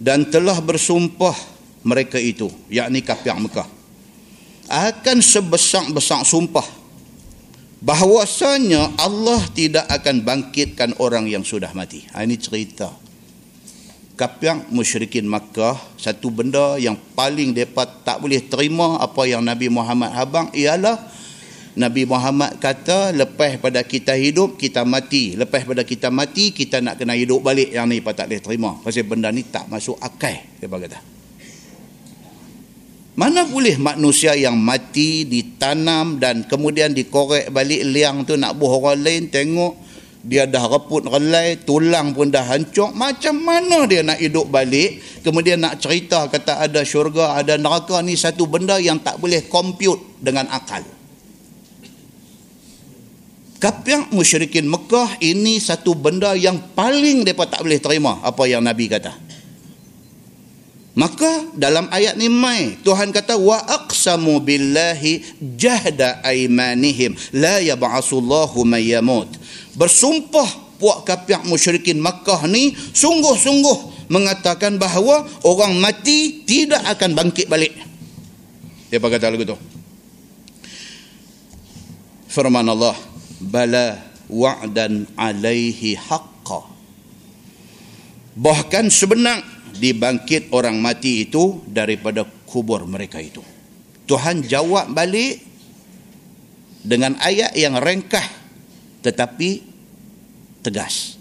Dan 0.01 0.27
telah 0.27 0.59
bersumpah 0.59 1.37
mereka 1.87 2.19
itu, 2.19 2.51
yakni 2.73 3.05
kafir 3.05 3.37
Mekah. 3.37 3.69
Akan 4.65 5.21
sebesar-besar 5.21 6.25
sumpah 6.25 6.65
bahwasanya 7.85 8.97
Allah 8.97 9.45
tidak 9.53 9.85
akan 9.93 10.25
bangkitkan 10.25 10.97
orang 10.97 11.29
yang 11.29 11.45
sudah 11.45 11.69
mati. 11.77 12.09
Ha, 12.17 12.25
ini 12.25 12.41
cerita 12.41 12.89
kapiang 14.15 14.71
musyrikin 14.71 15.27
Makkah 15.27 15.75
satu 15.99 16.31
benda 16.31 16.79
yang 16.79 16.95
paling 17.19 17.51
mereka 17.51 17.87
tak 18.07 18.23
boleh 18.23 18.39
terima 18.47 18.99
apa 19.03 19.27
yang 19.27 19.43
Nabi 19.43 19.67
Muhammad 19.67 20.15
habang 20.15 20.51
ialah 20.55 20.99
Nabi 21.75 22.07
Muhammad 22.07 22.63
kata 22.63 23.11
lepas 23.11 23.59
pada 23.59 23.83
kita 23.83 24.15
hidup 24.15 24.55
kita 24.55 24.87
mati. 24.87 25.35
Lepas 25.35 25.67
pada 25.67 25.83
kita 25.83 26.07
mati 26.07 26.55
kita 26.55 26.79
nak 26.79 27.03
kena 27.03 27.19
hidup 27.19 27.43
balik. 27.43 27.75
Yang 27.75 27.87
ni 27.91 27.99
tak 27.99 28.31
boleh 28.31 28.39
terima. 28.39 28.71
Pasal 28.79 29.03
benda 29.03 29.35
ni 29.35 29.43
tak 29.43 29.67
masuk 29.67 29.99
akal 29.99 30.39
dia 30.63 30.71
kata. 30.71 31.03
Mana 33.19 33.47
boleh 33.47 33.75
manusia 33.79 34.39
yang 34.39 34.55
mati 34.55 35.27
ditanam 35.27 36.23
dan 36.23 36.47
kemudian 36.47 36.95
dikorek 36.95 37.51
balik 37.51 37.83
liang 37.91 38.23
tu 38.23 38.39
nak 38.39 38.55
buh 38.55 38.71
orang 38.79 39.03
lain 39.03 39.31
tengok 39.31 39.75
dia 40.25 40.49
dah 40.49 40.65
reput 40.65 41.05
relai, 41.05 41.61
tulang 41.61 42.17
pun 42.17 42.33
dah 42.33 42.41
hancur, 42.49 42.97
macam 42.97 43.37
mana 43.45 43.85
dia 43.85 44.01
nak 44.01 44.17
hidup 44.17 44.49
balik, 44.49 45.21
kemudian 45.21 45.61
nak 45.61 45.77
cerita 45.85 46.25
kata 46.33 46.65
ada 46.65 46.81
syurga, 46.81 47.37
ada 47.37 47.61
neraka 47.61 48.01
ni 48.01 48.17
satu 48.17 48.49
benda 48.49 48.81
yang 48.81 48.97
tak 49.05 49.21
boleh 49.21 49.45
compute 49.53 50.01
dengan 50.25 50.49
akal. 50.49 50.81
Kapiak 53.61 54.13
musyrikin 54.13 54.69
Mekah 54.69 55.25
ini 55.25 55.57
satu 55.57 55.97
benda 55.97 56.37
yang 56.37 56.61
paling 56.77 57.25
mereka 57.25 57.49
tak 57.49 57.65
boleh 57.65 57.81
terima 57.81 58.21
apa 58.21 58.45
yang 58.45 58.61
Nabi 58.61 58.93
kata. 58.93 59.24
Maka 60.95 61.51
dalam 61.59 61.91
ayat 61.91 62.15
ni 62.15 62.31
mai 62.31 62.79
Tuhan 62.87 63.11
kata 63.11 63.35
wa 63.35 63.59
aqsamu 63.59 64.39
billahi 64.39 65.27
jahda 65.59 66.23
aymanihim 66.23 67.19
la 67.35 67.59
yab'asullahu 67.59 68.63
may 68.63 68.95
yamut 68.95 69.27
bersumpah 69.75 70.47
puak 70.79 71.03
kafir 71.03 71.43
musyrikin 71.51 71.99
Makkah 71.99 72.47
ni 72.47 72.75
sungguh-sungguh 72.75 74.07
mengatakan 74.11 74.77
bahawa 74.77 75.27
orang 75.43 75.81
mati 75.81 76.45
tidak 76.45 76.83
akan 76.85 77.17
bangkit 77.17 77.47
balik. 77.49 77.73
Dia 78.93 79.01
kata 79.01 79.33
lagu 79.33 79.49
tu. 79.49 79.57
Firman 82.29 82.67
Allah, 82.67 82.99
bala 83.39 83.99
wa'dan 84.27 85.07
alaihi 85.15 85.95
haqqa. 85.95 86.67
Bahkan 88.35 88.91
sebenar 88.91 89.54
dibangkit 89.75 90.55
orang 90.55 90.79
mati 90.79 91.27
itu 91.27 91.63
daripada 91.67 92.23
kubur 92.47 92.87
mereka 92.87 93.19
itu. 93.19 93.43
Tuhan 94.05 94.45
jawab 94.45 94.93
balik 94.93 95.41
dengan 96.85 97.17
ayat 97.19 97.57
yang 97.57 97.81
rengkah 97.81 98.25
tetapi 99.01 99.65
tegas. 100.65 101.17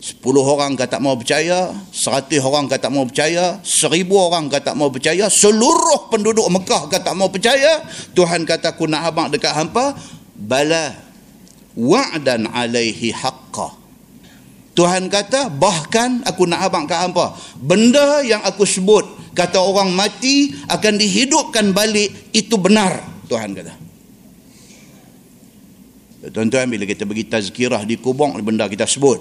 Sepuluh 0.00 0.40
orang 0.40 0.80
kata 0.80 0.96
mau 0.96 1.12
percaya, 1.12 1.76
seratus 1.92 2.40
orang 2.40 2.64
kata 2.72 2.88
mau 2.88 3.04
percaya, 3.04 3.60
seribu 3.60 4.16
orang 4.16 4.48
kata 4.48 4.72
mau 4.72 4.88
percaya, 4.88 5.28
seluruh 5.28 6.08
penduduk 6.08 6.48
Mekah 6.48 6.88
kata 6.88 7.12
mau 7.12 7.28
percaya, 7.28 7.84
Tuhan 8.16 8.48
kata 8.48 8.72
aku 8.72 8.88
nak 8.88 9.12
abang 9.12 9.28
dekat 9.28 9.52
hampa, 9.52 9.92
bala 10.40 10.96
wa'dan 11.76 12.48
alaihi 12.48 13.12
haqqa. 13.12 13.79
Tuhan 14.80 15.12
kata 15.12 15.52
bahkan 15.52 16.24
aku 16.24 16.48
nak 16.48 16.64
abang 16.64 16.88
kat 16.88 17.04
hampa, 17.04 17.36
benda 17.60 18.24
yang 18.24 18.40
aku 18.40 18.64
sebut 18.64 19.04
kata 19.36 19.60
orang 19.60 19.92
mati 19.92 20.56
akan 20.72 20.96
dihidupkan 20.96 21.76
balik 21.76 22.32
itu 22.32 22.56
benar, 22.56 22.96
Tuhan 23.28 23.52
kata. 23.52 23.76
Tuan-tuan 26.32 26.64
bila 26.72 26.88
kita 26.88 27.04
bagi 27.04 27.28
tazkirah 27.28 27.84
di 27.84 28.00
kubur 28.00 28.32
benda 28.40 28.64
kita 28.72 28.88
sebut. 28.88 29.20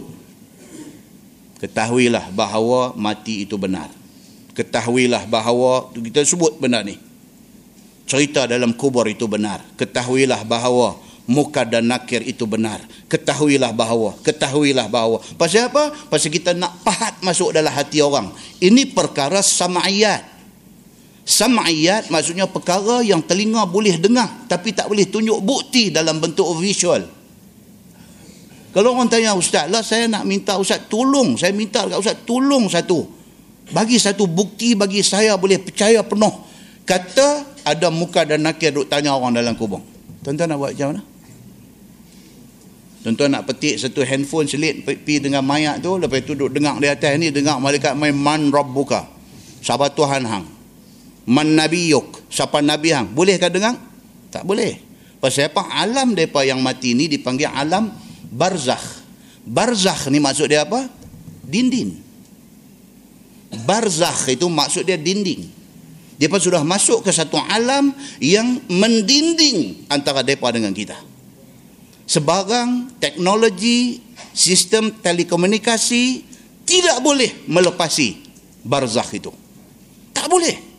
Ketahuilah 1.60 2.32
bahawa 2.32 2.96
mati 2.96 3.44
itu 3.44 3.60
benar. 3.60 3.92
Ketahuilah 4.56 5.28
bahawa 5.28 5.92
kita 5.92 6.24
sebut 6.24 6.56
benda 6.56 6.88
ni. 6.88 6.96
Cerita 8.08 8.48
dalam 8.48 8.72
kubur 8.80 9.04
itu 9.12 9.28
benar. 9.28 9.60
Ketahuilah 9.76 10.40
bahawa 10.48 10.96
muka 11.30 11.62
dan 11.62 11.86
nakir 11.86 12.26
itu 12.26 12.50
benar. 12.50 12.82
Ketahuilah 13.06 13.70
bahawa, 13.70 14.18
ketahuilah 14.26 14.90
bahawa. 14.90 15.22
Pasal 15.38 15.70
apa? 15.70 15.94
Pasal 16.10 16.34
kita 16.34 16.58
nak 16.58 16.82
pahat 16.82 17.22
masuk 17.22 17.54
dalam 17.54 17.70
hati 17.70 18.02
orang. 18.02 18.34
Ini 18.58 18.90
perkara 18.90 19.46
sama'iyat. 19.46 20.42
Sam'iyat 21.30 22.10
maksudnya 22.10 22.50
perkara 22.50 23.06
yang 23.06 23.22
telinga 23.22 23.70
boleh 23.70 24.02
dengar 24.02 24.50
tapi 24.50 24.74
tak 24.74 24.90
boleh 24.90 25.06
tunjuk 25.06 25.38
bukti 25.46 25.94
dalam 25.94 26.18
bentuk 26.18 26.50
visual. 26.58 27.06
Kalau 28.74 28.98
orang 28.98 29.10
tanya 29.10 29.38
ustaz 29.38 29.70
lah 29.70 29.86
saya 29.86 30.10
nak 30.10 30.26
minta 30.26 30.58
ustaz 30.58 30.90
tolong, 30.90 31.38
saya 31.38 31.54
minta 31.54 31.86
dekat 31.86 32.02
ustaz 32.02 32.18
tolong 32.26 32.66
satu. 32.66 33.06
Bagi 33.70 34.02
satu 34.02 34.26
bukti 34.26 34.74
bagi 34.74 35.06
saya 35.06 35.38
boleh 35.38 35.62
percaya 35.62 36.02
penuh. 36.02 36.34
Kata 36.90 37.62
ada 37.62 37.94
muka 37.94 38.26
dan 38.26 38.42
nakir 38.42 38.74
duk 38.74 38.90
tanya 38.90 39.14
orang 39.14 39.38
dalam 39.38 39.54
kubur. 39.54 39.78
Tuan-tuan 40.26 40.50
nak 40.50 40.58
buat 40.58 40.74
macam 40.74 40.88
mana? 40.98 41.02
Tuan-tuan 43.00 43.32
nak 43.32 43.48
petik 43.48 43.80
satu 43.80 44.04
handphone 44.04 44.44
selit 44.44 44.84
pergi 44.84 45.24
dengan 45.24 45.40
mayat 45.40 45.80
tu 45.80 45.96
lepas 45.96 46.20
tu 46.20 46.36
duduk 46.36 46.52
dengar 46.52 46.76
di 46.84 46.88
atas 46.92 47.16
ni 47.16 47.32
dengar 47.32 47.56
malaikat 47.56 47.96
main 47.96 48.12
man 48.12 48.52
rabbuka. 48.52 49.08
Sahabat 49.64 49.96
Tuhan 49.96 50.28
hang? 50.28 50.44
Man 51.24 51.56
nabiyuk 51.56 52.28
siapa 52.28 52.60
nabi 52.60 52.92
hang? 52.92 53.08
Bolehkah 53.16 53.48
dengar? 53.48 53.80
Tak 54.28 54.44
boleh. 54.44 54.76
Pasal 55.24 55.48
apa? 55.48 55.64
Alam 55.80 56.12
depa 56.12 56.44
yang 56.44 56.60
mati 56.60 56.92
ni 56.92 57.08
dipanggil 57.08 57.48
alam 57.48 57.88
barzakh. 58.36 59.00
Barzakh 59.48 60.12
ni 60.12 60.20
maksud 60.20 60.52
dia 60.52 60.68
apa? 60.68 60.92
Dinding. 61.48 61.96
Barzakh 63.64 64.28
itu 64.36 64.44
maksud 64.52 64.84
dia 64.84 65.00
dinding. 65.00 65.56
Pun 66.20 66.36
sudah 66.44 66.68
masuk 66.68 67.08
ke 67.08 67.16
satu 67.16 67.40
alam 67.40 67.96
yang 68.20 68.60
mendinding 68.68 69.88
antara 69.88 70.20
depa 70.20 70.52
dengan 70.52 70.76
kita 70.76 71.09
sebarang 72.10 72.98
teknologi 72.98 74.02
sistem 74.34 74.90
telekomunikasi 74.98 76.26
tidak 76.66 76.98
boleh 77.06 77.46
melepasi 77.46 78.18
barzakh 78.66 79.14
itu 79.14 79.30
tak 80.10 80.26
boleh 80.26 80.70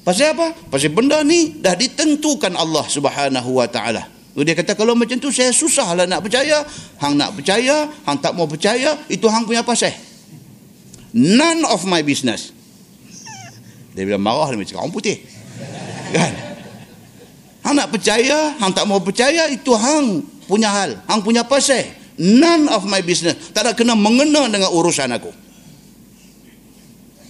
Pasal 0.00 0.32
apa? 0.32 0.56
Pasal 0.72 0.90
benda 0.90 1.20
ni 1.20 1.60
dah 1.60 1.76
ditentukan 1.76 2.56
Allah 2.56 2.82
Subhanahu 2.88 3.60
Wa 3.60 3.68
Taala. 3.68 4.08
Dia 4.32 4.56
kata 4.56 4.72
kalau 4.72 4.96
macam 4.96 5.20
tu 5.20 5.28
saya 5.28 5.52
susahlah 5.52 6.08
nak 6.08 6.24
percaya. 6.24 6.64
Hang 6.98 7.20
nak 7.20 7.36
percaya, 7.36 7.84
hang 8.08 8.18
tak 8.18 8.32
mau 8.32 8.48
percaya, 8.48 8.96
itu 9.12 9.28
hang 9.28 9.44
punya 9.44 9.60
pasal. 9.60 9.92
None 11.12 11.62
of 11.68 11.84
my 11.84 12.00
business. 12.00 12.50
Dia 13.92 14.02
bilang 14.06 14.24
marah 14.24 14.48
dia 14.50 14.58
macam 14.58 14.82
orang 14.82 14.94
putih. 14.94 15.16
Kan? 16.10 16.49
Hang 17.60 17.76
nak 17.76 17.92
percaya, 17.92 18.56
hang 18.56 18.72
tak 18.72 18.88
mau 18.88 19.00
percaya, 19.04 19.48
itu 19.52 19.72
hang 19.76 20.24
punya 20.48 20.72
hal. 20.72 20.96
Hang 21.04 21.20
punya 21.20 21.44
pasal. 21.44 21.84
None 22.20 22.68
of 22.68 22.84
my 22.88 23.00
business. 23.04 23.52
Tak 23.52 23.64
ada 23.64 23.72
kena 23.72 23.96
mengena 23.96 24.48
dengan 24.48 24.72
urusan 24.72 25.08
aku. 25.12 25.32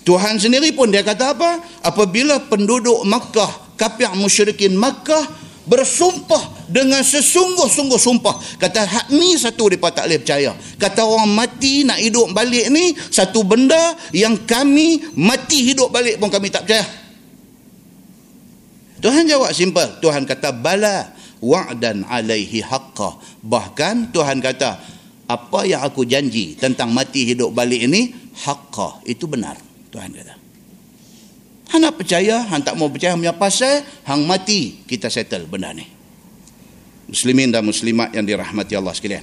Tuhan 0.02 0.40
sendiri 0.40 0.74
pun 0.74 0.90
dia 0.90 1.06
kata 1.06 1.38
apa? 1.38 1.62
Apabila 1.86 2.42
penduduk 2.50 3.04
Makkah, 3.06 3.78
kafir 3.78 4.10
musyrikin 4.16 4.74
Makkah 4.74 5.22
bersumpah 5.70 6.66
dengan 6.66 7.04
sesungguh-sungguh 7.04 8.00
sumpah. 8.00 8.34
Kata 8.58 8.82
hak 8.82 9.06
ni 9.14 9.38
satu 9.38 9.70
mereka 9.70 9.94
tak 9.94 10.10
boleh 10.10 10.18
percaya. 10.18 10.50
Kata 10.80 11.06
orang 11.06 11.30
mati 11.30 11.86
nak 11.86 12.02
hidup 12.02 12.34
balik 12.34 12.66
ni 12.74 12.90
satu 12.96 13.46
benda 13.46 13.94
yang 14.10 14.34
kami 14.42 14.98
mati 15.14 15.70
hidup 15.70 15.94
balik 15.94 16.18
pun 16.18 16.26
kami 16.26 16.50
tak 16.50 16.66
percaya. 16.66 16.99
Tuhan 19.00 19.24
jawab 19.26 19.50
simple. 19.56 20.00
Tuhan 20.04 20.28
kata 20.28 20.52
bala 20.52 21.16
wa'dan 21.40 22.04
alaihi 22.04 22.60
haqqa. 22.60 23.16
Bahkan 23.40 24.12
Tuhan 24.12 24.44
kata 24.44 24.70
apa 25.30 25.60
yang 25.64 25.80
aku 25.80 26.04
janji 26.04 26.54
tentang 26.54 26.92
mati 26.92 27.24
hidup 27.24 27.50
balik 27.50 27.80
ini 27.80 28.12
haqqa. 28.44 29.00
Itu 29.08 29.26
benar. 29.26 29.56
Tuhan 29.88 30.12
kata. 30.12 30.34
Hang 31.70 31.86
nak 31.86 32.02
percaya, 32.02 32.42
hang 32.50 32.66
tak 32.66 32.74
mau 32.74 32.90
percaya 32.90 33.14
punya 33.14 33.30
pasal, 33.30 33.86
hang 34.02 34.26
mati, 34.26 34.82
kita 34.90 35.06
settle 35.06 35.46
benda 35.46 35.70
ni. 35.70 35.86
Muslimin 37.06 37.54
dan 37.54 37.62
muslimat 37.62 38.10
yang 38.10 38.26
dirahmati 38.26 38.74
Allah 38.74 38.90
sekalian. 38.90 39.22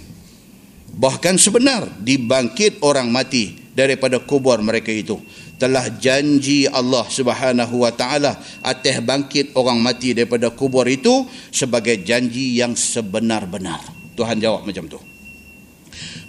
Bahkan 0.96 1.36
sebenar 1.36 1.92
dibangkit 2.00 2.80
orang 2.88 3.12
mati 3.12 3.52
daripada 3.76 4.24
kubur 4.24 4.64
mereka 4.64 4.96
itu 4.96 5.20
telah 5.58 5.90
janji 5.98 6.70
Allah 6.70 7.06
Subhanahu 7.10 7.82
wa 7.82 7.92
taala 7.94 8.38
atas 8.62 9.02
bangkit 9.02 9.58
orang 9.58 9.82
mati 9.82 10.14
daripada 10.14 10.54
kubur 10.54 10.86
itu 10.86 11.26
sebagai 11.50 12.02
janji 12.06 12.58
yang 12.62 12.78
sebenar-benar. 12.78 13.82
Tuhan 14.14 14.38
jawab 14.38 14.66
macam 14.66 14.86
tu. 14.86 15.02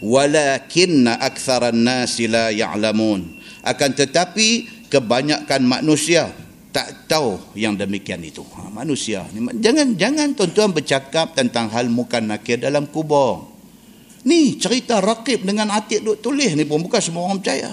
Walakinna 0.01 1.21
aktsaran 1.21 1.77
nasi 1.77 2.25
la 2.25 2.49
ya'lamun 2.49 3.39
akan 3.67 3.91
tetapi 3.93 4.49
kebanyakan 4.89 5.61
manusia 5.67 6.31
tak 6.73 7.11
tahu 7.11 7.41
yang 7.57 7.75
demikian 7.75 8.21
itu 8.23 8.45
ha, 8.55 8.69
manusia 8.71 9.25
jangan 9.59 9.97
jangan 9.97 10.37
tuan-tuan 10.37 10.71
bercakap 10.73 11.33
tentang 11.33 11.73
hal 11.73 11.89
muka 11.89 12.21
nakir 12.21 12.61
dalam 12.61 12.87
kubur 12.87 13.49
ni 14.29 14.61
cerita 14.61 15.01
rakib 15.01 15.43
dengan 15.43 15.73
atid 15.73 16.05
duk 16.05 16.21
tulis 16.21 16.53
ni 16.55 16.69
pun 16.69 16.81
bukan 16.85 17.01
semua 17.01 17.29
orang 17.29 17.41
percaya 17.41 17.73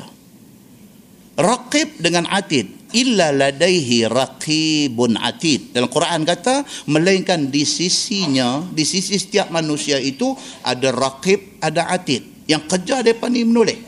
rakib 1.39 1.99
dengan 1.99 2.27
atid. 2.27 2.87
Illa 2.95 3.35
ladaihi 3.35 4.07
raqibun 4.07 5.19
atid. 5.19 5.75
Dalam 5.75 5.91
Quran 5.91 6.23
kata 6.23 6.63
melainkan 6.87 7.51
di 7.51 7.67
sisinya 7.67 8.63
di 8.71 8.87
sisi 8.87 9.19
setiap 9.19 9.51
manusia 9.51 9.99
itu 9.99 10.31
ada 10.63 10.95
rakib 10.95 11.59
ada 11.59 11.91
atid. 11.91 12.47
Yang 12.47 12.63
kerja 12.71 13.03
depa 13.03 13.27
ni 13.27 13.43
menulis. 13.43 13.79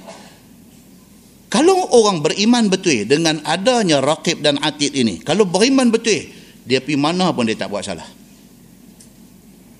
Kalau 1.48 1.88
orang 1.96 2.20
beriman 2.20 2.68
betul 2.68 3.08
dengan 3.08 3.40
adanya 3.48 4.04
rakib 4.04 4.44
dan 4.44 4.60
atid 4.60 4.92
ini, 4.92 5.24
kalau 5.24 5.48
beriman 5.48 5.88
betul, 5.88 6.28
dia 6.68 6.84
pergi 6.84 7.00
mana 7.00 7.32
pun 7.32 7.48
dia 7.48 7.56
tak 7.56 7.72
buat 7.72 7.88
salah. 7.88 8.04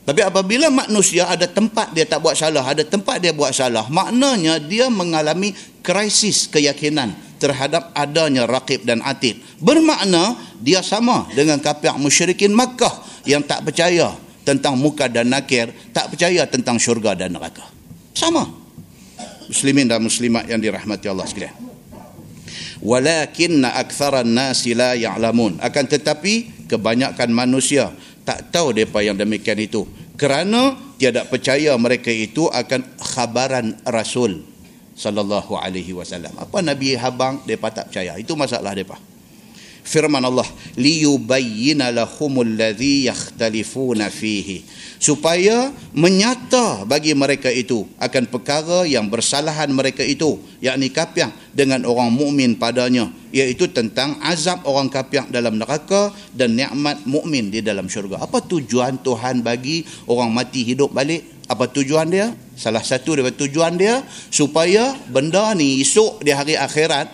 Tapi 0.08 0.24
apabila 0.24 0.72
manusia 0.72 1.28
ada 1.28 1.44
tempat 1.44 1.92
dia 1.92 2.08
tak 2.08 2.24
buat 2.24 2.40
salah, 2.40 2.64
ada 2.64 2.88
tempat 2.88 3.20
dia 3.20 3.36
buat 3.36 3.52
salah, 3.52 3.92
maknanya 3.92 4.64
dia 4.64 4.88
mengalami 4.88 5.52
krisis 5.84 6.48
keyakinan 6.48 7.27
terhadap 7.38 7.94
adanya 7.94 8.46
raqib 8.50 8.84
dan 8.84 9.02
atid. 9.06 9.40
Bermakna 9.62 10.38
dia 10.62 10.82
sama 10.82 11.30
dengan 11.34 11.62
kafir 11.62 11.94
musyrikin 11.98 12.54
Makkah 12.54 12.92
yang 13.26 13.46
tak 13.46 13.66
percaya 13.66 14.14
tentang 14.42 14.80
muka 14.80 15.12
dan 15.12 15.28
nakir, 15.28 15.72
tak 15.92 16.14
percaya 16.14 16.48
tentang 16.48 16.80
syurga 16.80 17.14
dan 17.14 17.36
neraka. 17.36 17.66
Sama. 18.16 18.48
Muslimin 19.48 19.88
dan 19.88 20.04
muslimat 20.04 20.44
yang 20.48 20.60
dirahmati 20.60 21.08
Allah 21.08 21.24
sekalian. 21.24 21.56
Walakinna 22.84 23.74
aktsaran 23.80 24.28
nasi 24.28 24.76
la 24.76 24.94
ya'lamun. 24.94 25.60
Akan 25.64 25.88
tetapi 25.88 26.68
kebanyakan 26.68 27.32
manusia 27.32 27.90
tak 28.28 28.52
tahu 28.52 28.76
mereka 28.76 29.00
yang 29.00 29.16
demikian 29.16 29.56
itu 29.56 29.88
kerana 30.20 30.76
tiada 31.00 31.24
percaya 31.24 31.78
mereka 31.80 32.12
itu 32.12 32.50
akan 32.52 33.00
khabaran 33.00 33.78
rasul 33.88 34.44
sallallahu 34.98 35.56
alaihi 35.62 35.94
wasallam. 35.94 36.34
Apa 36.42 36.66
nabi 36.66 36.98
habang? 36.98 37.46
Depa 37.46 37.70
tak 37.70 37.94
percaya. 37.94 38.18
Itu 38.18 38.34
masalah 38.34 38.74
depa 38.74 38.98
firman 39.88 40.20
Allah 40.20 40.46
liyubayyana 40.76 41.96
lahumul 41.96 42.60
ladzi 42.60 43.08
yakhtalifuna 43.08 44.12
fihi. 44.12 44.68
Supaya 45.00 45.72
menyata 45.96 46.84
bagi 46.84 47.16
mereka 47.16 47.48
itu 47.48 47.88
akan 47.96 48.28
perkara 48.28 48.84
yang 48.84 49.08
bersalahan 49.08 49.72
mereka 49.72 50.04
itu 50.04 50.42
yakni 50.60 50.92
kafir 50.92 51.32
dengan 51.56 51.88
orang 51.88 52.12
mukmin 52.12 52.60
padanya 52.60 53.08
iaitu 53.32 53.70
tentang 53.72 54.18
azab 54.26 54.66
orang 54.66 54.90
kafir 54.92 55.24
dalam 55.30 55.62
neraka 55.62 56.12
dan 56.34 56.58
nikmat 56.58 57.00
mukmin 57.08 57.54
di 57.54 57.64
dalam 57.64 57.88
syurga. 57.88 58.20
Apa 58.20 58.44
tujuan 58.44 59.00
Tuhan 59.00 59.46
bagi 59.46 59.88
orang 60.10 60.34
mati 60.34 60.66
hidup 60.68 60.92
balik 60.92 61.37
apa 61.48 61.66
tujuan 61.72 62.12
dia 62.12 62.36
salah 62.60 62.84
satu 62.84 63.16
daripada 63.16 63.40
tujuan 63.48 63.80
dia 63.80 64.04
supaya 64.32 64.96
benda 65.08 65.56
ni 65.56 65.80
esok 65.80 66.24
di 66.24 66.36
hari 66.36 66.60
akhirat 66.60 67.08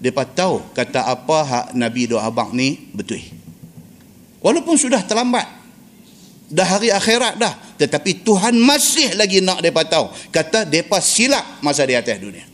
mereka 0.00 0.24
tahu 0.24 0.64
kata 0.72 1.04
apa 1.04 1.38
hak 1.44 1.66
Nabi 1.76 2.08
doa 2.08 2.24
abang 2.24 2.56
ni 2.56 2.88
betul. 2.96 3.20
Walaupun 4.40 4.80
sudah 4.80 5.04
terlambat. 5.04 5.44
Dah 6.50 6.66
hari 6.66 6.88
akhirat 6.88 7.36
dah. 7.36 7.52
Tetapi 7.76 8.24
Tuhan 8.24 8.56
masih 8.56 9.14
lagi 9.14 9.44
nak 9.44 9.60
mereka 9.60 9.84
tahu. 9.86 10.08
Kata 10.32 10.64
mereka 10.64 10.98
silap 11.04 11.60
masa 11.60 11.84
di 11.84 11.92
atas 11.92 12.16
dunia. 12.16 12.48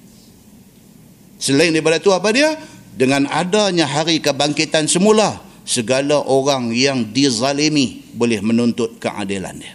Selain 1.39 1.70
daripada 1.70 2.03
itu 2.03 2.11
apa 2.11 2.28
dia? 2.34 2.59
Dengan 2.99 3.30
adanya 3.30 3.87
hari 3.87 4.18
kebangkitan 4.18 4.91
semula. 4.91 5.39
Segala 5.62 6.18
orang 6.26 6.74
yang 6.74 7.14
dizalimi 7.14 8.03
boleh 8.11 8.43
menuntut 8.43 8.99
keadilan 8.99 9.55
dia. 9.55 9.74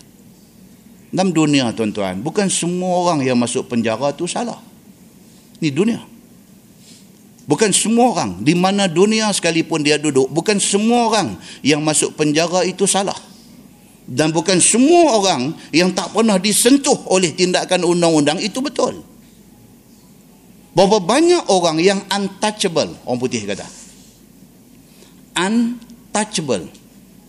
Dalam 1.11 1.35
dunia 1.35 1.75
tuan-tuan. 1.75 2.23
Bukan 2.23 2.47
semua 2.47 3.03
orang 3.03 3.19
yang 3.27 3.35
masuk 3.35 3.67
penjara 3.67 4.15
tu 4.15 4.25
salah. 4.25 4.57
Ini 5.59 5.69
dunia. 5.69 5.99
Bukan 7.45 7.75
semua 7.75 8.15
orang 8.15 8.39
di 8.39 8.55
mana 8.55 8.87
dunia 8.87 9.27
sekalipun 9.35 9.83
dia 9.83 9.99
duduk, 9.99 10.31
bukan 10.31 10.55
semua 10.55 11.11
orang 11.11 11.35
yang 11.59 11.83
masuk 11.83 12.15
penjara 12.15 12.63
itu 12.63 12.87
salah. 12.87 13.17
Dan 14.07 14.31
bukan 14.31 14.63
semua 14.63 15.19
orang 15.19 15.51
yang 15.75 15.91
tak 15.91 16.15
pernah 16.15 16.39
disentuh 16.39 16.95
oleh 17.11 17.35
tindakan 17.35 17.83
undang-undang 17.83 18.39
itu 18.39 18.63
betul. 18.63 19.03
Berapa 20.71 21.03
banyak 21.03 21.51
orang 21.51 21.83
yang 21.83 21.99
untouchable, 22.07 22.95
orang 23.03 23.19
putih 23.19 23.43
kata. 23.43 23.67
Untouchable. 25.35 26.71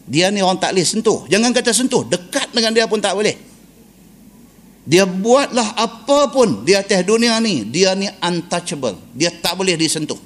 Dia 0.07 0.31
ni 0.31 0.39
orang 0.39 0.63
tak 0.63 0.75
boleh 0.75 0.87
sentuh. 0.87 1.27
Jangan 1.27 1.51
kata 1.51 1.71
sentuh, 1.75 2.07
dekat 2.07 2.55
dengan 2.55 2.71
dia 2.71 2.87
pun 2.87 3.03
tak 3.03 3.19
boleh. 3.19 3.52
Dia 4.83 5.07
buatlah 5.07 5.79
apa 5.79 6.27
pun 6.35 6.67
di 6.67 6.75
atas 6.75 7.07
dunia 7.07 7.39
ni. 7.39 7.63
Dia 7.63 7.95
ni 7.95 8.11
untouchable. 8.11 8.99
Dia 9.15 9.31
tak 9.31 9.55
boleh 9.55 9.79
disentuh. 9.79 10.19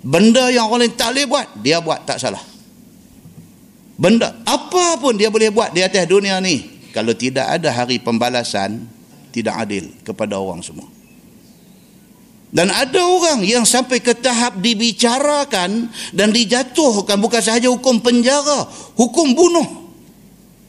Benda 0.00 0.48
yang 0.48 0.68
orang 0.68 0.88
lain 0.88 0.96
tak 0.96 1.12
boleh 1.12 1.26
buat, 1.28 1.46
dia 1.60 1.76
buat 1.80 2.00
tak 2.08 2.20
salah. 2.20 2.40
Benda 4.00 4.32
apa 4.48 4.96
pun 4.96 5.12
dia 5.12 5.28
boleh 5.28 5.52
buat 5.52 5.76
di 5.76 5.84
atas 5.84 6.08
dunia 6.08 6.40
ni. 6.40 6.88
Kalau 6.92 7.12
tidak 7.12 7.52
ada 7.52 7.68
hari 7.68 8.00
pembalasan, 8.00 8.88
tidak 9.28 9.60
adil 9.60 9.92
kepada 10.00 10.40
orang 10.40 10.64
semua. 10.64 10.88
Dan 12.50 12.66
ada 12.74 12.98
orang 12.98 13.46
yang 13.46 13.62
sampai 13.62 14.02
ke 14.02 14.10
tahap 14.16 14.58
dibicarakan 14.58 15.86
dan 16.10 16.28
dijatuhkan 16.34 17.14
bukan 17.22 17.38
sahaja 17.38 17.70
hukum 17.70 18.02
penjara, 18.02 18.66
hukum 18.98 19.36
bunuh. 19.36 19.68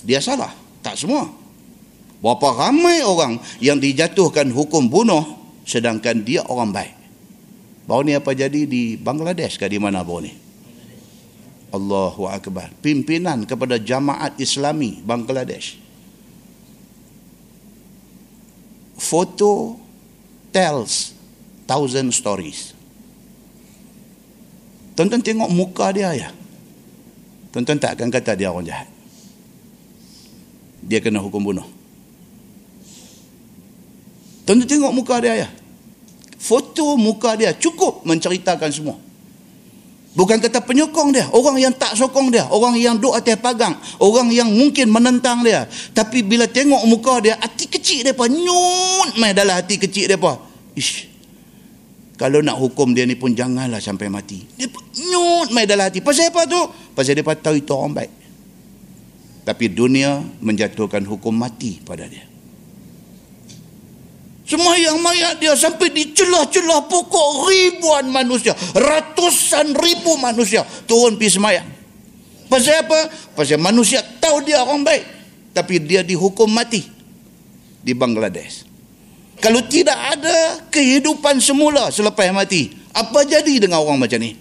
Dia 0.06 0.22
salah. 0.22 0.54
Tak 0.86 0.94
semua. 0.94 1.41
Berapa 2.22 2.54
ramai 2.54 3.02
orang 3.02 3.42
yang 3.58 3.82
dijatuhkan 3.82 4.54
hukum 4.54 4.86
bunuh 4.86 5.26
sedangkan 5.66 6.22
dia 6.22 6.46
orang 6.46 6.70
baik. 6.70 6.94
Baru 7.90 8.06
ni 8.06 8.14
apa 8.14 8.32
jadi 8.38 8.70
di 8.70 8.94
Bangladesh 8.94 9.58
ke 9.58 9.66
di 9.66 9.82
mana 9.82 10.06
baru 10.06 10.30
ni? 10.30 10.34
Allahu 11.74 12.30
Akbar. 12.30 12.70
Pimpinan 12.84 13.50
kepada 13.50 13.82
jamaat 13.82 14.38
Islami 14.38 15.02
Bangladesh. 15.02 15.82
Foto 19.02 19.82
tells 20.54 21.18
thousand 21.66 22.14
stories. 22.14 22.78
Tonton 24.94 25.26
tengok 25.26 25.50
muka 25.50 25.90
dia 25.90 26.14
ya. 26.14 26.30
Tonton 27.50 27.82
tak 27.82 27.98
akan 27.98 28.14
kata 28.14 28.38
dia 28.38 28.54
orang 28.54 28.70
jahat. 28.70 28.88
Dia 30.86 31.02
kena 31.02 31.18
hukum 31.18 31.42
bunuh. 31.42 31.81
Tuan-tuan 34.46 34.68
tengok 34.68 34.94
muka 34.94 35.16
dia 35.22 35.46
ya. 35.46 35.50
Foto 36.42 36.98
muka 36.98 37.38
dia 37.38 37.54
cukup 37.54 38.02
menceritakan 38.02 38.70
semua. 38.74 38.98
Bukan 40.12 40.44
kata 40.44 40.60
penyokong 40.60 41.16
dia, 41.16 41.24
orang 41.32 41.56
yang 41.56 41.72
tak 41.72 41.96
sokong 41.96 42.36
dia, 42.36 42.44
orang 42.52 42.76
yang 42.76 43.00
duduk 43.00 43.16
atas 43.16 43.40
pagang, 43.40 43.80
orang 44.04 44.28
yang 44.28 44.52
mungkin 44.52 44.92
menentang 44.92 45.40
dia. 45.40 45.64
Tapi 45.96 46.20
bila 46.20 46.52
tengok 46.52 46.84
muka 46.84 47.24
dia, 47.24 47.40
hati 47.40 47.72
kecil 47.72 48.04
dia 48.04 48.12
apa? 48.12 48.28
Nyut 48.28 49.16
mai 49.16 49.32
dalam 49.32 49.56
hati 49.56 49.80
kecil 49.80 50.12
dia 50.12 50.20
apa? 50.20 50.36
Ish. 50.76 51.08
Kalau 52.20 52.44
nak 52.44 52.60
hukum 52.60 52.92
dia 52.92 53.08
ni 53.08 53.16
pun 53.16 53.32
janganlah 53.32 53.80
sampai 53.80 54.12
mati. 54.12 54.44
Dia 54.60 54.68
nyut 55.10 55.56
mai 55.56 55.64
dalam 55.64 55.88
hati. 55.88 56.04
Pasal 56.04 56.28
apa 56.28 56.44
tu? 56.44 56.60
Pasal 56.92 57.16
dia 57.16 57.24
tahu 57.24 57.56
itu 57.56 57.72
orang 57.72 58.04
baik. 58.04 58.12
Tapi 59.48 59.66
dunia 59.72 60.20
menjatuhkan 60.44 61.08
hukum 61.08 61.34
mati 61.34 61.80
pada 61.82 62.04
dia. 62.04 62.31
Semayang 64.52 65.00
mayat 65.00 65.40
dia 65.40 65.56
sampai 65.56 65.96
di 65.96 66.12
celah-celah 66.12 66.92
pokok 66.92 67.48
ribuan 67.48 68.12
manusia. 68.12 68.52
Ratusan 68.76 69.72
ribu 69.72 70.20
manusia 70.20 70.68
turun 70.84 71.16
pergi 71.16 71.40
semayang. 71.40 71.68
Pasal 72.52 72.84
apa? 72.84 73.08
Pasal 73.32 73.64
manusia 73.64 74.04
tahu 74.20 74.44
dia 74.44 74.60
orang 74.60 74.84
baik. 74.84 75.08
Tapi 75.56 75.80
dia 75.88 76.04
dihukum 76.04 76.52
mati 76.52 76.84
di 77.80 77.96
Bangladesh. 77.96 78.68
Kalau 79.40 79.64
tidak 79.72 80.20
ada 80.20 80.68
kehidupan 80.68 81.40
semula 81.40 81.88
selepas 81.88 82.28
mati, 82.36 82.76
apa 82.92 83.24
jadi 83.24 83.56
dengan 83.56 83.80
orang 83.80 84.04
macam 84.04 84.20
ni? 84.20 84.36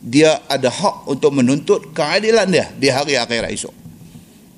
Dia 0.00 0.40
ada 0.48 0.72
hak 0.72 1.04
untuk 1.04 1.36
menuntut 1.36 1.92
keadilan 1.92 2.48
dia 2.48 2.72
di 2.80 2.88
hari 2.88 3.20
akhirat 3.20 3.52
esok 3.52 3.87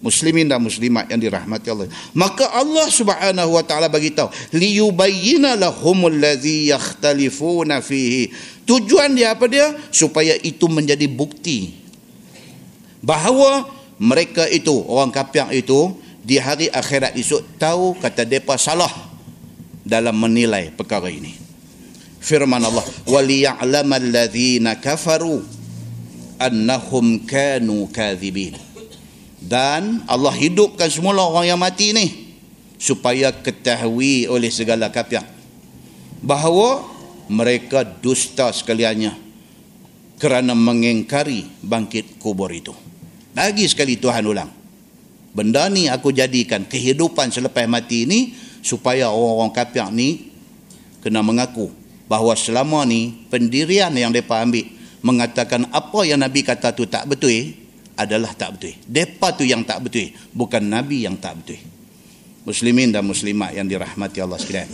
muslimin 0.01 0.49
dan 0.49 0.65
muslimat 0.65 1.07
yang 1.13 1.21
dirahmati 1.21 1.69
Allah. 1.69 1.89
Maka 2.17 2.49
Allah 2.57 2.89
Subhanahu 2.89 3.57
wa 3.57 3.63
taala 3.65 3.93
bagi 3.93 4.11
tahu, 4.17 4.33
liyubayyana 4.57 5.61
lahumul 5.61 6.13
ladzi 6.13 6.73
yakhtalifuna 6.73 7.85
fihi. 7.85 8.33
Tujuan 8.65 9.13
dia 9.13 9.37
apa 9.37 9.45
dia? 9.47 9.77
Supaya 9.93 10.37
itu 10.41 10.67
menjadi 10.67 11.05
bukti 11.05 11.77
bahawa 13.05 13.69
mereka 14.01 14.49
itu 14.49 14.73
orang 14.89 15.13
kafir 15.13 15.45
itu 15.53 15.97
di 16.21 16.37
hari 16.41 16.69
akhirat 16.73 17.17
esok 17.17 17.61
tahu 17.61 17.97
kata 17.97 18.25
depa 18.25 18.57
salah 18.57 18.93
dalam 19.85 20.17
menilai 20.17 20.73
perkara 20.73 21.09
ini. 21.09 21.37
Firman 22.21 22.61
Allah, 22.61 22.85
"Waliya'lamal 23.09 24.13
ladzina 24.13 24.77
kafaru 24.77 25.41
annahum 26.37 27.25
kanu 27.25 27.89
kadzibin." 27.89 28.70
Dan 29.51 30.07
Allah 30.07 30.31
hidupkan 30.31 30.87
semula 30.87 31.27
orang 31.27 31.51
yang 31.51 31.59
mati 31.59 31.91
ni 31.91 32.39
supaya 32.79 33.35
ketahui 33.35 34.31
oleh 34.31 34.47
segala 34.47 34.95
kafir 34.95 35.27
bahawa 36.23 36.87
mereka 37.27 37.83
dusta 37.83 38.55
sekaliannya 38.55 39.11
kerana 40.23 40.55
mengingkari 40.55 41.51
bangkit 41.67 42.23
kubur 42.23 42.55
itu. 42.55 42.71
Lagi 43.35 43.67
sekali 43.67 43.99
Tuhan 43.99 44.23
ulang 44.23 44.51
benda 45.35 45.67
ni 45.67 45.91
aku 45.91 46.15
jadikan 46.15 46.63
kehidupan 46.63 47.35
selepas 47.35 47.67
mati 47.67 48.07
ini 48.07 48.31
supaya 48.63 49.11
orang-orang 49.11 49.51
kafir 49.51 49.91
ni 49.91 50.31
kena 51.03 51.27
mengaku 51.27 51.75
bahawa 52.07 52.39
selama 52.39 52.87
ni 52.87 53.27
pendirian 53.27 53.91
yang 53.99 54.15
mereka 54.15 54.47
ambil 54.47 54.63
mengatakan 55.03 55.67
apa 55.75 56.07
yang 56.07 56.23
Nabi 56.23 56.47
kata 56.47 56.71
tu 56.71 56.87
tak 56.87 57.11
betul 57.11 57.35
adalah 58.05 58.33
tak 58.33 58.57
betul. 58.57 58.75
Depa 58.89 59.37
tu 59.37 59.45
yang 59.45 59.63
tak 59.65 59.85
betul, 59.85 60.13
bukan 60.33 60.65
Nabi 60.65 61.05
yang 61.05 61.21
tak 61.21 61.41
betul. 61.43 61.61
Muslimin 62.49 62.89
dan 62.89 63.05
muslimat 63.05 63.53
yang 63.53 63.69
dirahmati 63.69 64.19
Allah 64.25 64.41
sekalian. 64.41 64.69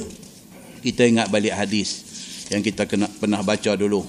Kita 0.80 1.02
ingat 1.02 1.26
balik 1.26 1.50
hadis 1.50 2.06
yang 2.50 2.62
kita 2.62 2.86
kena, 2.86 3.10
pernah 3.10 3.42
baca 3.42 3.74
dulu. 3.74 4.06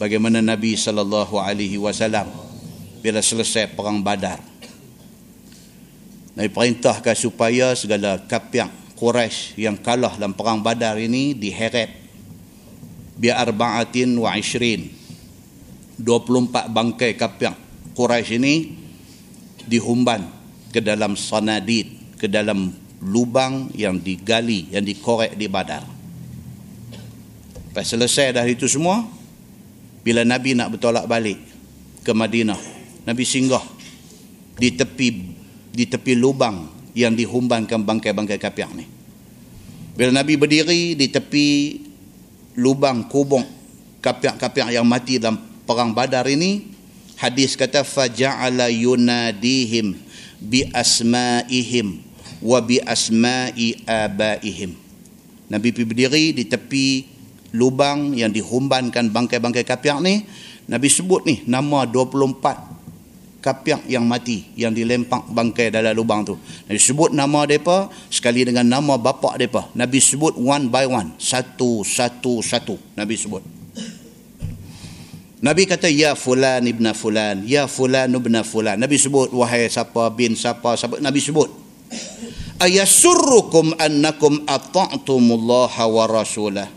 Bagaimana 0.00 0.42
Nabi 0.42 0.74
sallallahu 0.74 1.38
alaihi 1.38 1.78
wasallam 1.78 2.26
bila 2.98 3.22
selesai 3.22 3.70
perang 3.72 4.02
Badar. 4.02 4.42
Nabi 6.34 6.50
perintahkan 6.50 7.14
supaya 7.14 7.76
segala 7.78 8.18
kapiak 8.26 8.98
Quraisy 8.98 9.60
yang 9.60 9.78
kalah 9.80 10.16
dalam 10.18 10.34
perang 10.34 10.60
Badar 10.60 10.98
ini 10.98 11.32
diheret 11.36 11.88
bi 13.20 13.28
arba'atin 13.28 14.16
wa 14.16 14.32
20 14.32 16.00
24 16.00 16.72
bangkai 16.72 17.12
kapiak 17.16 17.69
Quraisy 18.00 18.40
ini 18.40 18.54
dihumban 19.68 20.24
ke 20.72 20.80
dalam 20.80 21.20
sanadid 21.20 22.16
ke 22.16 22.24
dalam 22.32 22.72
lubang 23.04 23.68
yang 23.76 24.00
digali 24.00 24.72
yang 24.72 24.88
dikorek 24.88 25.36
di 25.36 25.52
Badar. 25.52 25.84
Lepas 27.68 27.92
selesai 27.92 28.40
dah 28.40 28.46
itu 28.48 28.64
semua 28.64 29.04
bila 30.00 30.24
Nabi 30.24 30.56
nak 30.56 30.72
bertolak 30.72 31.04
balik 31.04 31.36
ke 32.00 32.12
Madinah 32.16 32.56
Nabi 33.04 33.24
singgah 33.28 33.62
di 34.56 34.72
tepi 34.72 35.08
di 35.68 35.84
tepi 35.84 36.16
lubang 36.16 36.72
yang 36.96 37.12
dihumbankan 37.12 37.84
bangkai-bangkai 37.84 38.40
kapiak 38.40 38.72
ni. 38.72 38.88
Bila 39.92 40.24
Nabi 40.24 40.40
berdiri 40.40 40.96
di 40.96 41.06
tepi 41.12 41.48
lubang 42.56 43.12
kubung 43.12 43.44
kapiak-kapiak 44.00 44.72
yang 44.72 44.88
mati 44.88 45.20
dalam 45.20 45.36
perang 45.68 45.92
Badar 45.92 46.24
ini, 46.26 46.79
hadis 47.20 47.52
kata 47.54 47.84
faja'ala 47.84 48.72
yunadihim 48.72 50.00
bi 50.40 50.64
asma'ihim 50.72 52.00
wa 52.40 52.58
bi 52.64 52.80
asma'i 52.80 53.84
abaihim. 53.84 54.72
Nabi 55.52 55.68
pergi 55.74 55.86
berdiri 55.86 56.24
di 56.32 56.44
tepi 56.48 57.04
lubang 57.52 58.16
yang 58.16 58.32
dihumbankan 58.32 59.12
bangkai-bangkai 59.12 59.66
kapiak 59.68 60.00
ni, 60.00 60.24
Nabi 60.70 60.88
sebut 60.88 61.26
ni 61.28 61.44
nama 61.44 61.84
24 61.84 63.42
kapiak 63.42 63.88
yang 63.88 64.04
mati 64.04 64.52
yang 64.54 64.70
dilempak 64.70 65.26
bangkai 65.28 65.72
dalam 65.74 65.92
lubang 65.92 66.22
tu. 66.24 66.38
Nabi 66.70 66.80
sebut 66.80 67.10
nama 67.12 67.44
mereka 67.44 67.90
sekali 68.08 68.46
dengan 68.46 68.64
nama 68.64 68.96
bapa 68.96 69.36
mereka. 69.36 69.68
Nabi 69.76 69.98
sebut 69.98 70.38
one 70.38 70.72
by 70.72 70.86
one. 70.86 71.18
Satu, 71.18 71.82
satu, 71.82 72.40
satu. 72.40 72.78
Nabi 72.94 73.18
sebut. 73.18 73.59
Nabi 75.40 75.64
kata, 75.64 75.88
Ya 75.88 76.12
fulan 76.12 76.64
ibn 76.68 76.84
fulan. 76.92 77.44
Ya 77.48 77.64
fulan 77.64 78.12
ibn 78.12 78.36
fulan. 78.44 78.76
Nabi 78.76 79.00
sebut, 79.00 79.32
wahai 79.32 79.68
siapa 79.72 80.12
bin 80.12 80.36
siapa. 80.36 80.76
siapa. 80.76 81.00
Nabi 81.00 81.20
sebut. 81.20 81.48
Ayasurrukum 82.60 83.72
annakum 83.80 84.44
ata'tumullaha 84.44 85.88
wa 85.88 86.04
rasulah. 86.04 86.68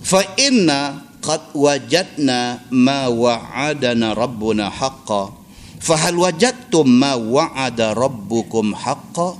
Fa 0.00 0.24
inna 0.40 1.04
qad 1.20 1.52
wajadna 1.52 2.64
ma 2.72 3.12
wa'adana 3.12 4.16
rabbuna 4.16 4.72
haqqa 4.72 5.36
Fahal 5.78 6.18
wajadtum 6.18 6.90
ma 6.90 7.14
wa'ada 7.14 7.94
rabbukum 7.94 8.74
haqqa? 8.74 9.38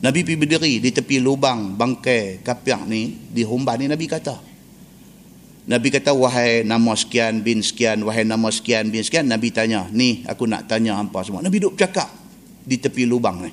Nabi 0.00 0.20
pergi 0.24 0.40
berdiri 0.40 0.72
di 0.80 0.90
tepi 0.92 1.20
lubang 1.20 1.76
bangkai 1.76 2.44
kapiak 2.44 2.84
ni, 2.88 3.12
di 3.32 3.40
humban 3.44 3.80
ni 3.80 3.86
Nabi 3.88 4.04
kata. 4.08 4.36
Nabi 5.64 5.88
kata, 5.88 6.12
wahai 6.12 6.60
nama 6.60 6.92
sekian 6.92 7.40
bin 7.40 7.64
sekian, 7.64 8.04
wahai 8.04 8.28
nama 8.28 8.52
sekian 8.52 8.92
bin 8.92 9.00
sekian. 9.00 9.24
Nabi 9.24 9.48
tanya, 9.48 9.88
ni 9.88 10.20
aku 10.28 10.44
nak 10.44 10.68
tanya 10.68 11.00
hampa 11.00 11.24
semua. 11.24 11.40
Nabi 11.40 11.56
duduk 11.60 11.80
bercakap 11.80 12.12
di 12.68 12.76
tepi 12.76 13.08
lubang 13.08 13.40
ni. 13.40 13.52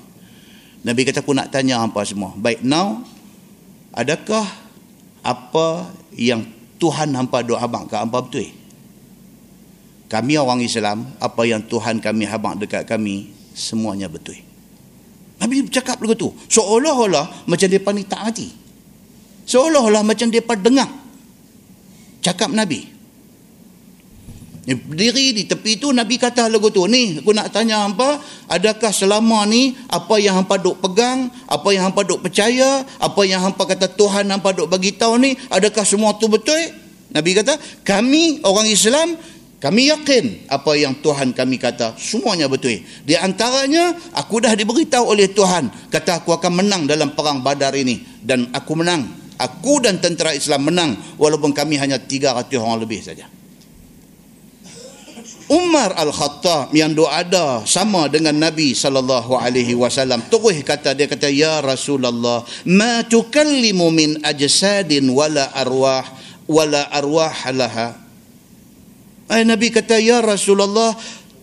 Nabi 0.84 1.08
kata, 1.08 1.24
aku 1.24 1.32
nak 1.32 1.48
tanya 1.48 1.80
hampa 1.80 2.04
semua. 2.04 2.36
Baik, 2.36 2.60
now, 2.60 3.00
adakah 3.96 4.44
apa 5.24 5.88
yang 6.12 6.44
Tuhan 6.76 7.16
hampa 7.16 7.40
doa 7.40 7.64
abang 7.64 7.88
ke 7.88 7.96
hampa 7.96 8.20
betul? 8.20 8.62
kami 10.12 10.36
orang 10.36 10.60
Islam, 10.60 11.08
apa 11.16 11.48
yang 11.48 11.64
Tuhan 11.64 11.96
kami 12.04 12.28
habang 12.28 12.60
dekat 12.60 12.84
kami, 12.84 13.32
semuanya 13.56 14.12
betul. 14.12 14.36
Nabi 15.40 15.64
bercakap 15.64 15.96
begitu. 15.96 16.28
Seolah-olah 16.52 17.48
macam 17.48 17.66
mereka 17.72 17.90
ni 17.96 18.04
tak 18.04 18.20
hati. 18.20 18.52
Seolah-olah 19.48 20.04
macam 20.04 20.28
mereka 20.28 20.52
dengar. 20.60 21.01
Cakap 22.22 22.54
Nabi. 22.54 22.88
Berdiri 24.62 25.34
di 25.34 25.42
tepi 25.42 25.74
itu 25.74 25.90
Nabi 25.90 26.22
kata 26.22 26.46
lagu 26.46 26.70
tu 26.70 26.86
ni 26.86 27.18
aku 27.18 27.34
nak 27.34 27.50
tanya 27.50 27.82
apa 27.82 28.22
adakah 28.46 28.94
selama 28.94 29.42
ni 29.42 29.74
apa 29.90 30.22
yang 30.22 30.38
hampa 30.38 30.54
duk 30.54 30.78
pegang 30.78 31.26
apa 31.50 31.66
yang 31.74 31.90
hampa 31.90 32.06
duk 32.06 32.22
percaya 32.22 32.86
apa 33.02 33.26
yang 33.26 33.42
hampa 33.42 33.66
kata 33.66 33.90
Tuhan 33.90 34.30
hampa 34.30 34.54
duk 34.54 34.70
bagi 34.70 34.94
tahu 34.94 35.18
ni 35.18 35.34
adakah 35.50 35.82
semua 35.82 36.14
tu 36.14 36.30
betul 36.30 36.54
Nabi 37.10 37.34
kata 37.34 37.58
kami 37.82 38.38
orang 38.46 38.70
Islam 38.70 39.18
kami 39.62 39.90
yakin 39.90 40.50
apa 40.50 40.74
yang 40.74 40.98
Tuhan 40.98 41.34
kami 41.38 41.54
kata 41.54 41.94
semuanya 41.94 42.50
betul. 42.50 42.82
Di 42.82 43.14
antaranya 43.14 43.94
aku 44.10 44.42
dah 44.42 44.58
diberitahu 44.58 45.06
oleh 45.10 45.30
Tuhan 45.30 45.90
kata 45.90 46.22
aku 46.22 46.34
akan 46.34 46.62
menang 46.62 46.82
dalam 46.90 47.14
perang 47.14 47.46
Badar 47.46 47.70
ini 47.78 48.02
dan 48.26 48.50
aku 48.50 48.74
menang. 48.74 49.21
Aku 49.42 49.82
dan 49.82 49.98
tentera 49.98 50.30
Islam 50.30 50.70
menang 50.70 50.94
walaupun 51.18 51.50
kami 51.50 51.74
hanya 51.82 51.98
300 51.98 52.46
orang 52.62 52.78
lebih 52.86 53.02
saja. 53.02 53.26
Umar 55.50 55.92
Al-Khattab 55.98 56.72
yang 56.72 56.96
doa 56.96 57.20
ada 57.20 57.66
sama 57.68 58.08
dengan 58.08 58.32
Nabi 58.38 58.72
sallallahu 58.72 59.36
alaihi 59.36 59.76
wasallam 59.76 60.24
terus 60.32 60.64
kata 60.64 60.96
dia 60.96 61.04
kata 61.04 61.28
ya 61.28 61.60
Rasulullah 61.60 62.40
ma 62.72 63.04
tukallimu 63.04 63.92
min 63.92 64.10
ajsadin 64.24 65.12
wala 65.12 65.52
arwah 65.52 66.08
wala 66.48 66.88
arwah 66.88 67.36
laha 67.52 68.02
Ay, 69.32 69.48
Nabi 69.48 69.72
kata, 69.72 69.96
Ya 69.96 70.20
Rasulullah, 70.20 70.92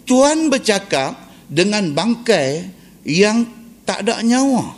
Tuhan 0.05 0.53
bercakap 0.53 1.17
dengan 1.49 1.89
bangkai 1.89 2.69
yang 3.09 3.49
tak 3.81 4.05
ada 4.05 4.21
nyawa. 4.21 4.77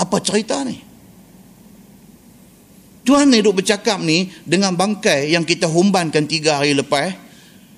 Apa 0.00 0.16
cerita 0.24 0.64
ni? 0.64 0.80
Tuhan 3.06 3.30
ni 3.30 3.38
duk 3.38 3.62
bercakap 3.62 4.02
ni 4.02 4.34
dengan 4.42 4.74
bangkai 4.74 5.30
yang 5.30 5.46
kita 5.46 5.70
humbankan 5.70 6.26
tiga 6.26 6.58
hari 6.58 6.74
lepas. 6.74 7.06
Eh, 7.06 7.14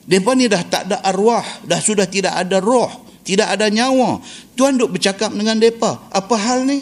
mereka 0.09 0.33
ni 0.33 0.49
dah 0.49 0.65
tak 0.65 0.89
ada 0.89 1.05
arwah. 1.05 1.45
Dah 1.69 1.85
sudah 1.85 2.09
tidak 2.09 2.33
ada 2.33 2.65
roh. 2.65 2.89
Tidak 3.29 3.45
ada 3.45 3.69
nyawa. 3.69 4.25
Tuhan 4.57 4.81
duk 4.81 4.97
bercakap 4.97 5.29
dengan 5.37 5.61
mereka. 5.61 6.01
Apa 6.09 6.33
hal 6.33 6.65
ni? 6.65 6.81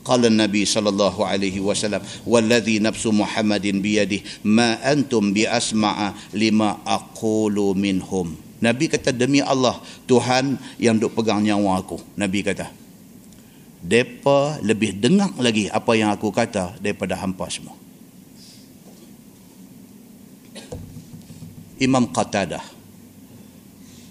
Qala 0.00 0.32
Nabi 0.32 0.64
sallallahu 0.64 1.20
alaihi 1.20 1.60
wasallam 1.60 2.00
wallazi 2.24 2.80
nafsu 2.80 3.12
Muhammadin 3.12 3.84
biyadih 3.84 4.24
ma 4.48 4.80
antum 4.80 5.36
bi 5.36 5.44
asma'a 5.44 6.16
lima 6.32 6.80
aqulu 6.88 7.76
minhum. 7.76 8.32
Nabi 8.64 8.88
kata 8.88 9.12
demi 9.12 9.44
Allah 9.44 9.76
Tuhan 10.08 10.56
yang 10.80 10.96
duk 10.96 11.12
pegang 11.12 11.44
nyawa 11.44 11.84
aku. 11.84 12.00
Nabi 12.16 12.40
kata 12.40 12.79
Depa 13.80 14.60
lebih 14.60 15.00
dengar 15.00 15.32
lagi 15.40 15.72
apa 15.72 15.96
yang 15.96 16.12
aku 16.12 16.28
kata 16.28 16.76
daripada 16.84 17.16
hampa 17.16 17.48
semua 17.48 17.72
Imam 21.80 22.04
Qatadah 22.12 22.60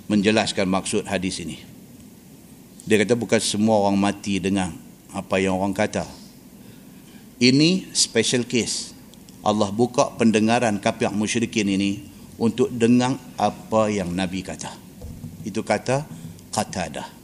menjelaskan 0.09 0.65
maksud 0.65 1.05
hadis 1.05 1.37
ini 1.37 1.69
dia 2.89 2.97
kata 2.97 3.13
bukan 3.13 3.37
semua 3.37 3.85
orang 3.85 4.01
mati 4.01 4.41
dengar 4.41 4.73
apa 5.13 5.37
yang 5.37 5.61
orang 5.61 5.77
kata. 5.77 6.09
Ini 7.37 7.85
special 7.93 8.49
case. 8.49 8.97
Allah 9.45 9.69
buka 9.69 10.09
pendengaran 10.17 10.81
kapiak 10.81 11.13
musyrikin 11.13 11.69
ini 11.69 12.01
untuk 12.41 12.73
dengar 12.73 13.13
apa 13.37 13.93
yang 13.93 14.09
Nabi 14.09 14.41
kata. 14.41 14.73
Itu 15.45 15.61
kata 15.61 16.01
qatadah. 16.49 17.18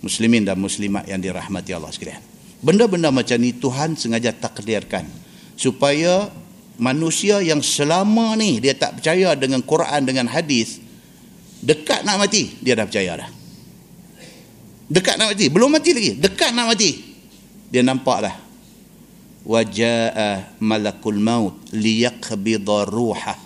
Muslimin 0.00 0.48
dan 0.48 0.56
muslimat 0.56 1.04
yang 1.04 1.20
dirahmati 1.20 1.76
Allah 1.76 1.92
sekalian. 1.92 2.20
Benda-benda 2.60 3.08
macam 3.12 3.36
ni 3.40 3.56
Tuhan 3.56 3.96
sengaja 3.96 4.32
takdirkan 4.36 5.08
supaya 5.56 6.28
manusia 6.80 7.40
yang 7.40 7.60
selama 7.60 8.36
ni 8.36 8.60
dia 8.60 8.76
tak 8.76 9.00
percaya 9.00 9.36
dengan 9.36 9.60
Quran 9.64 10.04
dengan 10.04 10.28
hadis 10.28 10.80
dekat 11.60 12.04
nak 12.04 12.24
mati 12.24 12.52
dia 12.60 12.76
dah 12.76 12.84
percaya 12.88 13.12
dah. 13.20 13.30
Dekat 14.90 15.22
nak 15.22 15.38
mati. 15.38 15.46
Belum 15.46 15.70
mati 15.70 15.94
lagi. 15.94 16.18
Dekat 16.18 16.50
nak 16.50 16.74
mati. 16.74 16.90
Dia 17.70 17.86
nampak 17.86 18.26
dah. 18.26 18.36
Waja'a 19.46 20.58
malakul 20.58 21.22
maut 21.22 21.54
liyaqbidha 21.70 22.90
ruha. 22.90 23.38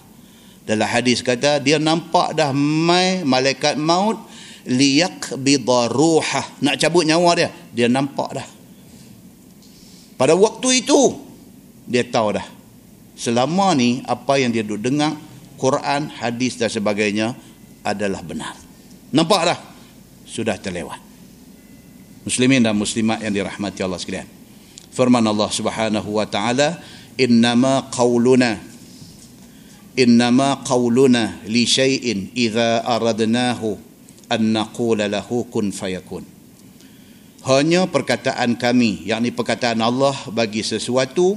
Dalam 0.65 0.89
hadis 0.89 1.21
kata 1.21 1.61
dia 1.61 1.77
nampak 1.77 2.33
dah 2.33 2.49
mai 2.57 3.21
malaikat 3.21 3.77
maut 3.77 4.17
liyaqbidha 4.67 5.79
ruha. 5.93 6.43
Nak 6.65 6.75
cabut 6.81 7.05
nyawa 7.05 7.31
dia. 7.37 7.49
Dia 7.73 7.89
nampak 7.89 8.31
dah. 8.37 8.49
Pada 10.15 10.35
waktu 10.35 10.85
itu 10.85 11.15
dia 11.85 12.05
tahu 12.07 12.39
dah. 12.41 12.47
Selama 13.15 13.77
ni 13.79 14.03
apa 14.05 14.41
yang 14.41 14.51
dia 14.51 14.67
duduk 14.67 14.91
dengar 14.91 15.15
Quran, 15.55 16.11
hadis 16.11 16.59
dan 16.59 16.69
sebagainya 16.69 17.37
adalah 17.87 18.21
benar. 18.27 18.59
Nampak 19.15 19.43
dah? 19.47 19.59
Sudah 20.27 20.59
terlewat. 20.59 20.99
Muslimin 22.27 22.65
dan 22.65 22.75
muslimat 22.75 23.23
yang 23.23 23.31
dirahmati 23.31 23.85
Allah 23.85 24.01
sekalian. 24.01 24.27
Firman 24.91 25.23
Allah 25.23 25.51
Subhanahu 25.53 26.19
wa 26.19 26.27
taala, 26.27 26.81
"Innama 27.21 27.87
qauluna 27.93 28.75
innama 29.95 30.62
qauluna 30.67 31.47
li 31.47 31.67
syai'in 31.67 32.35
idza 32.35 32.83
aradnahu 32.83 33.79
an 34.31 34.55
naqula 34.55 35.11
lahu 35.11 35.49
kun 35.49 35.75
fayakun." 35.75 36.25
Hanya 37.45 37.85
perkataan 37.85 38.57
kami, 38.57 39.05
yakni 39.05 39.29
perkataan 39.29 39.85
Allah 39.85 40.16
bagi 40.33 40.64
sesuatu 40.64 41.37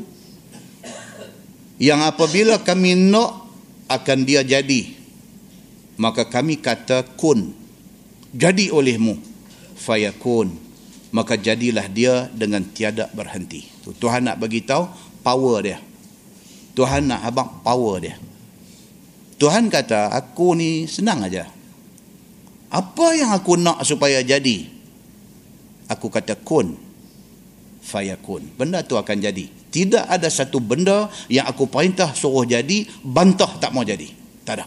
yang 1.78 2.00
apabila 2.08 2.64
kami 2.64 2.96
nak 2.96 3.44
akan 3.92 4.24
dia 4.24 4.42
jadi 4.42 4.98
maka 5.98 6.30
kami 6.30 6.62
kata 6.62 7.04
kun 7.18 7.52
jadi 8.32 8.70
olehmu 8.70 9.18
fayakun. 9.78 10.70
Maka 11.08 11.40
jadilah 11.40 11.88
dia 11.88 12.28
dengan 12.30 12.62
tiada 12.62 13.08
berhenti. 13.16 13.64
Tuhan 13.82 14.28
nak 14.28 14.38
bagi 14.44 14.62
tahu 14.62 14.86
power 15.24 15.58
dia. 15.64 15.80
Tuhan 16.76 17.10
nak 17.10 17.24
abang 17.24 17.50
power 17.64 17.96
dia. 18.04 18.16
Tuhan 19.40 19.72
kata 19.72 20.14
aku 20.14 20.54
ni 20.54 20.86
senang 20.86 21.26
aja 21.26 21.48
apa 22.68 23.08
yang 23.16 23.32
aku 23.32 23.56
nak 23.56 23.84
supaya 23.88 24.20
jadi 24.24 24.68
aku 25.88 26.12
kata 26.12 26.36
kun 26.44 26.76
fayakun 27.84 28.44
benda 28.60 28.84
tu 28.84 29.00
akan 29.00 29.24
jadi 29.24 29.48
tidak 29.78 30.10
ada 30.10 30.26
satu 30.32 30.58
benda 30.58 31.12
yang 31.30 31.46
aku 31.46 31.70
perintah 31.70 32.10
suruh 32.16 32.48
jadi, 32.50 32.88
bantah 33.06 33.62
tak 33.62 33.76
mau 33.76 33.86
jadi. 33.86 34.10
Tak 34.42 34.54
ada. 34.58 34.66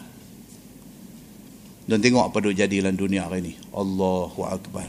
Dan 1.83 1.99
tengok 1.99 2.31
apa 2.31 2.37
yang 2.47 2.63
jadi 2.63 2.75
dalam 2.85 2.95
dunia 2.95 3.27
hari 3.27 3.43
ini. 3.43 3.53
Allahu 3.75 4.39
Akbar. 4.47 4.87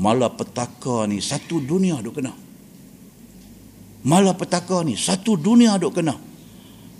Malah 0.00 0.32
petaka 0.32 1.04
ni 1.04 1.20
satu 1.20 1.60
dunia 1.60 2.00
duk 2.00 2.16
kena. 2.22 2.32
Malah 4.08 4.32
petaka 4.32 4.80
ni 4.80 4.96
satu 4.96 5.36
dunia 5.36 5.76
duk 5.76 6.00
kena. 6.00 6.16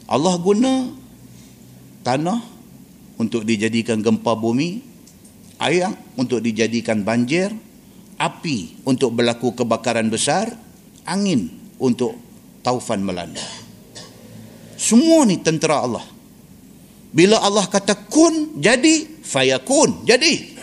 Allah 0.05 0.35
guna 0.37 0.93
tanah 2.05 2.41
untuk 3.19 3.47
dijadikan 3.47 4.03
gempa 4.03 4.35
bumi, 4.35 4.83
air 5.63 5.91
untuk 6.19 6.43
dijadikan 6.43 7.07
banjir, 7.07 7.55
api 8.19 8.87
untuk 8.87 9.15
berlaku 9.15 9.55
kebakaran 9.55 10.11
besar, 10.11 10.51
angin 11.07 11.51
untuk 11.79 12.17
taufan 12.65 13.03
melanda. 13.03 13.43
Semua 14.75 15.25
ni 15.25 15.41
tentera 15.41 15.85
Allah. 15.87 16.05
Bila 17.15 17.39
Allah 17.39 17.71
kata 17.71 17.95
kun, 18.11 18.59
jadi 18.59 19.23
fayakun, 19.23 20.03
jadi. 20.03 20.55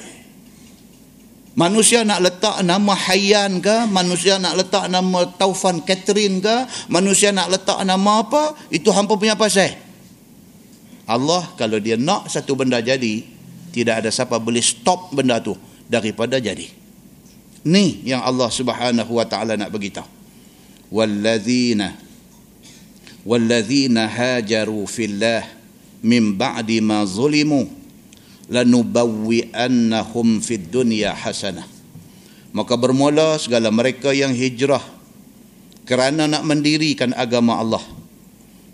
Manusia 1.52 2.08
nak 2.08 2.24
letak 2.24 2.64
nama 2.64 2.96
Hayyan 2.96 3.60
ke, 3.60 3.88
manusia 3.92 4.40
nak 4.40 4.56
letak 4.56 4.88
nama 4.88 5.28
Taufan 5.36 5.84
Catherine 5.84 6.40
ke, 6.40 6.64
manusia 6.88 7.36
nak 7.36 7.52
letak 7.52 7.76
nama 7.84 8.24
apa, 8.24 8.56
itu 8.72 8.88
hampa 8.88 9.20
punya 9.20 9.36
pasal. 9.36 9.91
Allah 11.10 11.50
kalau 11.58 11.82
dia 11.82 11.98
nak 11.98 12.30
satu 12.30 12.54
benda 12.54 12.78
jadi, 12.80 13.26
tidak 13.72 14.06
ada 14.06 14.10
siapa 14.12 14.38
boleh 14.38 14.62
stop 14.62 15.16
benda 15.16 15.40
tu 15.42 15.56
daripada 15.88 16.38
jadi. 16.38 16.68
Ni 17.66 18.02
yang 18.06 18.26
Allah 18.26 18.50
Subhanahu 18.50 19.12
wa 19.18 19.26
taala 19.26 19.54
nak 19.56 19.70
beritahu. 19.70 20.08
Wallazina 20.92 21.96
wallazina 23.24 24.10
hajaru 24.10 24.84
fillah 24.90 25.46
min 26.02 26.36
ba'di 26.36 26.82
ma 26.82 27.06
zulimu 27.06 27.70
lanubawwi 28.50 29.54
annahum 29.54 30.42
fid 30.44 30.68
dunya 30.68 31.16
hasanah. 31.16 31.64
Maka 32.52 32.76
bermula 32.76 33.40
segala 33.40 33.72
mereka 33.72 34.12
yang 34.12 34.36
hijrah 34.36 34.84
kerana 35.88 36.28
nak 36.28 36.44
mendirikan 36.44 37.16
agama 37.16 37.56
Allah 37.56 37.84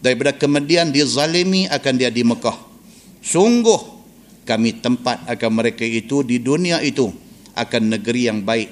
daripada 0.03 0.33
kemudian 0.35 0.93
dizalimi 0.93 1.65
akan 1.67 1.93
dia 1.97 2.13
di 2.13 2.21
Mekah 2.21 2.57
sungguh 3.21 3.97
kami 4.47 4.79
tempat 4.79 5.27
akan 5.27 5.51
mereka 5.51 5.83
itu 5.83 6.23
di 6.23 6.39
dunia 6.39 6.79
itu 6.79 7.11
akan 7.51 7.97
negeri 7.99 8.31
yang 8.31 8.39
baik 8.47 8.69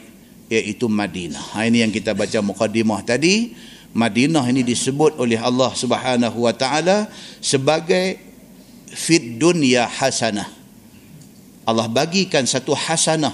iaitu 0.48 0.86
Madinah. 0.88 1.58
Ha, 1.58 1.66
ini 1.68 1.82
yang 1.84 1.92
kita 1.92 2.14
baca 2.16 2.40
mukadimah 2.40 3.04
tadi. 3.04 3.52
Madinah 3.96 4.44
ini 4.52 4.64
disebut 4.64 5.20
oleh 5.20 5.40
Allah 5.40 5.72
Subhanahu 5.72 6.48
Wa 6.48 6.54
Taala 6.56 7.12
sebagai 7.44 8.20
fit 8.92 9.40
dunya 9.40 9.88
hasanah. 9.88 10.48
Allah 11.68 11.88
bagikan 11.92 12.44
satu 12.48 12.76
hasanah 12.76 13.34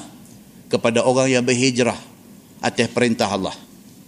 kepada 0.71 1.03
orang 1.05 1.29
yang 1.29 1.43
berhijrah 1.45 1.97
atas 2.61 2.87
perintah 2.93 3.27
Allah. 3.29 3.53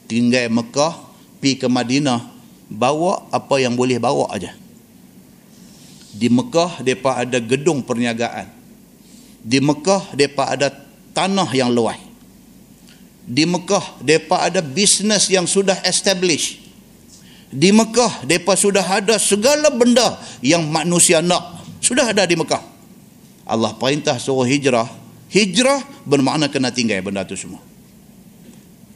Tinggal 0.05 0.49
Mekah, 0.49 0.93
pi 1.41 1.57
ke 1.57 1.65
Madinah, 1.65 2.32
bawa 2.73 3.29
apa 3.29 3.61
yang 3.61 3.77
boleh 3.77 4.01
bawa 4.01 4.33
aja. 4.33 4.57
Di 6.13 6.29
Mekah 6.29 6.81
depa 6.81 7.21
ada 7.21 7.37
gedung 7.37 7.85
perniagaan. 7.85 8.49
Di 9.45 9.61
Mekah 9.61 10.17
depa 10.17 10.49
ada 10.49 10.73
tanah 11.13 11.49
yang 11.53 11.69
luas. 11.69 11.97
Di 13.23 13.45
Mekah 13.45 14.01
depa 14.01 14.49
ada 14.49 14.65
bisnes 14.65 15.29
yang 15.29 15.45
sudah 15.45 15.77
establish. 15.85 16.57
Di 17.53 17.69
Mekah 17.69 18.25
depa 18.25 18.57
sudah 18.57 18.81
ada 18.81 19.21
segala 19.21 19.69
benda 19.69 20.17
yang 20.41 20.65
manusia 20.65 21.21
nak. 21.21 21.61
Sudah 21.77 22.09
ada 22.09 22.25
di 22.25 22.33
Mekah. 22.33 22.61
Allah 23.45 23.77
perintah 23.77 24.17
suruh 24.17 24.45
hijrah. 24.45 24.89
Hijrah 25.29 25.81
bermakna 26.05 26.49
kena 26.49 26.69
tinggal 26.69 27.01
benda 27.01 27.25
tu 27.25 27.33
semua 27.33 27.72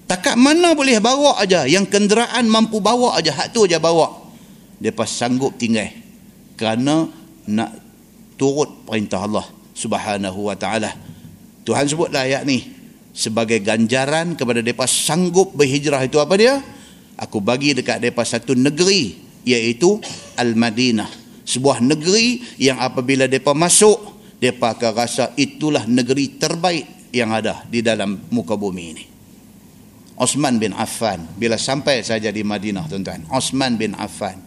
takat 0.08 0.40
mana 0.40 0.74
boleh 0.74 0.98
bawa 1.04 1.38
aja 1.38 1.68
yang 1.68 1.86
kenderaan 1.86 2.48
mampu 2.48 2.80
bawa 2.80 3.20
aja 3.20 3.36
hak 3.36 3.54
tu 3.54 3.68
aja 3.68 3.78
bawa 3.78 4.10
depa 4.80 5.04
sanggup 5.04 5.60
tinggal 5.60 5.92
kerana 6.56 7.12
nak 7.52 7.72
turut 8.40 8.88
perintah 8.88 9.28
Allah 9.28 9.46
Subhanahu 9.78 10.48
wa 10.48 10.56
taala 10.58 10.90
Tuhan 11.68 11.84
sebutlah 11.84 12.24
ayat 12.24 12.48
ni 12.48 12.64
sebagai 13.12 13.60
ganjaran 13.60 14.40
kepada 14.40 14.64
mereka 14.64 14.88
sanggup 14.88 15.52
berhijrah 15.52 16.00
itu 16.08 16.22
apa 16.22 16.38
dia? 16.40 16.64
Aku 17.20 17.44
bagi 17.44 17.76
dekat 17.76 18.00
mereka 18.00 18.24
satu 18.24 18.56
negeri 18.56 19.20
iaitu 19.44 20.00
Al-Madinah. 20.40 21.28
Sebuah 21.44 21.84
negeri 21.84 22.40
yang 22.62 22.80
apabila 22.80 23.28
mereka 23.28 23.52
masuk, 23.52 24.00
mereka 24.40 24.80
akan 24.80 24.92
rasa 24.96 25.36
itulah 25.36 25.84
negeri 25.90 26.40
terbaik 26.40 27.12
yang 27.12 27.36
ada 27.36 27.68
di 27.68 27.84
dalam 27.84 28.16
muka 28.32 28.56
bumi 28.56 28.84
ini. 28.96 29.17
Osman 30.18 30.58
bin 30.58 30.74
Affan, 30.74 31.30
bila 31.38 31.62
sampai 31.62 32.02
saja 32.02 32.34
di 32.34 32.42
Madinah 32.42 32.90
tuan-tuan. 32.90 33.22
Osman 33.30 33.78
bin 33.78 33.94
Affan. 33.94 34.42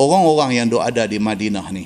Orang-orang 0.00 0.56
yang 0.56 0.72
ada 0.80 1.04
di 1.04 1.20
Madinah 1.20 1.68
ni, 1.68 1.84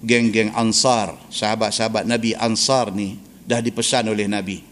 geng-geng 0.00 0.56
Ansar, 0.56 1.12
sahabat-sahabat 1.28 2.08
Nabi 2.08 2.32
Ansar 2.32 2.88
ni, 2.88 3.20
dah 3.44 3.60
dipesan 3.60 4.08
oleh 4.08 4.24
Nabi. 4.24 4.64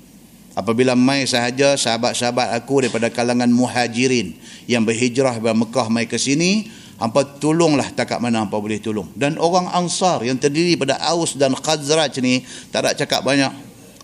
Apabila 0.57 0.97
mai 0.97 1.26
sahaja 1.26 1.74
sahabat-sahabat 1.74 2.57
aku 2.57 2.87
daripada 2.87 3.11
kalangan 3.11 3.51
muhajirin 3.51 4.39
yang 4.70 4.87
berhijrah 4.87 5.37
dari 5.37 5.53
Mekah 5.53 5.91
mai 5.91 6.07
ke 6.07 6.14
sini, 6.16 6.70
hampa 6.97 7.26
tolonglah 7.26 7.91
takat 7.91 8.22
mana 8.22 8.47
hampa 8.47 8.57
boleh 8.57 8.78
tolong. 8.78 9.11
Dan 9.18 9.37
orang 9.37 9.66
Ansar 9.74 10.22
yang 10.22 10.39
terdiri 10.39 10.78
pada 10.78 10.97
Aus 11.11 11.35
dan 11.35 11.53
Khazraj 11.59 12.22
ni 12.22 12.47
tak 12.70 12.87
ada 12.87 12.91
cakap 12.95 13.26
banyak. 13.26 13.51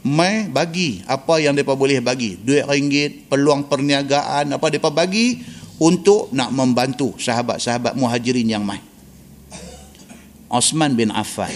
Mai 0.00 0.48
bagi 0.48 1.04
apa 1.04 1.36
yang 1.40 1.52
mereka 1.52 1.76
boleh 1.76 2.00
bagi. 2.00 2.40
Duit 2.40 2.64
ringgit, 2.64 3.28
peluang 3.28 3.68
perniagaan, 3.68 4.56
apa 4.56 4.66
mereka 4.72 4.88
bagi 4.88 5.44
untuk 5.76 6.32
nak 6.32 6.52
membantu 6.52 7.16
sahabat-sahabat 7.20 7.96
muhajirin 7.96 8.48
yang 8.48 8.64
mai. 8.64 8.80
Osman 10.48 10.96
bin 10.96 11.12
Affan. 11.12 11.52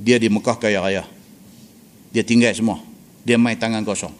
Dia 0.00 0.16
di 0.18 0.32
Mekah 0.32 0.56
kaya 0.56 0.80
raya 0.80 1.04
dia 2.14 2.22
tinggal 2.22 2.54
semua 2.54 2.78
dia 3.26 3.34
main 3.34 3.58
tangan 3.58 3.82
kosong 3.82 4.14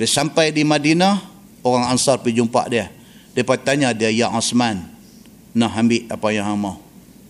dia 0.00 0.08
sampai 0.08 0.48
di 0.48 0.64
Madinah 0.64 1.20
orang 1.60 1.92
Ansar 1.92 2.24
pergi 2.24 2.40
jumpa 2.40 2.64
dia 2.72 2.88
dia 3.36 3.44
tanya 3.60 3.92
dia 3.92 4.08
ya 4.08 4.32
Osman 4.32 4.88
nak 5.52 5.76
ambil 5.76 6.08
apa 6.08 6.26
yang 6.32 6.48
hang 6.48 6.56
mau 6.56 6.80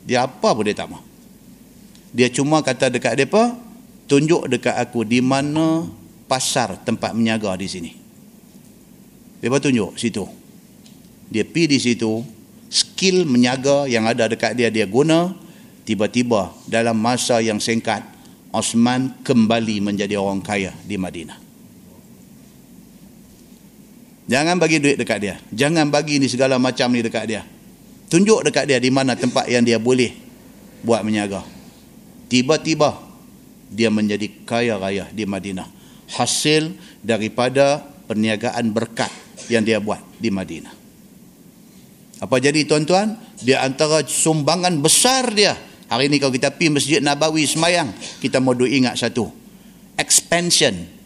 dia 0.06 0.22
apa 0.22 0.54
pun 0.54 0.62
dia 0.62 0.78
tak 0.78 0.86
mau 0.86 1.02
dia 2.14 2.30
cuma 2.30 2.62
kata 2.62 2.94
dekat 2.94 3.18
depa 3.18 3.58
tunjuk 4.10 4.50
dekat 4.50 4.74
aku 4.74 5.06
di 5.06 5.22
mana 5.22 5.86
pasar 6.26 6.82
tempat 6.82 7.14
menyaga 7.14 7.54
di 7.54 7.70
sini 7.70 7.90
dia 9.38 9.48
tunjuk 9.54 9.94
situ 9.94 10.26
dia 11.30 11.46
pergi 11.46 11.70
di 11.70 11.78
situ 11.78 12.26
skill 12.66 13.22
menyaga 13.22 13.86
yang 13.86 14.10
ada 14.10 14.26
dekat 14.26 14.58
dia 14.58 14.66
dia 14.66 14.90
guna 14.90 15.38
tiba-tiba 15.86 16.50
dalam 16.66 16.98
masa 16.98 17.38
yang 17.38 17.62
singkat 17.62 18.02
Osman 18.50 19.22
kembali 19.22 19.78
menjadi 19.78 20.18
orang 20.18 20.42
kaya 20.42 20.74
di 20.82 20.98
Madinah. 20.98 21.38
Jangan 24.30 24.58
bagi 24.58 24.78
duit 24.82 24.98
dekat 24.98 25.18
dia. 25.22 25.34
Jangan 25.54 25.90
bagi 25.90 26.22
ni 26.22 26.26
segala 26.30 26.58
macam 26.58 26.90
ni 26.90 27.02
dekat 27.02 27.26
dia. 27.26 27.42
Tunjuk 28.10 28.46
dekat 28.46 28.66
dia 28.66 28.78
di 28.82 28.90
mana 28.90 29.14
tempat 29.14 29.46
yang 29.46 29.62
dia 29.62 29.78
boleh 29.78 30.14
buat 30.82 31.02
menyaga. 31.02 31.42
Tiba-tiba 32.30 33.09
dia 33.70 33.88
menjadi 33.88 34.26
kaya 34.42 34.74
raya 34.74 35.06
di 35.14 35.22
Madinah. 35.22 35.70
Hasil 36.10 36.74
daripada 37.06 37.78
perniagaan 38.10 38.74
berkat 38.74 39.08
yang 39.46 39.62
dia 39.62 39.78
buat 39.78 40.02
di 40.18 40.26
Madinah. 40.34 40.74
Apa 42.20 42.36
jadi 42.42 42.66
tuan-tuan? 42.66 43.14
Dia 43.40 43.62
antara 43.62 44.02
sumbangan 44.04 44.74
besar 44.82 45.30
dia. 45.30 45.54
Hari 45.86 46.10
ini 46.10 46.18
kalau 46.18 46.34
kita 46.34 46.52
pergi 46.52 46.68
Masjid 46.70 46.98
Nabawi 47.00 47.46
semayang, 47.46 47.94
kita 48.20 48.42
mau 48.42 48.52
ingat 48.58 48.98
satu. 48.98 49.30
Expansion. 49.96 50.98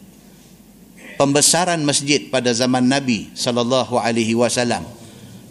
Pembesaran 1.15 1.79
masjid 1.87 2.27
pada 2.27 2.51
zaman 2.51 2.91
Nabi 2.91 3.31
sallallahu 3.31 3.95
alaihi 3.95 4.35
wasallam 4.35 4.83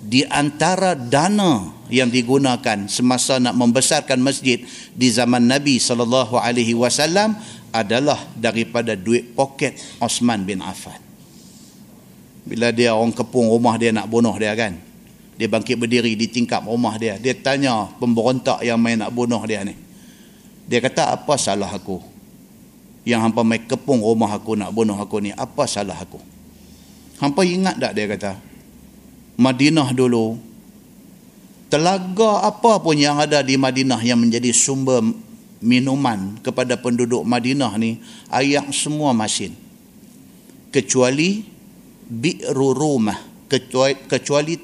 di 0.04 0.20
antara 0.28 0.92
dana 0.92 1.72
yang 1.88 2.12
digunakan 2.12 2.84
semasa 2.92 3.40
nak 3.40 3.56
membesarkan 3.56 4.20
masjid 4.20 4.60
di 4.92 5.08
zaman 5.08 5.48
Nabi 5.48 5.80
sallallahu 5.80 6.36
alaihi 6.36 6.76
wasallam 6.76 7.32
adalah 7.72 8.20
daripada 8.36 8.92
duit 8.94 9.32
poket 9.32 9.80
Osman 10.04 10.44
bin 10.44 10.60
Affan. 10.60 11.00
Bila 12.44 12.68
dia 12.68 12.92
orang 12.92 13.16
kepung 13.16 13.48
rumah 13.48 13.80
dia 13.80 13.96
nak 13.96 14.04
bunuh 14.12 14.36
dia 14.36 14.52
kan. 14.52 14.76
Dia 15.34 15.48
bangkit 15.50 15.80
berdiri 15.80 16.14
di 16.14 16.28
tingkap 16.28 16.62
rumah 16.68 16.94
dia. 17.00 17.16
Dia 17.16 17.34
tanya 17.34 17.88
pemberontak 17.98 18.62
yang 18.62 18.78
main 18.78 19.00
nak 19.00 19.10
bunuh 19.10 19.40
dia 19.48 19.64
ni. 19.64 19.74
Dia 20.68 20.84
kata 20.84 21.16
apa 21.16 21.34
salah 21.40 21.72
aku? 21.72 21.98
Yang 23.08 23.20
hampa 23.24 23.40
main 23.42 23.64
kepung 23.64 24.04
rumah 24.04 24.30
aku 24.30 24.54
nak 24.54 24.70
bunuh 24.70 24.94
aku 24.94 25.24
ni. 25.24 25.32
Apa 25.32 25.64
salah 25.64 25.96
aku? 25.96 26.20
Hampa 27.18 27.40
ingat 27.42 27.80
tak 27.80 27.92
dia 27.96 28.06
kata? 28.06 28.53
Madinah 29.34 29.90
dulu. 29.94 30.38
Telaga 31.72 32.46
apa 32.46 32.78
pun 32.78 32.94
yang 32.94 33.18
ada 33.18 33.42
di 33.42 33.58
Madinah 33.58 33.98
yang 34.04 34.22
menjadi 34.22 34.54
sumber 34.54 35.02
minuman 35.64 36.38
kepada 36.38 36.78
penduduk 36.78 37.26
Madinah 37.26 37.72
ni 37.80 37.98
air 38.30 38.62
semua 38.70 39.10
masin. 39.10 39.56
Kecuali 40.70 41.42
bi'ru 42.06 42.70
rumah. 42.74 43.18
Kecuali, 43.50 43.94
kecuali 44.06 44.54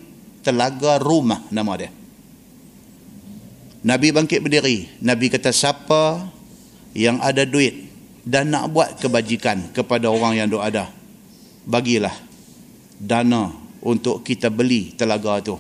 telaga 0.40 0.98
rumah 0.98 1.46
nama 1.50 1.72
dia. 1.78 1.90
Nabi 3.80 4.08
bangkit 4.12 4.40
berdiri. 4.44 5.00
Nabi 5.00 5.32
kata 5.32 5.50
siapa 5.50 6.28
yang 6.92 7.18
ada 7.22 7.46
duit 7.48 7.90
dan 8.26 8.52
nak 8.52 8.68
buat 8.70 9.00
kebajikan 9.00 9.72
kepada 9.72 10.12
orang 10.12 10.36
yang 10.36 10.48
ada 10.60 10.92
bagilah 11.64 12.12
dana 13.00 13.59
untuk 13.81 14.20
kita 14.20 14.53
beli 14.53 14.93
telaga 14.97 15.41
tu. 15.41 15.57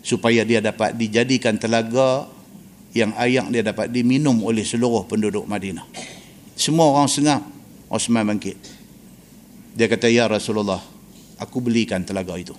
Supaya 0.00 0.44
dia 0.48 0.64
dapat 0.64 0.96
dijadikan 0.96 1.60
telaga 1.60 2.24
yang 2.96 3.12
air 3.20 3.44
dia 3.52 3.62
dapat 3.62 3.92
diminum 3.92 4.40
oleh 4.42 4.64
seluruh 4.64 5.04
penduduk 5.04 5.44
Madinah. 5.44 5.84
Semua 6.56 6.88
orang 6.90 7.08
sengap 7.08 7.44
Osman 7.92 8.24
bangkit. 8.24 8.56
Dia 9.76 9.86
kata 9.86 10.08
ya 10.08 10.26
Rasulullah 10.26 10.80
aku 11.36 11.60
belikan 11.60 12.02
telaga 12.02 12.34
itu. 12.40 12.56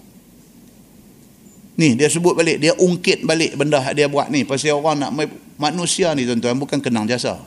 Ni 1.81 1.97
dia 1.97 2.07
sebut 2.13 2.37
balik 2.37 2.61
dia 2.61 2.77
ungkit 2.77 3.25
balik 3.25 3.57
benda 3.57 3.81
dia 3.97 4.05
buat 4.05 4.29
ni. 4.29 4.45
Pasal 4.45 4.77
orang 4.77 5.01
nak 5.01 5.11
manusia 5.57 6.13
ni 6.13 6.29
tuan-tuan 6.29 6.61
bukan 6.61 6.77
kenang 6.77 7.09
jasa. 7.09 7.41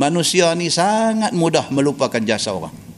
Manusia 0.00 0.56
ni 0.56 0.72
sangat 0.72 1.36
mudah 1.36 1.68
melupakan 1.68 2.24
jasa 2.24 2.56
orang 2.56 2.91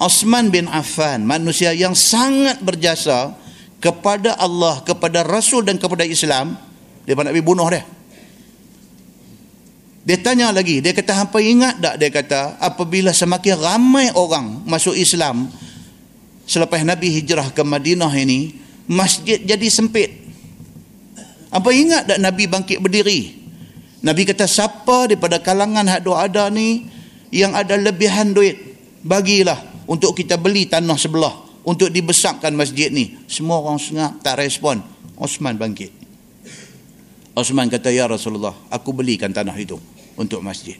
Osman 0.00 0.48
bin 0.48 0.64
Affan 0.64 1.28
manusia 1.28 1.76
yang 1.76 1.92
sangat 1.92 2.64
berjasa 2.64 3.36
kepada 3.84 4.32
Allah, 4.40 4.80
kepada 4.80 5.20
Rasul 5.20 5.68
dan 5.68 5.76
kepada 5.76 6.08
Islam 6.08 6.56
dia 7.04 7.12
nak 7.12 7.32
pergi 7.36 7.44
bunuh 7.44 7.68
dia. 7.68 7.84
Dia 10.00 10.16
tanya 10.24 10.56
lagi 10.56 10.80
dia 10.80 10.96
kata 10.96 11.28
apa 11.28 11.36
ingat 11.44 11.84
tak 11.84 11.94
dia 12.00 12.08
kata 12.08 12.56
apabila 12.64 13.12
semakin 13.12 13.60
ramai 13.60 14.08
orang 14.16 14.64
masuk 14.64 14.96
Islam 14.96 15.52
selepas 16.48 16.80
Nabi 16.80 17.20
hijrah 17.20 17.52
ke 17.52 17.60
Madinah 17.60 18.12
ini 18.16 18.56
masjid 18.88 19.36
jadi 19.36 19.68
sempit. 19.68 20.16
Apa 21.52 21.76
ingat 21.76 22.08
tak 22.08 22.18
Nabi 22.24 22.48
bangkit 22.48 22.80
berdiri? 22.80 23.36
Nabi 24.00 24.24
kata 24.24 24.48
siapa 24.48 25.12
daripada 25.12 25.44
kalangan 25.44 25.84
hak 25.84 26.08
ada 26.08 26.48
ni 26.48 26.88
yang 27.28 27.52
ada 27.52 27.76
lebihan 27.76 28.32
duit 28.32 28.56
bagilah 29.04 29.69
untuk 29.90 30.14
kita 30.14 30.38
beli 30.38 30.70
tanah 30.70 30.94
sebelah 30.94 31.34
untuk 31.66 31.90
dibesarkan 31.90 32.54
masjid 32.54 32.94
ni 32.94 33.18
semua 33.26 33.58
orang 33.58 33.82
sengap 33.82 34.22
tak 34.22 34.38
respon. 34.38 34.78
Osman 35.18 35.58
bangkit. 35.58 35.92
Osman 37.36 37.68
kata 37.68 37.92
ya 37.92 38.06
Rasulullah 38.06 38.54
aku 38.70 38.94
belikan 38.94 39.34
tanah 39.34 39.52
itu 39.58 39.76
untuk 40.14 40.40
masjid. 40.40 40.78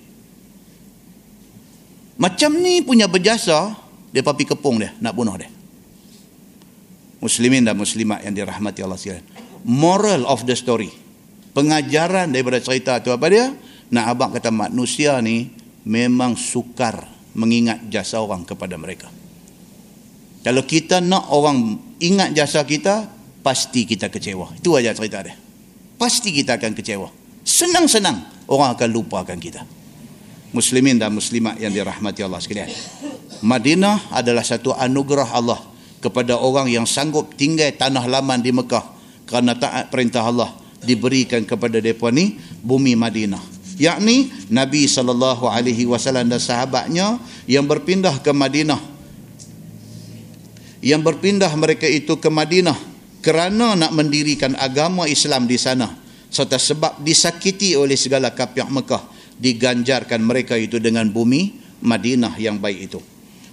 Macam 2.16 2.54
ni 2.56 2.80
punya 2.86 3.10
berjasa 3.10 3.74
dia 4.14 4.22
papi 4.22 4.46
kepung 4.46 4.78
dia 4.78 4.94
nak 5.02 5.12
bunuh 5.18 5.34
dia. 5.36 5.50
Muslimin 7.20 7.68
dan 7.68 7.76
muslimat 7.76 8.24
yang 8.24 8.32
dirahmati 8.32 8.80
Allah 8.80 8.96
sekalian. 8.96 9.26
Moral 9.68 10.24
of 10.24 10.48
the 10.48 10.56
story. 10.56 10.88
Pengajaran 11.52 12.32
daripada 12.32 12.62
cerita 12.64 12.96
tu 13.04 13.12
apa 13.12 13.26
dia? 13.28 13.52
Nak 13.92 14.04
abang 14.06 14.30
kata 14.32 14.48
manusia 14.48 15.20
ni 15.20 15.52
memang 15.84 16.38
sukar 16.38 17.19
mengingat 17.40 17.88
jasa 17.88 18.20
orang 18.20 18.44
kepada 18.44 18.76
mereka. 18.76 19.08
Kalau 20.44 20.64
kita 20.64 21.00
nak 21.00 21.32
orang 21.32 21.80
ingat 22.00 22.36
jasa 22.36 22.64
kita, 22.64 23.08
pasti 23.40 23.88
kita 23.88 24.12
kecewa. 24.12 24.56
Itu 24.56 24.76
aja 24.76 24.92
cerita 24.92 25.24
dia. 25.24 25.36
Pasti 25.96 26.32
kita 26.32 26.56
akan 26.56 26.72
kecewa. 26.76 27.08
Senang-senang 27.44 28.48
orang 28.48 28.76
akan 28.76 28.88
lupakan 28.92 29.36
kita. 29.36 29.64
Muslimin 30.52 30.96
dan 30.96 31.12
muslimat 31.12 31.60
yang 31.60 31.72
dirahmati 31.72 32.20
Allah 32.24 32.40
sekalian. 32.40 32.72
Madinah 33.40 34.12
adalah 34.12 34.44
satu 34.44 34.76
anugerah 34.76 35.28
Allah 35.32 35.60
kepada 36.00 36.40
orang 36.40 36.68
yang 36.72 36.88
sanggup 36.88 37.36
tinggal 37.36 37.68
tanah 37.76 38.08
laman 38.08 38.40
di 38.40 38.52
Mekah 38.52 38.84
kerana 39.28 39.56
taat 39.56 39.92
perintah 39.92 40.24
Allah 40.24 40.50
diberikan 40.80 41.44
kepada 41.44 41.76
mereka 41.78 42.08
ni 42.08 42.40
bumi 42.64 42.96
Madinah 42.96 43.59
yakni 43.80 44.28
Nabi 44.52 44.84
sallallahu 44.84 45.48
alaihi 45.48 45.88
wasallam 45.88 46.28
dan 46.28 46.36
sahabatnya 46.36 47.16
yang 47.48 47.64
berpindah 47.64 48.20
ke 48.20 48.28
Madinah. 48.36 48.76
Yang 50.84 51.00
berpindah 51.12 51.48
mereka 51.56 51.88
itu 51.88 52.20
ke 52.20 52.28
Madinah 52.28 52.76
kerana 53.24 53.72
nak 53.72 53.96
mendirikan 53.96 54.52
agama 54.60 55.08
Islam 55.08 55.48
di 55.48 55.56
sana. 55.56 55.88
Serta 56.30 56.60
sebab 56.60 57.02
disakiti 57.02 57.74
oleh 57.74 57.98
segala 57.98 58.30
kafir 58.30 58.68
Mekah 58.68 59.02
diganjarkan 59.40 60.20
mereka 60.22 60.54
itu 60.54 60.78
dengan 60.78 61.08
bumi 61.08 61.58
Madinah 61.80 62.36
yang 62.36 62.60
baik 62.60 62.92
itu. 62.92 63.00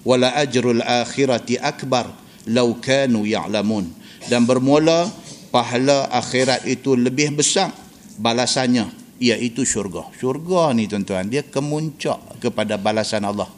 Wala 0.04 0.36
ajrul 0.36 0.84
akhirati 0.84 1.58
akbar 1.58 2.12
law 2.52 2.70
kanu 2.84 3.24
ya'lamun. 3.24 3.90
Dan 4.28 4.44
bermula 4.44 5.08
pahala 5.50 6.12
akhirat 6.12 6.68
itu 6.68 6.96
lebih 6.96 7.34
besar 7.40 7.72
balasannya 8.20 9.07
iaitu 9.18 9.66
syurga. 9.66 10.10
Syurga 10.18 10.74
ni 10.74 10.86
tuan-tuan, 10.86 11.30
dia 11.30 11.42
kemuncak 11.46 12.42
kepada 12.42 12.78
balasan 12.78 13.26
Allah 13.26 13.50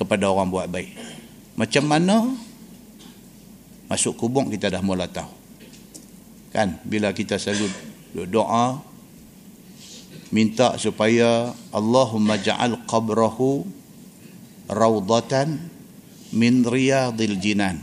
kepada 0.00 0.32
orang 0.32 0.48
buat 0.48 0.66
baik. 0.70 0.96
Macam 1.60 1.84
mana 1.84 2.32
masuk 3.90 4.16
kubur 4.16 4.48
kita 4.48 4.72
dah 4.72 4.80
mula 4.80 5.04
tahu. 5.10 5.28
Kan 6.50 6.80
bila 6.88 7.12
kita 7.12 7.36
selalu 7.36 7.68
doa 8.26 8.80
minta 10.32 10.78
supaya 10.80 11.52
Allahumma 11.70 12.40
ja'al 12.40 12.80
qabrahu 12.88 13.68
raudatan 14.70 15.60
min 16.32 16.64
riyadil 16.64 17.36
jinan. 17.36 17.82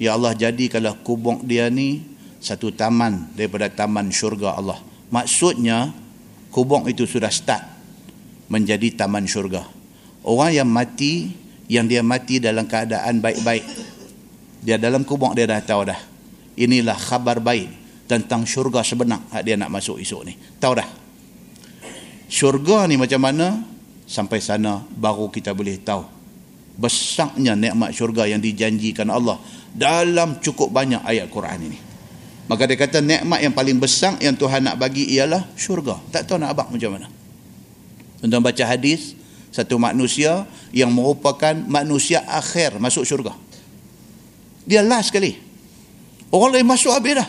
Ya 0.00 0.18
Allah 0.18 0.34
jadikanlah 0.34 0.98
kubur 1.06 1.38
dia 1.46 1.70
ni 1.70 2.02
satu 2.42 2.74
taman 2.74 3.30
daripada 3.38 3.70
taman 3.70 4.10
syurga 4.10 4.58
Allah. 4.58 4.82
Maksudnya 5.14 5.94
kubur 6.54 6.86
itu 6.86 7.02
sudah 7.02 7.34
start 7.34 7.66
menjadi 8.46 8.94
taman 8.94 9.26
syurga. 9.26 9.66
Orang 10.22 10.54
yang 10.54 10.70
mati, 10.70 11.34
yang 11.66 11.90
dia 11.90 12.06
mati 12.06 12.38
dalam 12.38 12.70
keadaan 12.70 13.18
baik-baik. 13.18 13.66
Dia 14.62 14.78
dalam 14.78 15.02
kubur 15.02 15.34
dia 15.34 15.50
dah 15.50 15.58
tahu 15.58 15.90
dah. 15.90 15.98
Inilah 16.54 16.94
khabar 16.94 17.42
baik 17.42 17.66
tentang 18.06 18.46
syurga 18.46 18.86
sebenar 18.86 19.26
dia 19.42 19.58
nak 19.58 19.74
masuk 19.74 19.98
esok 19.98 20.22
ni. 20.30 20.38
Tahu 20.38 20.72
dah. 20.78 20.88
Syurga 22.30 22.86
ni 22.86 22.94
macam 22.94 23.18
mana? 23.18 23.58
Sampai 24.06 24.38
sana 24.38 24.78
baru 24.94 25.26
kita 25.34 25.50
boleh 25.50 25.82
tahu. 25.82 26.06
Besarnya 26.78 27.58
nikmat 27.58 27.90
syurga 27.90 28.30
yang 28.30 28.38
dijanjikan 28.38 29.10
Allah 29.10 29.42
dalam 29.74 30.38
cukup 30.38 30.70
banyak 30.70 31.02
ayat 31.02 31.26
Quran 31.26 31.60
ini. 31.66 31.78
Maka 32.44 32.68
dia 32.68 32.76
kata 32.76 33.00
nikmat 33.00 33.40
yang 33.40 33.54
paling 33.56 33.80
besar 33.80 34.20
yang 34.20 34.36
Tuhan 34.36 34.68
nak 34.68 34.76
bagi 34.76 35.08
ialah 35.16 35.48
syurga. 35.56 35.96
Tak 36.12 36.28
tahu 36.28 36.36
nak 36.36 36.52
abang 36.52 36.68
macam 36.68 36.92
mana. 36.92 37.08
Tuan 38.20 38.40
baca 38.44 38.64
hadis, 38.68 39.16
satu 39.48 39.80
manusia 39.80 40.44
yang 40.72 40.92
merupakan 40.92 41.56
manusia 41.64 42.20
akhir 42.28 42.76
masuk 42.76 43.04
syurga. 43.08 43.32
Dia 44.68 44.84
last 44.84 45.12
sekali. 45.12 45.36
Orang 46.32 46.52
lain 46.52 46.68
masuk 46.68 46.92
habis 46.92 47.20
dah. 47.20 47.28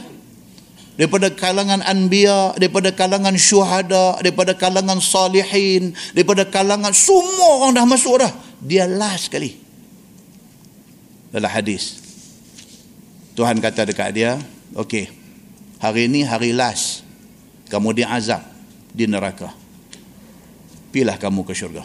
Daripada 0.96 1.28
kalangan 1.28 1.84
anbiya, 1.84 2.56
daripada 2.56 2.92
kalangan 2.96 3.36
syuhada, 3.36 4.20
daripada 4.24 4.56
kalangan 4.56 5.04
salihin, 5.04 5.92
daripada 6.16 6.48
kalangan 6.48 6.96
semua 6.96 7.60
orang 7.60 7.76
dah 7.76 7.86
masuk 7.88 8.24
dah. 8.24 8.32
Dia 8.64 8.88
last 8.88 9.28
sekali. 9.28 9.60
Dalam 11.36 11.52
hadis. 11.52 12.00
Tuhan 13.36 13.60
kata 13.60 13.84
dekat 13.92 14.16
dia, 14.16 14.40
okey. 14.76 15.10
Hari 15.80 16.08
ini 16.12 16.28
hari 16.28 16.52
last. 16.52 17.08
Kamu 17.72 17.96
diazab 17.98 18.46
di 18.94 19.10
neraka. 19.10 19.50
Pilah 20.94 21.18
kamu 21.18 21.42
ke 21.44 21.58
syurga. 21.58 21.84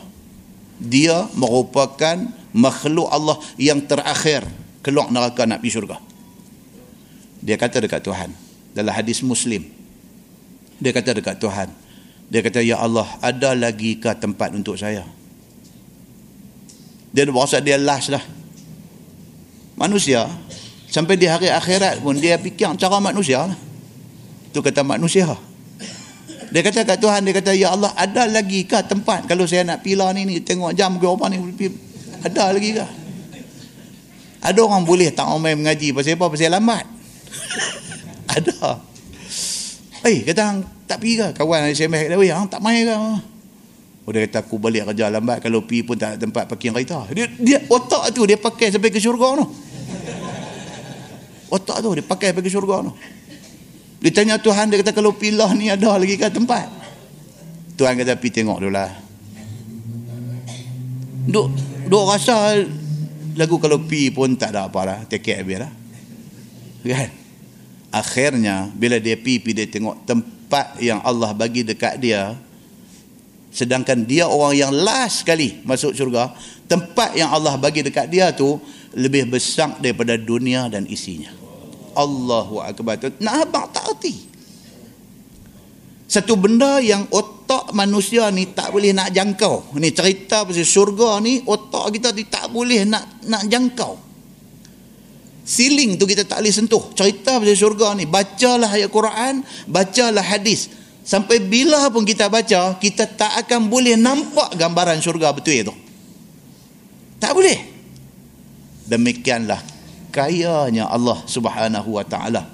Dia 0.77 1.27
merupakan 1.33 2.21
makhluk 2.53 3.09
Allah 3.09 3.41
yang 3.57 3.81
terakhir 3.85 4.45
keluar 4.85 5.09
neraka 5.09 5.49
nak 5.49 5.65
pergi 5.65 5.73
syurga. 5.73 5.97
Dia 7.41 7.57
kata 7.57 7.81
dekat 7.81 8.05
Tuhan 8.05 8.31
dalam 8.77 8.93
hadis 8.93 9.25
Muslim. 9.25 9.65
Dia 10.81 10.93
kata 10.93 11.17
dekat 11.17 11.41
Tuhan. 11.41 11.69
Dia 12.31 12.41
kata 12.47 12.63
ya 12.63 12.79
Allah, 12.79 13.09
ada 13.19 13.59
lagi 13.59 13.99
ke 13.99 14.07
tempat 14.15 14.55
untuk 14.55 14.79
saya? 14.79 15.03
Dia 17.11 17.27
berasa 17.27 17.59
dia 17.59 17.75
last 17.75 18.15
dah. 18.15 18.23
Manusia 19.75 20.31
sampai 20.91 21.15
di 21.15 21.31
hari 21.31 21.49
akhirat 21.49 22.03
pun 22.03 22.19
dia 22.19 22.37
fikir 22.37 22.75
cara 22.77 22.99
manusia 22.99 23.47
lah. 23.47 23.59
Itu 24.51 24.61
kata 24.61 24.83
manusia. 24.83 25.31
Dia 26.51 26.67
kata 26.67 26.83
kat 26.83 26.99
Tuhan, 26.99 27.23
dia 27.23 27.35
kata, 27.39 27.55
Ya 27.55 27.71
Allah, 27.71 27.95
ada 27.95 28.27
lagi 28.27 28.67
ke 28.67 28.75
tempat 28.83 29.31
kalau 29.31 29.47
saya 29.47 29.63
nak 29.63 29.87
pilah 29.87 30.11
ni, 30.11 30.27
ni 30.27 30.43
tengok 30.43 30.75
jam 30.75 30.99
ke 30.99 31.07
apa 31.07 31.31
ni, 31.31 31.39
ada 32.27 32.51
lagi 32.51 32.75
ke? 32.75 32.87
Ada 34.43 34.59
orang 34.59 34.83
boleh 34.83 35.15
tak 35.15 35.31
main 35.39 35.55
mengaji 35.55 35.95
pasal 35.95 36.19
apa? 36.19 36.27
Pasal 36.27 36.51
lambat. 36.51 36.85
ada. 38.35 38.83
Eh, 40.01 40.25
kata 40.27 40.65
tak 40.89 40.99
pergi 40.99 41.15
ke? 41.21 41.29
Kawan 41.37 41.71
SMS 41.71 42.09
kata, 42.09 42.17
"Weh, 42.17 42.33
hang 42.33 42.49
tak 42.49 42.65
main 42.65 42.89
ke?" 42.89 42.97
Oh, 44.09 44.11
dia 44.11 44.25
kata 44.27 44.41
aku 44.43 44.57
balik 44.57 44.89
kerja 44.91 45.13
lambat 45.13 45.45
kalau 45.45 45.61
pergi 45.63 45.85
pun 45.85 45.95
tak 45.95 46.17
ada 46.17 46.25
tempat 46.25 46.49
parking 46.49 46.73
kereta. 46.73 47.05
Dia 47.13 47.29
dia 47.37 47.59
otak 47.69 48.17
tu 48.17 48.25
dia 48.25 48.41
pakai 48.41 48.73
sampai 48.73 48.89
ke 48.89 48.97
syurga 48.97 49.45
tu. 49.45 49.47
Otak 51.51 51.83
tu 51.83 51.91
dia 51.99 52.05
pakai 52.07 52.31
ke 52.31 52.47
syurga 52.47 52.87
tu. 52.87 52.93
Dia 54.01 54.11
tanya 54.17 54.41
Tuhan, 54.41 54.73
dia 54.73 54.81
kata 54.81 54.97
kalau 54.97 55.13
pilah 55.13 55.53
ni 55.53 55.69
ada 55.69 55.99
lagi 56.01 56.17
ke 56.17 56.31
tempat? 56.33 56.71
Tuhan 57.77 58.01
kata 58.01 58.17
pergi 58.17 58.41
tengok 58.41 58.59
dulu 58.65 58.73
lah. 58.73 58.93
Duk, 61.29 61.53
duk 61.85 62.05
rasa 62.09 62.57
lagu 63.37 63.61
kalau 63.61 63.83
pi 63.85 64.09
pun 64.09 64.33
tak 64.41 64.57
ada 64.57 64.73
apa 64.73 64.81
lah. 64.87 64.99
Take 65.05 65.37
habis 65.37 65.61
lah. 65.61 65.73
Kan? 66.81 67.11
Akhirnya 67.93 68.71
bila 68.73 68.97
dia 68.97 69.21
pi, 69.21 69.37
pi 69.37 69.53
dia 69.53 69.69
tengok 69.69 70.09
tempat 70.09 70.81
yang 70.81 71.05
Allah 71.05 71.37
bagi 71.37 71.61
dekat 71.61 72.01
dia. 72.01 72.39
Sedangkan 73.51 74.07
dia 74.07 74.31
orang 74.31 74.55
yang 74.55 74.73
last 74.73 75.27
sekali 75.27 75.61
masuk 75.67 75.93
syurga. 75.93 76.33
Tempat 76.71 77.19
yang 77.19 77.35
Allah 77.35 77.59
bagi 77.59 77.83
dekat 77.83 78.09
dia 78.09 78.31
tu 78.31 78.63
lebih 78.95 79.29
besar 79.29 79.77
daripada 79.83 80.15
dunia 80.15 80.71
dan 80.71 80.87
isinya. 80.87 81.40
Allahu 81.95 82.63
Akbar. 82.63 82.99
Nak 83.21 83.35
abang 83.47 83.67
tak 83.71 83.87
erti. 83.91 84.15
Satu 86.11 86.35
benda 86.35 86.83
yang 86.83 87.07
otak 87.15 87.71
manusia 87.71 88.27
ni 88.35 88.51
tak 88.51 88.75
boleh 88.75 88.91
nak 88.91 89.15
jangkau. 89.15 89.71
Ni 89.79 89.95
cerita 89.95 90.43
pasal 90.43 90.67
syurga 90.67 91.23
ni, 91.23 91.39
otak 91.47 91.95
kita 91.95 92.11
ni 92.11 92.27
tak 92.27 92.51
boleh 92.51 92.83
nak 92.83 93.23
nak 93.31 93.47
jangkau. 93.47 93.95
Siling 95.47 95.95
tu 95.95 96.11
kita 96.11 96.27
tak 96.27 96.43
boleh 96.43 96.51
sentuh. 96.51 96.91
Cerita 96.99 97.39
pasal 97.39 97.55
syurga 97.55 97.95
ni, 97.95 98.11
bacalah 98.11 98.75
ayat 98.75 98.91
Quran, 98.91 99.47
bacalah 99.71 100.27
hadis. 100.27 100.67
Sampai 101.07 101.39
bila 101.43 101.87
pun 101.95 102.03
kita 102.03 102.27
baca, 102.27 102.75
kita 102.83 103.07
tak 103.15 103.47
akan 103.47 103.71
boleh 103.71 103.95
nampak 103.95 104.59
gambaran 104.59 104.99
syurga 104.99 105.31
betul 105.31 105.55
itu. 105.55 105.75
Tak 107.23 107.39
boleh. 107.39 107.59
Demikianlah 108.91 109.80
kayanya 110.11 110.91
Allah 110.91 111.23
Subhanahu 111.25 111.97
wa 111.97 112.05
taala. 112.05 112.47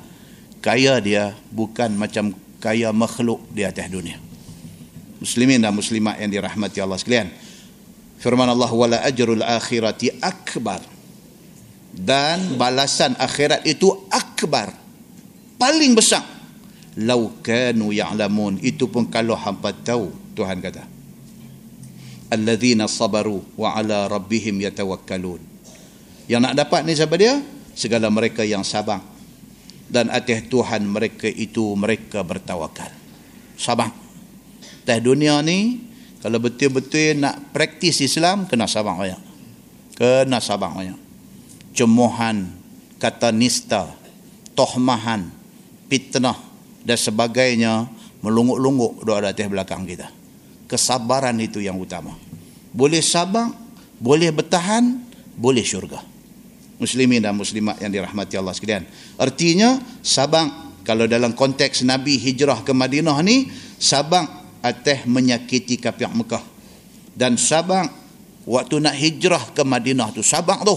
Kaya 0.61 0.99
dia 1.01 1.35
bukan 1.51 1.95
macam 1.97 2.35
kaya 2.61 2.93
makhluk 2.93 3.43
di 3.53 3.62
atas 3.65 3.89
dunia. 3.89 4.19
Muslimin 5.20 5.65
dan 5.65 5.73
muslimat 5.73 6.20
yang 6.20 6.31
dirahmati 6.31 6.78
Allah 6.85 7.01
sekalian. 7.01 7.28
Firman 8.20 8.49
Allah 8.49 8.70
wala 8.73 8.99
ajrul 9.05 9.41
akhirati 9.41 10.20
akbar. 10.20 10.85
Dan 11.97 12.61
balasan 12.61 13.16
akhirat 13.16 13.65
itu 13.65 13.89
akbar. 14.12 14.69
Paling 15.57 15.97
besar. 15.97 16.20
Lau 17.01 17.33
kanu 17.41 17.93
ya'lamun. 17.97 18.61
Itu 18.61 18.93
pun 18.93 19.09
kalau 19.09 19.33
hampa 19.33 19.73
tahu. 19.73 20.12
Tuhan 20.37 20.61
kata. 20.61 20.85
Alladzina 22.28 22.85
sabaru 22.85 23.41
wa 23.57 23.73
ala 23.73 24.05
rabbihim 24.12 24.61
yatawakkalun. 24.61 25.56
Yang 26.27 26.40
nak 26.43 26.55
dapat 26.59 26.81
ni 26.82 26.93
siapa 26.98 27.15
dia? 27.15 27.39
Segala 27.78 28.11
mereka 28.11 28.43
yang 28.43 28.66
sabar. 28.66 28.98
Dan 29.86 30.11
atas 30.11 30.43
Tuhan 30.51 30.82
mereka 30.82 31.31
itu 31.31 31.78
mereka 31.78 32.27
bertawakal. 32.27 32.90
Sabar. 33.55 33.94
Atas 34.82 34.98
dunia 35.03 35.39
ni, 35.47 35.78
kalau 36.19 36.43
betul-betul 36.43 37.23
nak 37.23 37.55
praktis 37.55 38.03
Islam, 38.03 38.51
kena 38.51 38.66
sabar 38.66 38.98
banyak. 38.98 39.23
Kena 39.94 40.43
sabar 40.43 40.74
banyak. 40.74 40.98
Cemohan, 41.70 42.51
kata 42.98 43.31
nista, 43.31 43.94
tohmahan, 44.59 45.31
fitnah 45.86 46.39
dan 46.82 46.98
sebagainya 46.98 47.86
melungguk-lungguk 48.27 49.07
doa 49.07 49.23
atas 49.23 49.47
belakang 49.47 49.86
kita. 49.86 50.11
Kesabaran 50.66 51.39
itu 51.39 51.62
yang 51.62 51.78
utama. 51.78 52.19
Boleh 52.74 52.98
sabar, 52.98 53.55
boleh 54.03 54.35
bertahan, 54.35 54.98
boleh 55.39 55.62
syurga 55.62 56.15
muslimin 56.77 57.24
dan 57.24 57.36
muslimat 57.36 57.81
yang 57.81 57.93
dirahmati 57.93 58.36
Allah 58.36 58.53
sekalian. 58.53 58.85
Artinya 59.16 59.81
sabang 60.05 60.78
kalau 60.85 61.09
dalam 61.09 61.32
konteks 61.32 61.82
Nabi 61.82 62.20
hijrah 62.20 62.62
ke 62.62 62.73
Madinah 62.77 63.19
ni 63.24 63.48
sabang 63.81 64.24
atas 64.61 65.05
menyakiti 65.09 65.81
kafir 65.81 66.12
Mekah. 66.12 66.43
Dan 67.16 67.40
sabang 67.40 67.89
waktu 68.44 68.77
nak 68.78 68.94
hijrah 68.94 69.57
ke 69.57 69.65
Madinah 69.65 70.12
tu 70.12 70.20
sabang 70.20 70.62
tu. 70.62 70.77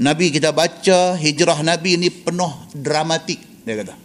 Nabi 0.00 0.32
kita 0.32 0.52
baca 0.52 1.16
hijrah 1.16 1.60
Nabi 1.60 2.00
ni 2.00 2.08
penuh 2.08 2.52
dramatik 2.72 3.40
dia 3.64 3.76
kata. 3.80 3.96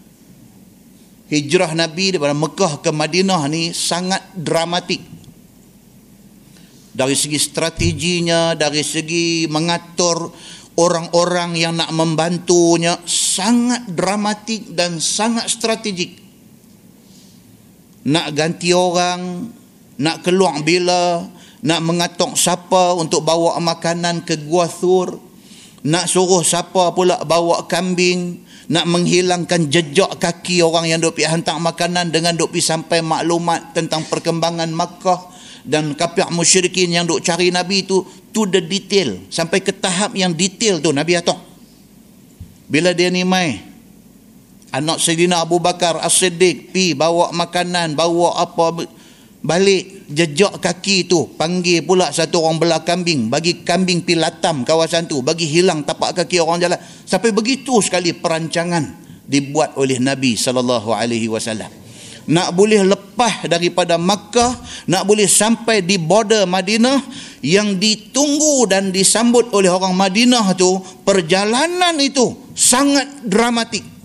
Hijrah 1.25 1.71
Nabi 1.73 2.13
daripada 2.13 2.37
Mekah 2.37 2.85
ke 2.85 2.91
Madinah 2.93 3.41
ni 3.49 3.73
sangat 3.73 4.21
dramatik 4.37 5.15
dari 6.95 7.11
segi 7.11 7.35
strateginya, 7.35 8.55
dari 8.55 8.79
segi 8.79 9.43
mengatur 9.51 10.31
orang-orang 10.75 11.55
yang 11.55 11.73
nak 11.79 11.91
membantunya 11.95 12.99
sangat 13.07 13.87
dramatik 13.87 14.75
dan 14.75 14.99
sangat 14.99 15.47
strategik. 15.47 16.19
Nak 18.05 18.27
ganti 18.37 18.69
orang, 18.75 19.49
nak 19.97 20.21
keluar 20.21 20.61
bila, 20.61 21.25
nak 21.65 21.81
mengatok 21.81 22.37
siapa 22.37 22.93
untuk 22.93 23.25
bawa 23.25 23.57
makanan 23.57 24.21
ke 24.21 24.37
Gua 24.45 24.69
Thur, 24.69 25.17
nak 25.87 26.05
suruh 26.05 26.45
siapa 26.45 26.93
pula 26.93 27.17
bawa 27.25 27.65
kambing, 27.65 28.45
nak 28.69 28.85
menghilangkan 28.85 29.69
jejak 29.69 30.17
kaki 30.21 30.61
orang 30.61 30.89
yang 30.89 31.01
pergi 31.01 31.25
hantar 31.25 31.57
makanan 31.57 32.13
dengan 32.13 32.37
pergi 32.37 32.61
sampai 32.61 33.01
maklumat 33.01 33.73
tentang 33.73 34.05
perkembangan 34.05 34.69
Makkah 34.73 35.33
dan 35.65 35.97
kafir 35.97 36.29
musyrikin 36.29 36.93
yang 36.93 37.09
duk 37.09 37.25
cari 37.25 37.49
Nabi 37.49 37.85
tu 37.85 38.05
to 38.35 38.43
the 38.51 38.59
detail. 38.59 39.15
Sampai 39.31 39.63
ke 39.63 39.71
tahap 39.71 40.11
yang 40.19 40.35
detail 40.35 40.83
tu 40.83 40.91
Nabi 40.91 41.15
atok. 41.15 41.39
Bila 42.67 42.91
dia 42.91 43.07
ni 43.07 43.23
mai 43.23 43.63
anak 44.75 44.99
Sayyidina 44.99 45.39
Abu 45.39 45.63
Bakar 45.63 46.03
As-Siddiq 46.03 46.75
pi 46.75 46.91
bawa 46.91 47.31
makanan 47.31 47.95
bawa 47.95 48.43
apa 48.43 48.83
balik 49.39 50.09
jejak 50.11 50.59
kaki 50.59 51.07
tu 51.07 51.31
panggil 51.39 51.85
pula 51.85 52.11
satu 52.11 52.43
orang 52.43 52.57
belah 52.59 52.81
kambing 52.83 53.29
bagi 53.31 53.63
kambing 53.63 54.03
pi 54.03 54.17
latam 54.19 54.67
kawasan 54.67 55.07
tu 55.07 55.23
bagi 55.23 55.47
hilang 55.47 55.87
tapak 55.87 56.11
kaki 56.19 56.43
orang 56.43 56.59
jalan. 56.59 56.79
Sampai 57.07 57.31
begitu 57.31 57.79
sekali 57.79 58.11
perancangan 58.11 58.83
dibuat 59.23 59.79
oleh 59.79 60.01
Nabi 60.03 60.35
sallallahu 60.35 60.91
alaihi 60.91 61.31
wasallam 61.31 61.84
nak 62.25 62.57
boleh 62.57 62.81
lepas 62.81 63.45
daripada 63.45 64.01
Makkah, 64.01 64.57
nak 64.89 65.05
boleh 65.05 65.29
sampai 65.29 65.85
di 65.85 66.01
border 66.01 66.49
Madinah 66.49 67.01
yang 67.45 67.77
ditunggu 67.77 68.65
dan 68.65 68.89
disambut 68.89 69.53
oleh 69.53 69.69
orang 69.69 69.93
Madinah 69.93 70.57
tu, 70.57 70.81
perjalanan 71.05 71.93
itu 72.01 72.33
sangat 72.57 73.25
dramatik. 73.25 73.95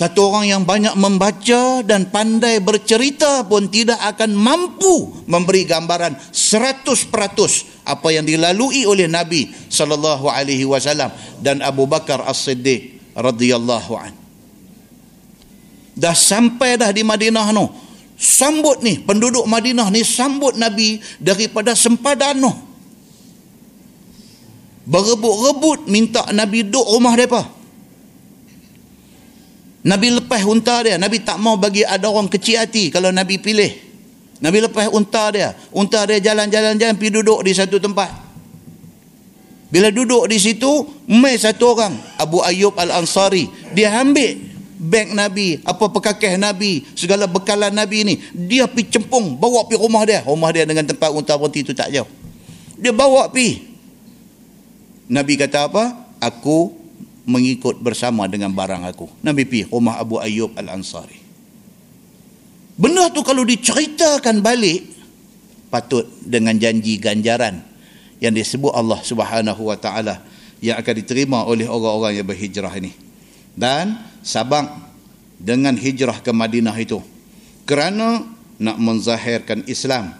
Satu 0.00 0.32
orang 0.32 0.48
yang 0.48 0.62
banyak 0.64 0.96
membaca 0.96 1.84
dan 1.84 2.08
pandai 2.08 2.56
bercerita 2.64 3.44
pun 3.44 3.68
tidak 3.68 4.00
akan 4.00 4.32
mampu 4.32 5.12
memberi 5.28 5.68
gambaran 5.68 6.16
100% 6.32 7.04
apa 7.84 8.08
yang 8.08 8.24
dilalui 8.24 8.88
oleh 8.88 9.04
Nabi 9.04 9.52
sallallahu 9.52 10.24
alaihi 10.24 10.64
wasallam 10.64 11.12
dan 11.44 11.60
Abu 11.60 11.84
Bakar 11.84 12.24
As-Siddiq 12.24 13.12
radhiyallahu 13.12 13.92
an. 14.00 14.19
Dah 16.00 16.16
sampai 16.16 16.80
dah 16.80 16.88
di 16.96 17.04
Madinah 17.04 17.52
noh. 17.52 17.68
Sambut 18.16 18.80
ni 18.80 18.96
penduduk 19.04 19.44
Madinah 19.44 19.92
ni 19.92 20.00
sambut 20.00 20.56
Nabi 20.56 20.96
daripada 21.20 21.76
sempadan 21.76 22.40
noh. 22.40 22.56
Berebut-rebut 24.88 25.92
minta 25.92 26.24
Nabi 26.32 26.64
duduk 26.64 26.88
rumah 26.88 27.12
depa. 27.20 27.44
Nabi 29.84 30.08
lepas 30.16 30.40
unta 30.48 30.80
dia. 30.80 30.96
Nabi 30.96 31.20
tak 31.20 31.36
mau 31.36 31.60
bagi 31.60 31.84
ada 31.84 32.08
orang 32.08 32.32
kecil 32.32 32.64
hati 32.64 32.88
kalau 32.88 33.12
Nabi 33.12 33.36
pilih. 33.36 33.70
Nabi 34.40 34.64
lepas 34.64 34.88
unta 34.88 35.28
dia. 35.28 35.52
Unta 35.76 36.08
dia 36.08 36.16
jalan-jalan-jalan 36.20 36.96
pergi 36.96 37.12
duduk 37.12 37.44
di 37.44 37.52
satu 37.52 37.76
tempat. 37.76 38.08
Bila 39.70 39.92
duduk 39.94 40.26
di 40.26 40.40
situ, 40.40 40.82
mai 41.06 41.38
satu 41.38 41.78
orang. 41.78 41.94
Abu 42.18 42.42
Ayyub 42.42 42.74
Al-Ansari. 42.74 43.46
Dia 43.70 44.02
ambil 44.02 44.49
beg 44.80 45.12
Nabi, 45.12 45.60
apa 45.60 45.92
pekakeh 45.92 46.40
Nabi, 46.40 46.88
segala 46.96 47.28
bekalan 47.28 47.68
Nabi 47.68 47.98
ni. 48.08 48.14
Dia 48.32 48.64
pergi 48.64 48.96
cempung, 48.96 49.36
bawa 49.36 49.68
pergi 49.68 49.84
rumah 49.84 50.02
dia. 50.08 50.24
Rumah 50.24 50.50
dia 50.56 50.64
dengan 50.64 50.88
tempat 50.88 51.12
unta 51.12 51.36
berhenti 51.36 51.60
itu 51.60 51.76
tak 51.76 51.92
jauh. 51.92 52.08
Dia 52.80 52.96
bawa 52.96 53.28
pergi. 53.28 53.68
Nabi 55.12 55.36
kata 55.36 55.68
apa? 55.68 55.84
Aku 56.24 56.72
mengikut 57.28 57.76
bersama 57.84 58.24
dengan 58.24 58.48
barang 58.56 58.88
aku. 58.88 59.06
Nabi 59.20 59.44
pi 59.44 59.68
rumah 59.68 60.00
Abu 60.00 60.16
Ayyub 60.16 60.56
Al-Ansari. 60.56 61.20
Benda 62.80 63.12
tu 63.12 63.20
kalau 63.20 63.44
diceritakan 63.44 64.40
balik 64.40 64.88
patut 65.68 66.08
dengan 66.24 66.56
janji 66.56 66.96
ganjaran 66.96 67.60
yang 68.24 68.32
disebut 68.32 68.72
Allah 68.72 69.04
Subhanahu 69.04 69.68
wa 69.68 69.76
taala 69.76 70.24
yang 70.64 70.80
akan 70.80 70.94
diterima 70.96 71.44
oleh 71.44 71.68
orang-orang 71.68 72.20
yang 72.20 72.26
berhijrah 72.28 72.72
ini. 72.80 73.09
Dan 73.54 73.98
Sabang 74.20 74.68
dengan 75.40 75.72
hijrah 75.74 76.20
ke 76.20 76.28
Madinah 76.28 76.76
itu 76.76 77.00
kerana 77.64 78.20
nak 78.60 78.76
menzahirkan 78.76 79.64
Islam 79.64 80.12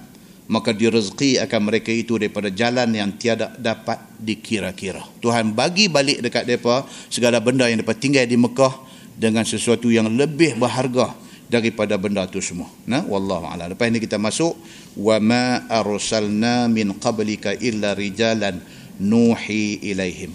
maka 0.51 0.75
direzeki 0.75 1.39
akan 1.47 1.61
mereka 1.71 1.95
itu 1.95 2.19
daripada 2.19 2.51
jalan 2.51 2.91
yang 2.91 3.15
tiada 3.15 3.55
dapat 3.55 4.03
dikira-kira. 4.19 4.99
Tuhan 5.23 5.55
bagi 5.55 5.87
balik 5.87 6.27
dekat 6.27 6.43
mereka 6.43 6.83
segala 7.07 7.39
benda 7.39 7.71
yang 7.71 7.79
mereka 7.79 7.95
tinggal 7.95 8.27
di 8.27 8.35
Mekah 8.35 8.75
dengan 9.15 9.47
sesuatu 9.47 9.87
yang 9.95 10.11
lebih 10.11 10.59
berharga 10.59 11.15
daripada 11.47 11.95
benda 11.95 12.27
itu 12.27 12.43
semua. 12.43 12.67
Nah, 12.83 13.07
wallahu 13.07 13.47
a'lam. 13.47 13.79
Lepas 13.79 13.95
ini 13.95 14.03
kita 14.03 14.19
masuk 14.19 14.59
wa 14.99 15.17
ma 15.23 15.71
arsalna 15.71 16.67
min 16.67 16.99
qablika 16.99 17.55
illa 17.55 17.95
rijalan 17.95 18.59
nuhi 18.99 19.79
ilaihim. 19.87 20.35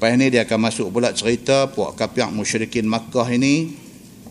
Lepas 0.00 0.16
ini 0.16 0.32
dia 0.32 0.48
akan 0.48 0.64
masuk 0.64 0.96
pula 0.96 1.12
cerita 1.12 1.68
puak 1.68 1.92
kapiak 1.92 2.32
musyrikin 2.32 2.88
Makkah 2.88 3.28
ini 3.36 3.76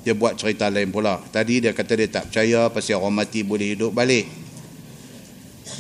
dia 0.01 0.17
buat 0.17 0.33
cerita 0.33 0.65
lain 0.65 0.89
pula. 0.89 1.21
Tadi 1.29 1.61
dia 1.61 1.77
kata 1.77 1.93
dia 1.93 2.09
tak 2.09 2.33
percaya 2.33 2.73
pasal 2.73 2.97
orang 2.97 3.21
mati 3.21 3.45
boleh 3.45 3.77
hidup 3.77 3.93
balik. 3.93 4.25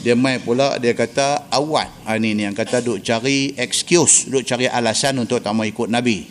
Dia 0.05 0.13
mai 0.13 0.37
pula 0.45 0.77
dia 0.77 0.93
kata 0.93 1.49
awat. 1.49 1.89
Ha, 2.05 2.21
ni 2.21 2.37
ni 2.37 2.45
yang 2.45 2.53
kata 2.53 2.85
duk 2.85 3.01
cari 3.01 3.57
excuse, 3.57 4.29
duk 4.29 4.45
cari 4.45 4.69
alasan 4.69 5.17
untuk 5.17 5.41
tak 5.41 5.57
mau 5.57 5.65
ikut 5.65 5.89
Nabi. 5.89 6.29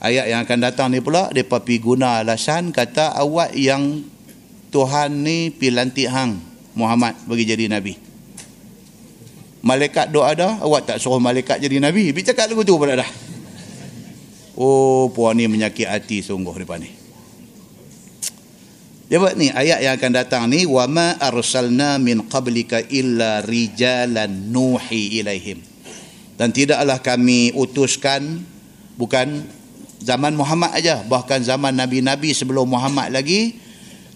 Ayat 0.00 0.32
yang 0.32 0.40
akan 0.48 0.58
datang 0.64 0.88
ni 0.88 1.04
pula 1.04 1.28
dia 1.36 1.44
pergi 1.44 1.76
guna 1.84 2.24
alasan 2.24 2.72
kata 2.72 3.12
awat 3.12 3.52
yang 3.52 4.08
Tuhan 4.72 5.20
ni 5.20 5.52
pi 5.52 5.68
lantik 5.68 6.08
hang 6.08 6.40
Muhammad 6.72 7.12
bagi 7.28 7.44
jadi 7.44 7.68
nabi. 7.68 8.03
Malaikat 9.64 10.12
doa 10.12 10.36
ada, 10.36 10.60
awak 10.60 10.84
tak 10.84 11.00
suruh 11.00 11.16
malaikat 11.16 11.56
jadi 11.56 11.80
nabi. 11.80 12.12
Bicara 12.12 12.36
cakap 12.36 12.52
lagu 12.52 12.68
tu 12.68 12.76
pula 12.76 13.00
dah. 13.00 13.10
Oh, 14.60 15.08
puan 15.08 15.40
ni 15.40 15.48
menyakit 15.48 15.88
hati 15.88 16.20
sungguh 16.20 16.52
depan 16.52 16.84
ni. 16.84 16.92
Dia 19.08 19.20
ni 19.40 19.48
ayat 19.48 19.80
yang 19.80 19.94
akan 19.96 20.12
datang 20.12 20.44
ni 20.52 20.68
wa 20.68 20.84
ma 20.84 21.16
arsalna 21.16 21.96
min 21.96 22.28
qablika 22.28 22.84
illa 22.92 23.40
rijalan 23.40 24.52
nuhi 24.52 25.20
ilaihim. 25.24 25.64
Dan 26.36 26.52
tidaklah 26.52 27.00
kami 27.00 27.56
utuskan 27.56 28.44
bukan 29.00 29.48
zaman 30.04 30.36
Muhammad 30.36 30.76
aja, 30.76 31.00
bahkan 31.08 31.40
zaman 31.40 31.72
nabi-nabi 31.72 32.36
sebelum 32.36 32.68
Muhammad 32.68 33.16
lagi 33.16 33.63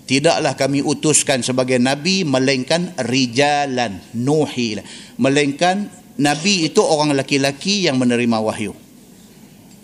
tidaklah 0.09 0.57
kami 0.57 0.81
utuskan 0.81 1.45
sebagai 1.45 1.77
nabi 1.77 2.25
melainkan 2.25 2.97
rijalan 3.05 4.01
nuhi 4.17 4.81
melainkan 5.21 5.93
nabi 6.17 6.67
itu 6.67 6.81
orang 6.81 7.13
laki-laki 7.15 7.87
yang 7.87 8.01
menerima 8.01 8.41
wahyu. 8.41 8.73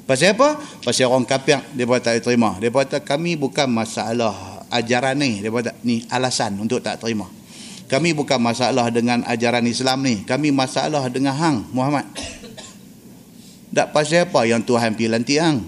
Pasal 0.05 0.37
apa? 0.37 0.61
Pasal 0.85 1.09
orang 1.09 1.25
kafir 1.25 1.65
dia 1.73 1.89
tak 2.01 2.21
terima. 2.21 2.61
Dia 2.61 2.69
kata 2.69 3.01
kami 3.01 3.41
bukan 3.41 3.65
masalah 3.73 4.65
ajaran 4.69 5.17
ni. 5.17 5.41
Dia 5.41 5.49
kata 5.49 5.73
ni 5.81 6.05
alasan 6.13 6.61
untuk 6.61 6.85
tak 6.85 7.01
terima. 7.01 7.25
Kami 7.89 8.13
bukan 8.13 8.37
masalah 8.37 8.93
dengan 8.93 9.25
ajaran 9.25 9.65
Islam 9.65 10.05
ni. 10.05 10.21
Kami 10.29 10.53
masalah 10.53 11.09
dengan 11.09 11.33
hang 11.33 11.65
Muhammad. 11.73 12.05
Tak 13.73 13.97
pasal 13.97 14.29
apa 14.29 14.45
yang 14.45 14.61
Tuhan 14.61 14.93
pilih 14.93 15.17
lantik 15.17 15.41
hang. 15.41 15.65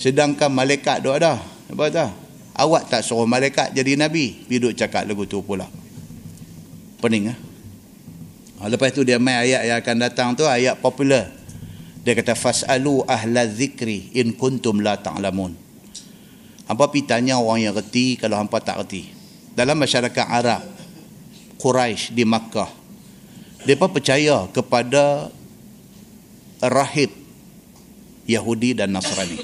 Sedangkan 0.00 0.48
malaikat 0.48 1.04
duk 1.04 1.20
ada. 1.20 1.36
Dia 1.68 1.76
kata 1.76 2.25
awak 2.56 2.88
tak 2.88 3.04
suruh 3.04 3.28
malaikat 3.28 3.76
jadi 3.76 4.00
nabi. 4.00 4.44
Pergi 4.48 4.58
duk 4.58 4.74
cakap 4.74 5.04
lagu 5.04 5.28
tu 5.28 5.44
pula. 5.44 5.68
Pening 6.98 7.30
ah. 7.30 7.38
Ha? 8.64 8.72
Lepas 8.72 8.96
tu 8.96 9.04
dia 9.04 9.20
main 9.20 9.44
ayat 9.44 9.68
yang 9.68 9.78
akan 9.84 9.96
datang 10.00 10.28
tu 10.32 10.48
ayat 10.48 10.80
popular 10.80 11.28
dia 12.06 12.14
kata 12.14 12.38
fasalu 12.38 13.02
ahla 13.02 13.50
zikri 13.50 14.14
in 14.14 14.38
kuntum 14.38 14.78
la 14.78 14.94
ta'lamun. 14.94 15.58
Hampa 16.70 16.86
pi 16.94 17.02
tanya 17.02 17.42
orang 17.42 17.66
yang 17.66 17.74
reti 17.74 18.14
kalau 18.14 18.38
hampa 18.38 18.62
tak 18.62 18.86
reti. 18.86 19.10
Dalam 19.58 19.74
masyarakat 19.74 20.26
Arab 20.30 20.62
Quraisy 21.58 22.14
di 22.14 22.22
Makkah 22.22 22.70
depa 23.66 23.90
percaya 23.90 24.46
kepada 24.54 25.34
rahib 26.62 27.10
Yahudi 28.30 28.78
dan 28.78 28.94
Nasrani. 28.94 29.42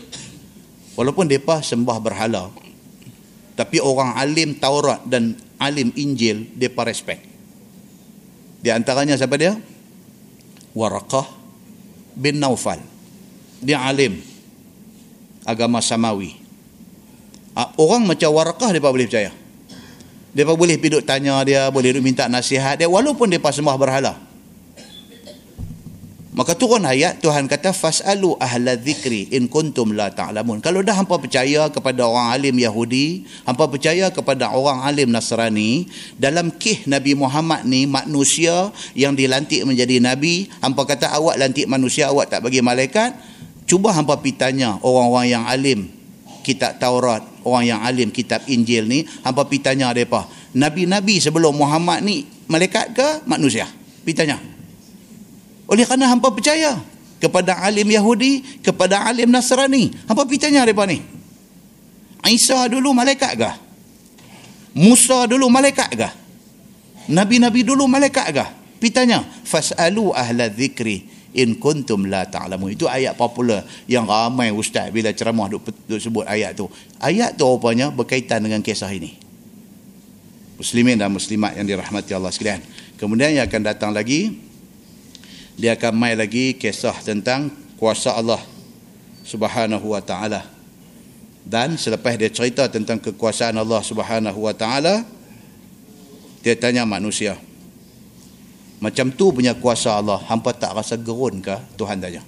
Walaupun 0.94 1.26
depa 1.26 1.66
sembah 1.66 1.98
berhala 1.98 2.54
tapi 3.52 3.78
orang 3.78 4.16
alim 4.16 4.56
Taurat 4.56 5.04
dan 5.04 5.36
alim 5.60 5.92
Injil 5.96 6.48
depa 6.56 6.88
respect. 6.88 7.22
Di 8.62 8.70
antaranya 8.70 9.18
siapa 9.18 9.36
dia? 9.36 9.58
Waraqah 10.72 11.26
bin 12.16 12.40
Naufal. 12.40 12.80
Dia 13.60 13.82
alim 13.84 14.18
agama 15.44 15.82
samawi. 15.84 16.38
Ah, 17.52 17.68
orang 17.76 18.08
macam 18.08 18.32
warakah 18.32 18.72
dia 18.72 18.80
boleh 18.80 19.06
percaya. 19.06 19.32
Dia 20.32 20.48
boleh 20.48 20.80
pergi 20.80 21.04
tanya 21.04 21.44
dia, 21.44 21.68
boleh 21.68 22.00
minta 22.00 22.24
nasihat 22.24 22.80
dia 22.80 22.88
walaupun 22.88 23.28
dia 23.28 23.36
sembah 23.36 23.76
berhala. 23.76 24.16
Maka 26.32 26.56
turun 26.56 26.80
ayat 26.88 27.20
Tuhan 27.20 27.44
kata 27.44 27.76
fasalu 27.76 28.40
ahla 28.40 28.72
dzikri 28.72 29.36
in 29.36 29.52
kuntum 29.52 29.92
la 29.92 30.08
ta'lamun. 30.08 30.64
Kalau 30.64 30.80
dah 30.80 30.96
hangpa 30.96 31.20
percaya 31.20 31.68
kepada 31.68 32.08
orang 32.08 32.32
alim 32.32 32.56
Yahudi, 32.56 33.28
hangpa 33.44 33.68
percaya 33.68 34.08
kepada 34.08 34.48
orang 34.48 34.80
alim 34.80 35.12
Nasrani, 35.12 35.92
dalam 36.16 36.48
kih 36.56 36.88
Nabi 36.88 37.12
Muhammad 37.12 37.68
ni 37.68 37.84
manusia 37.84 38.72
yang 38.96 39.12
dilantik 39.12 39.60
menjadi 39.68 40.00
nabi, 40.00 40.48
hangpa 40.64 40.88
kata 40.88 41.12
awak 41.12 41.36
lantik 41.36 41.68
manusia, 41.68 42.08
awak 42.08 42.32
tak 42.32 42.40
bagi 42.40 42.64
malaikat, 42.64 43.12
cuba 43.68 43.92
hangpa 43.92 44.16
pi 44.24 44.32
tanya 44.32 44.80
orang-orang 44.80 45.28
yang 45.36 45.44
alim 45.44 45.92
kitab 46.40 46.80
Taurat, 46.80 47.20
orang 47.44 47.76
yang 47.76 47.80
alim 47.84 48.08
kitab 48.08 48.40
Injil 48.48 48.88
ni, 48.88 49.04
hangpa 49.20 49.44
pi 49.52 49.60
tanya 49.60 49.92
depa, 49.92 50.24
nabi-nabi 50.56 51.20
sebelum 51.20 51.52
Muhammad 51.60 52.00
ni 52.00 52.24
malaikat 52.48 52.96
ke 52.96 53.28
manusia? 53.28 53.68
Pi 54.00 54.16
tanya. 54.16 54.40
Oleh 55.72 55.88
kerana 55.88 56.12
hampa 56.12 56.28
percaya 56.28 56.76
kepada 57.16 57.56
alim 57.64 57.88
Yahudi, 57.88 58.60
kepada 58.60 59.08
alim 59.08 59.32
Nasrani. 59.32 59.88
Hampa 60.04 60.28
pergi 60.28 60.52
tanya 60.52 60.68
mereka 60.68 60.84
ni. 60.84 61.00
Isa 62.28 62.68
dulu 62.68 62.92
malaikat 62.92 63.32
ke? 63.40 63.50
Musa 64.76 65.24
dulu 65.24 65.48
malaikat 65.48 65.90
ke? 65.96 66.08
Nabi-nabi 67.08 67.64
dulu 67.64 67.88
malaikat 67.88 68.36
ke? 68.36 68.46
Pergi 68.84 68.92
tanya. 68.92 69.24
Fas'alu 69.24 70.12
ahla 70.12 70.52
zikri 70.52 71.08
in 71.32 71.56
kuntum 71.56 72.04
la 72.04 72.28
ta'lamu. 72.28 72.68
Itu 72.68 72.84
ayat 72.84 73.16
popular 73.16 73.64
yang 73.88 74.04
ramai 74.04 74.52
ustaz 74.52 74.92
bila 74.92 75.08
ceramah 75.16 75.48
duk, 75.48 75.72
duk 75.88 75.98
sebut 75.98 76.28
ayat 76.28 76.52
tu. 76.52 76.68
Ayat 77.00 77.40
tu 77.40 77.48
rupanya 77.48 77.88
berkaitan 77.88 78.44
dengan 78.44 78.60
kisah 78.60 78.92
ini. 78.92 79.16
Muslimin 80.60 81.00
dan 81.00 81.08
muslimat 81.08 81.56
yang 81.56 81.64
dirahmati 81.64 82.12
Allah 82.12 82.30
sekalian. 82.30 82.60
Kemudian 83.00 83.34
yang 83.34 83.48
akan 83.48 83.62
datang 83.66 83.90
lagi 83.90 84.51
dia 85.62 85.78
akan 85.78 85.94
mai 85.94 86.18
lagi 86.18 86.58
kisah 86.58 86.98
tentang 87.06 87.46
kuasa 87.78 88.18
Allah 88.18 88.42
Subhanahu 89.22 89.94
wa 89.94 90.02
taala. 90.02 90.42
Dan 91.46 91.78
selepas 91.78 92.18
dia 92.18 92.26
cerita 92.34 92.66
tentang 92.66 92.98
kekuasaan 92.98 93.54
Allah 93.54 93.78
Subhanahu 93.78 94.42
wa 94.42 94.50
taala, 94.50 95.06
dia 96.42 96.58
tanya 96.58 96.82
manusia, 96.82 97.38
macam 98.82 99.14
tu 99.14 99.30
punya 99.30 99.54
kuasa 99.54 99.94
Allah, 99.94 100.18
hampa 100.26 100.50
tak 100.50 100.74
rasa 100.74 100.98
gerun 100.98 101.38
ke? 101.38 101.54
Tuhan 101.78 102.02
tanya. 102.02 102.26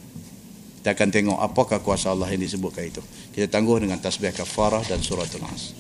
Kita 0.79 0.95
akan 0.95 1.09
tengok 1.11 1.39
apakah 1.43 1.83
kuasa 1.83 2.15
Allah 2.15 2.31
yang 2.31 2.39
disebutkan 2.47 2.87
itu. 2.87 3.03
Kita 3.35 3.51
tangguh 3.51 3.83
dengan 3.83 3.99
tasbih 3.99 4.31
kafarah 4.31 4.87
dan 4.87 5.03
surah 5.03 5.27
Al-Nas. 5.27 5.75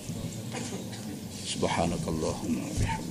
Subhanakallahumma 1.46 2.66
bihamdika 2.74 3.03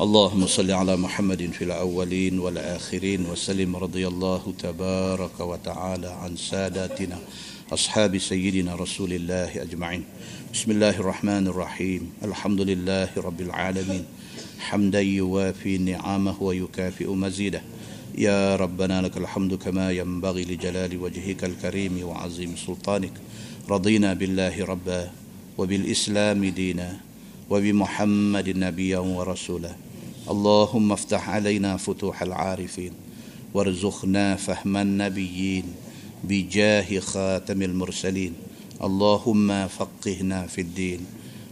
اللهم 0.00 0.46
صل 0.46 0.70
على 0.70 0.96
محمد 0.96 1.50
في 1.52 1.64
الأولين 1.64 2.38
والآخرين 2.38 3.26
وسلم 3.26 3.76
رضي 3.76 4.08
الله 4.08 4.54
تبارك 4.58 5.40
وتعالى 5.40 6.06
عن 6.08 6.36
ساداتنا 6.36 7.18
أصحاب 7.72 8.18
سيدنا 8.18 8.74
رسول 8.74 9.12
الله 9.12 9.62
أجمعين. 9.62 10.04
بسم 10.54 10.70
الله 10.70 10.96
الرحمن 10.96 11.44
الرحيم. 11.52 12.12
الحمد 12.24 12.60
لله 12.60 13.08
رب 13.16 13.40
العالمين. 13.40 14.04
حمدا 14.60 15.00
يوافي 15.00 15.78
نعمه 15.78 16.42
ويكافئ 16.42 17.08
مزيده. 17.12 17.62
يا 18.18 18.56
ربنا 18.56 19.02
لك 19.02 19.16
الحمد 19.16 19.54
كما 19.54 19.92
ينبغي 19.92 20.44
لجلال 20.44 20.96
وجهك 20.96 21.44
الكريم 21.44 22.00
وعظيم 22.02 22.56
سلطانك. 22.56 23.12
رضينا 23.68 24.14
بالله 24.14 24.64
ربا 24.64 25.10
وبالإسلام 25.58 26.40
دينا. 26.44 27.11
وبمحمد 27.52 28.48
نبيا 28.48 28.98
ورسولا. 28.98 29.72
اللهم 30.30 30.92
افتح 30.92 31.30
علينا 31.30 31.76
فتوح 31.76 32.22
العارفين 32.22 32.92
وارزقنا 33.54 34.36
فهم 34.36 34.76
النبيين 34.76 35.64
بجاه 36.24 36.98
خاتم 36.98 37.62
المرسلين. 37.62 38.32
اللهم 38.82 39.68
فقهنا 39.68 40.46
في 40.46 40.60
الدين 40.60 41.00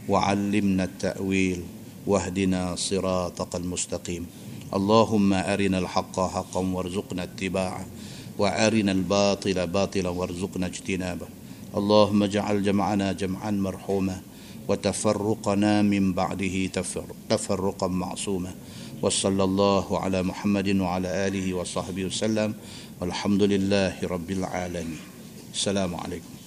وعلمنا 0.09 0.85
التأويل 0.85 1.61
واهدنا 2.07 2.77
صراطك 2.77 3.57
المستقيم. 3.57 4.27
اللهم 4.75 5.33
أرنا 5.33 5.79
الحق 5.79 6.21
حقا 6.21 6.61
وارزقنا 6.61 7.23
اتباعه 7.23 7.87
وأرنا 8.39 8.93
الباطل 8.93 9.67
باطلا 9.67 10.09
وارزقنا 10.09 10.67
اجتنابه. 10.67 11.29
اللهم 11.77 12.23
اجعل 12.23 12.63
جمعنا 12.63 13.13
جمعا 13.13 13.51
مرحوما 13.51 14.21
وتفرقنا 14.71 15.83
من 15.83 16.15
بعده 16.15 16.71
تفرقا 17.29 17.89
معصوما. 17.91 18.55
وصلى 19.03 19.45
الله 19.45 19.87
على 19.99 20.23
محمد 20.23 20.69
وعلى 20.79 21.27
آله 21.27 21.47
وصحبه 21.55 22.05
وسلم. 22.05 22.55
والحمد 23.03 23.43
لله 23.43 23.99
رب 24.07 24.31
العالمين. 24.31 25.03
السلام 25.51 25.95
عليكم. 25.95 26.40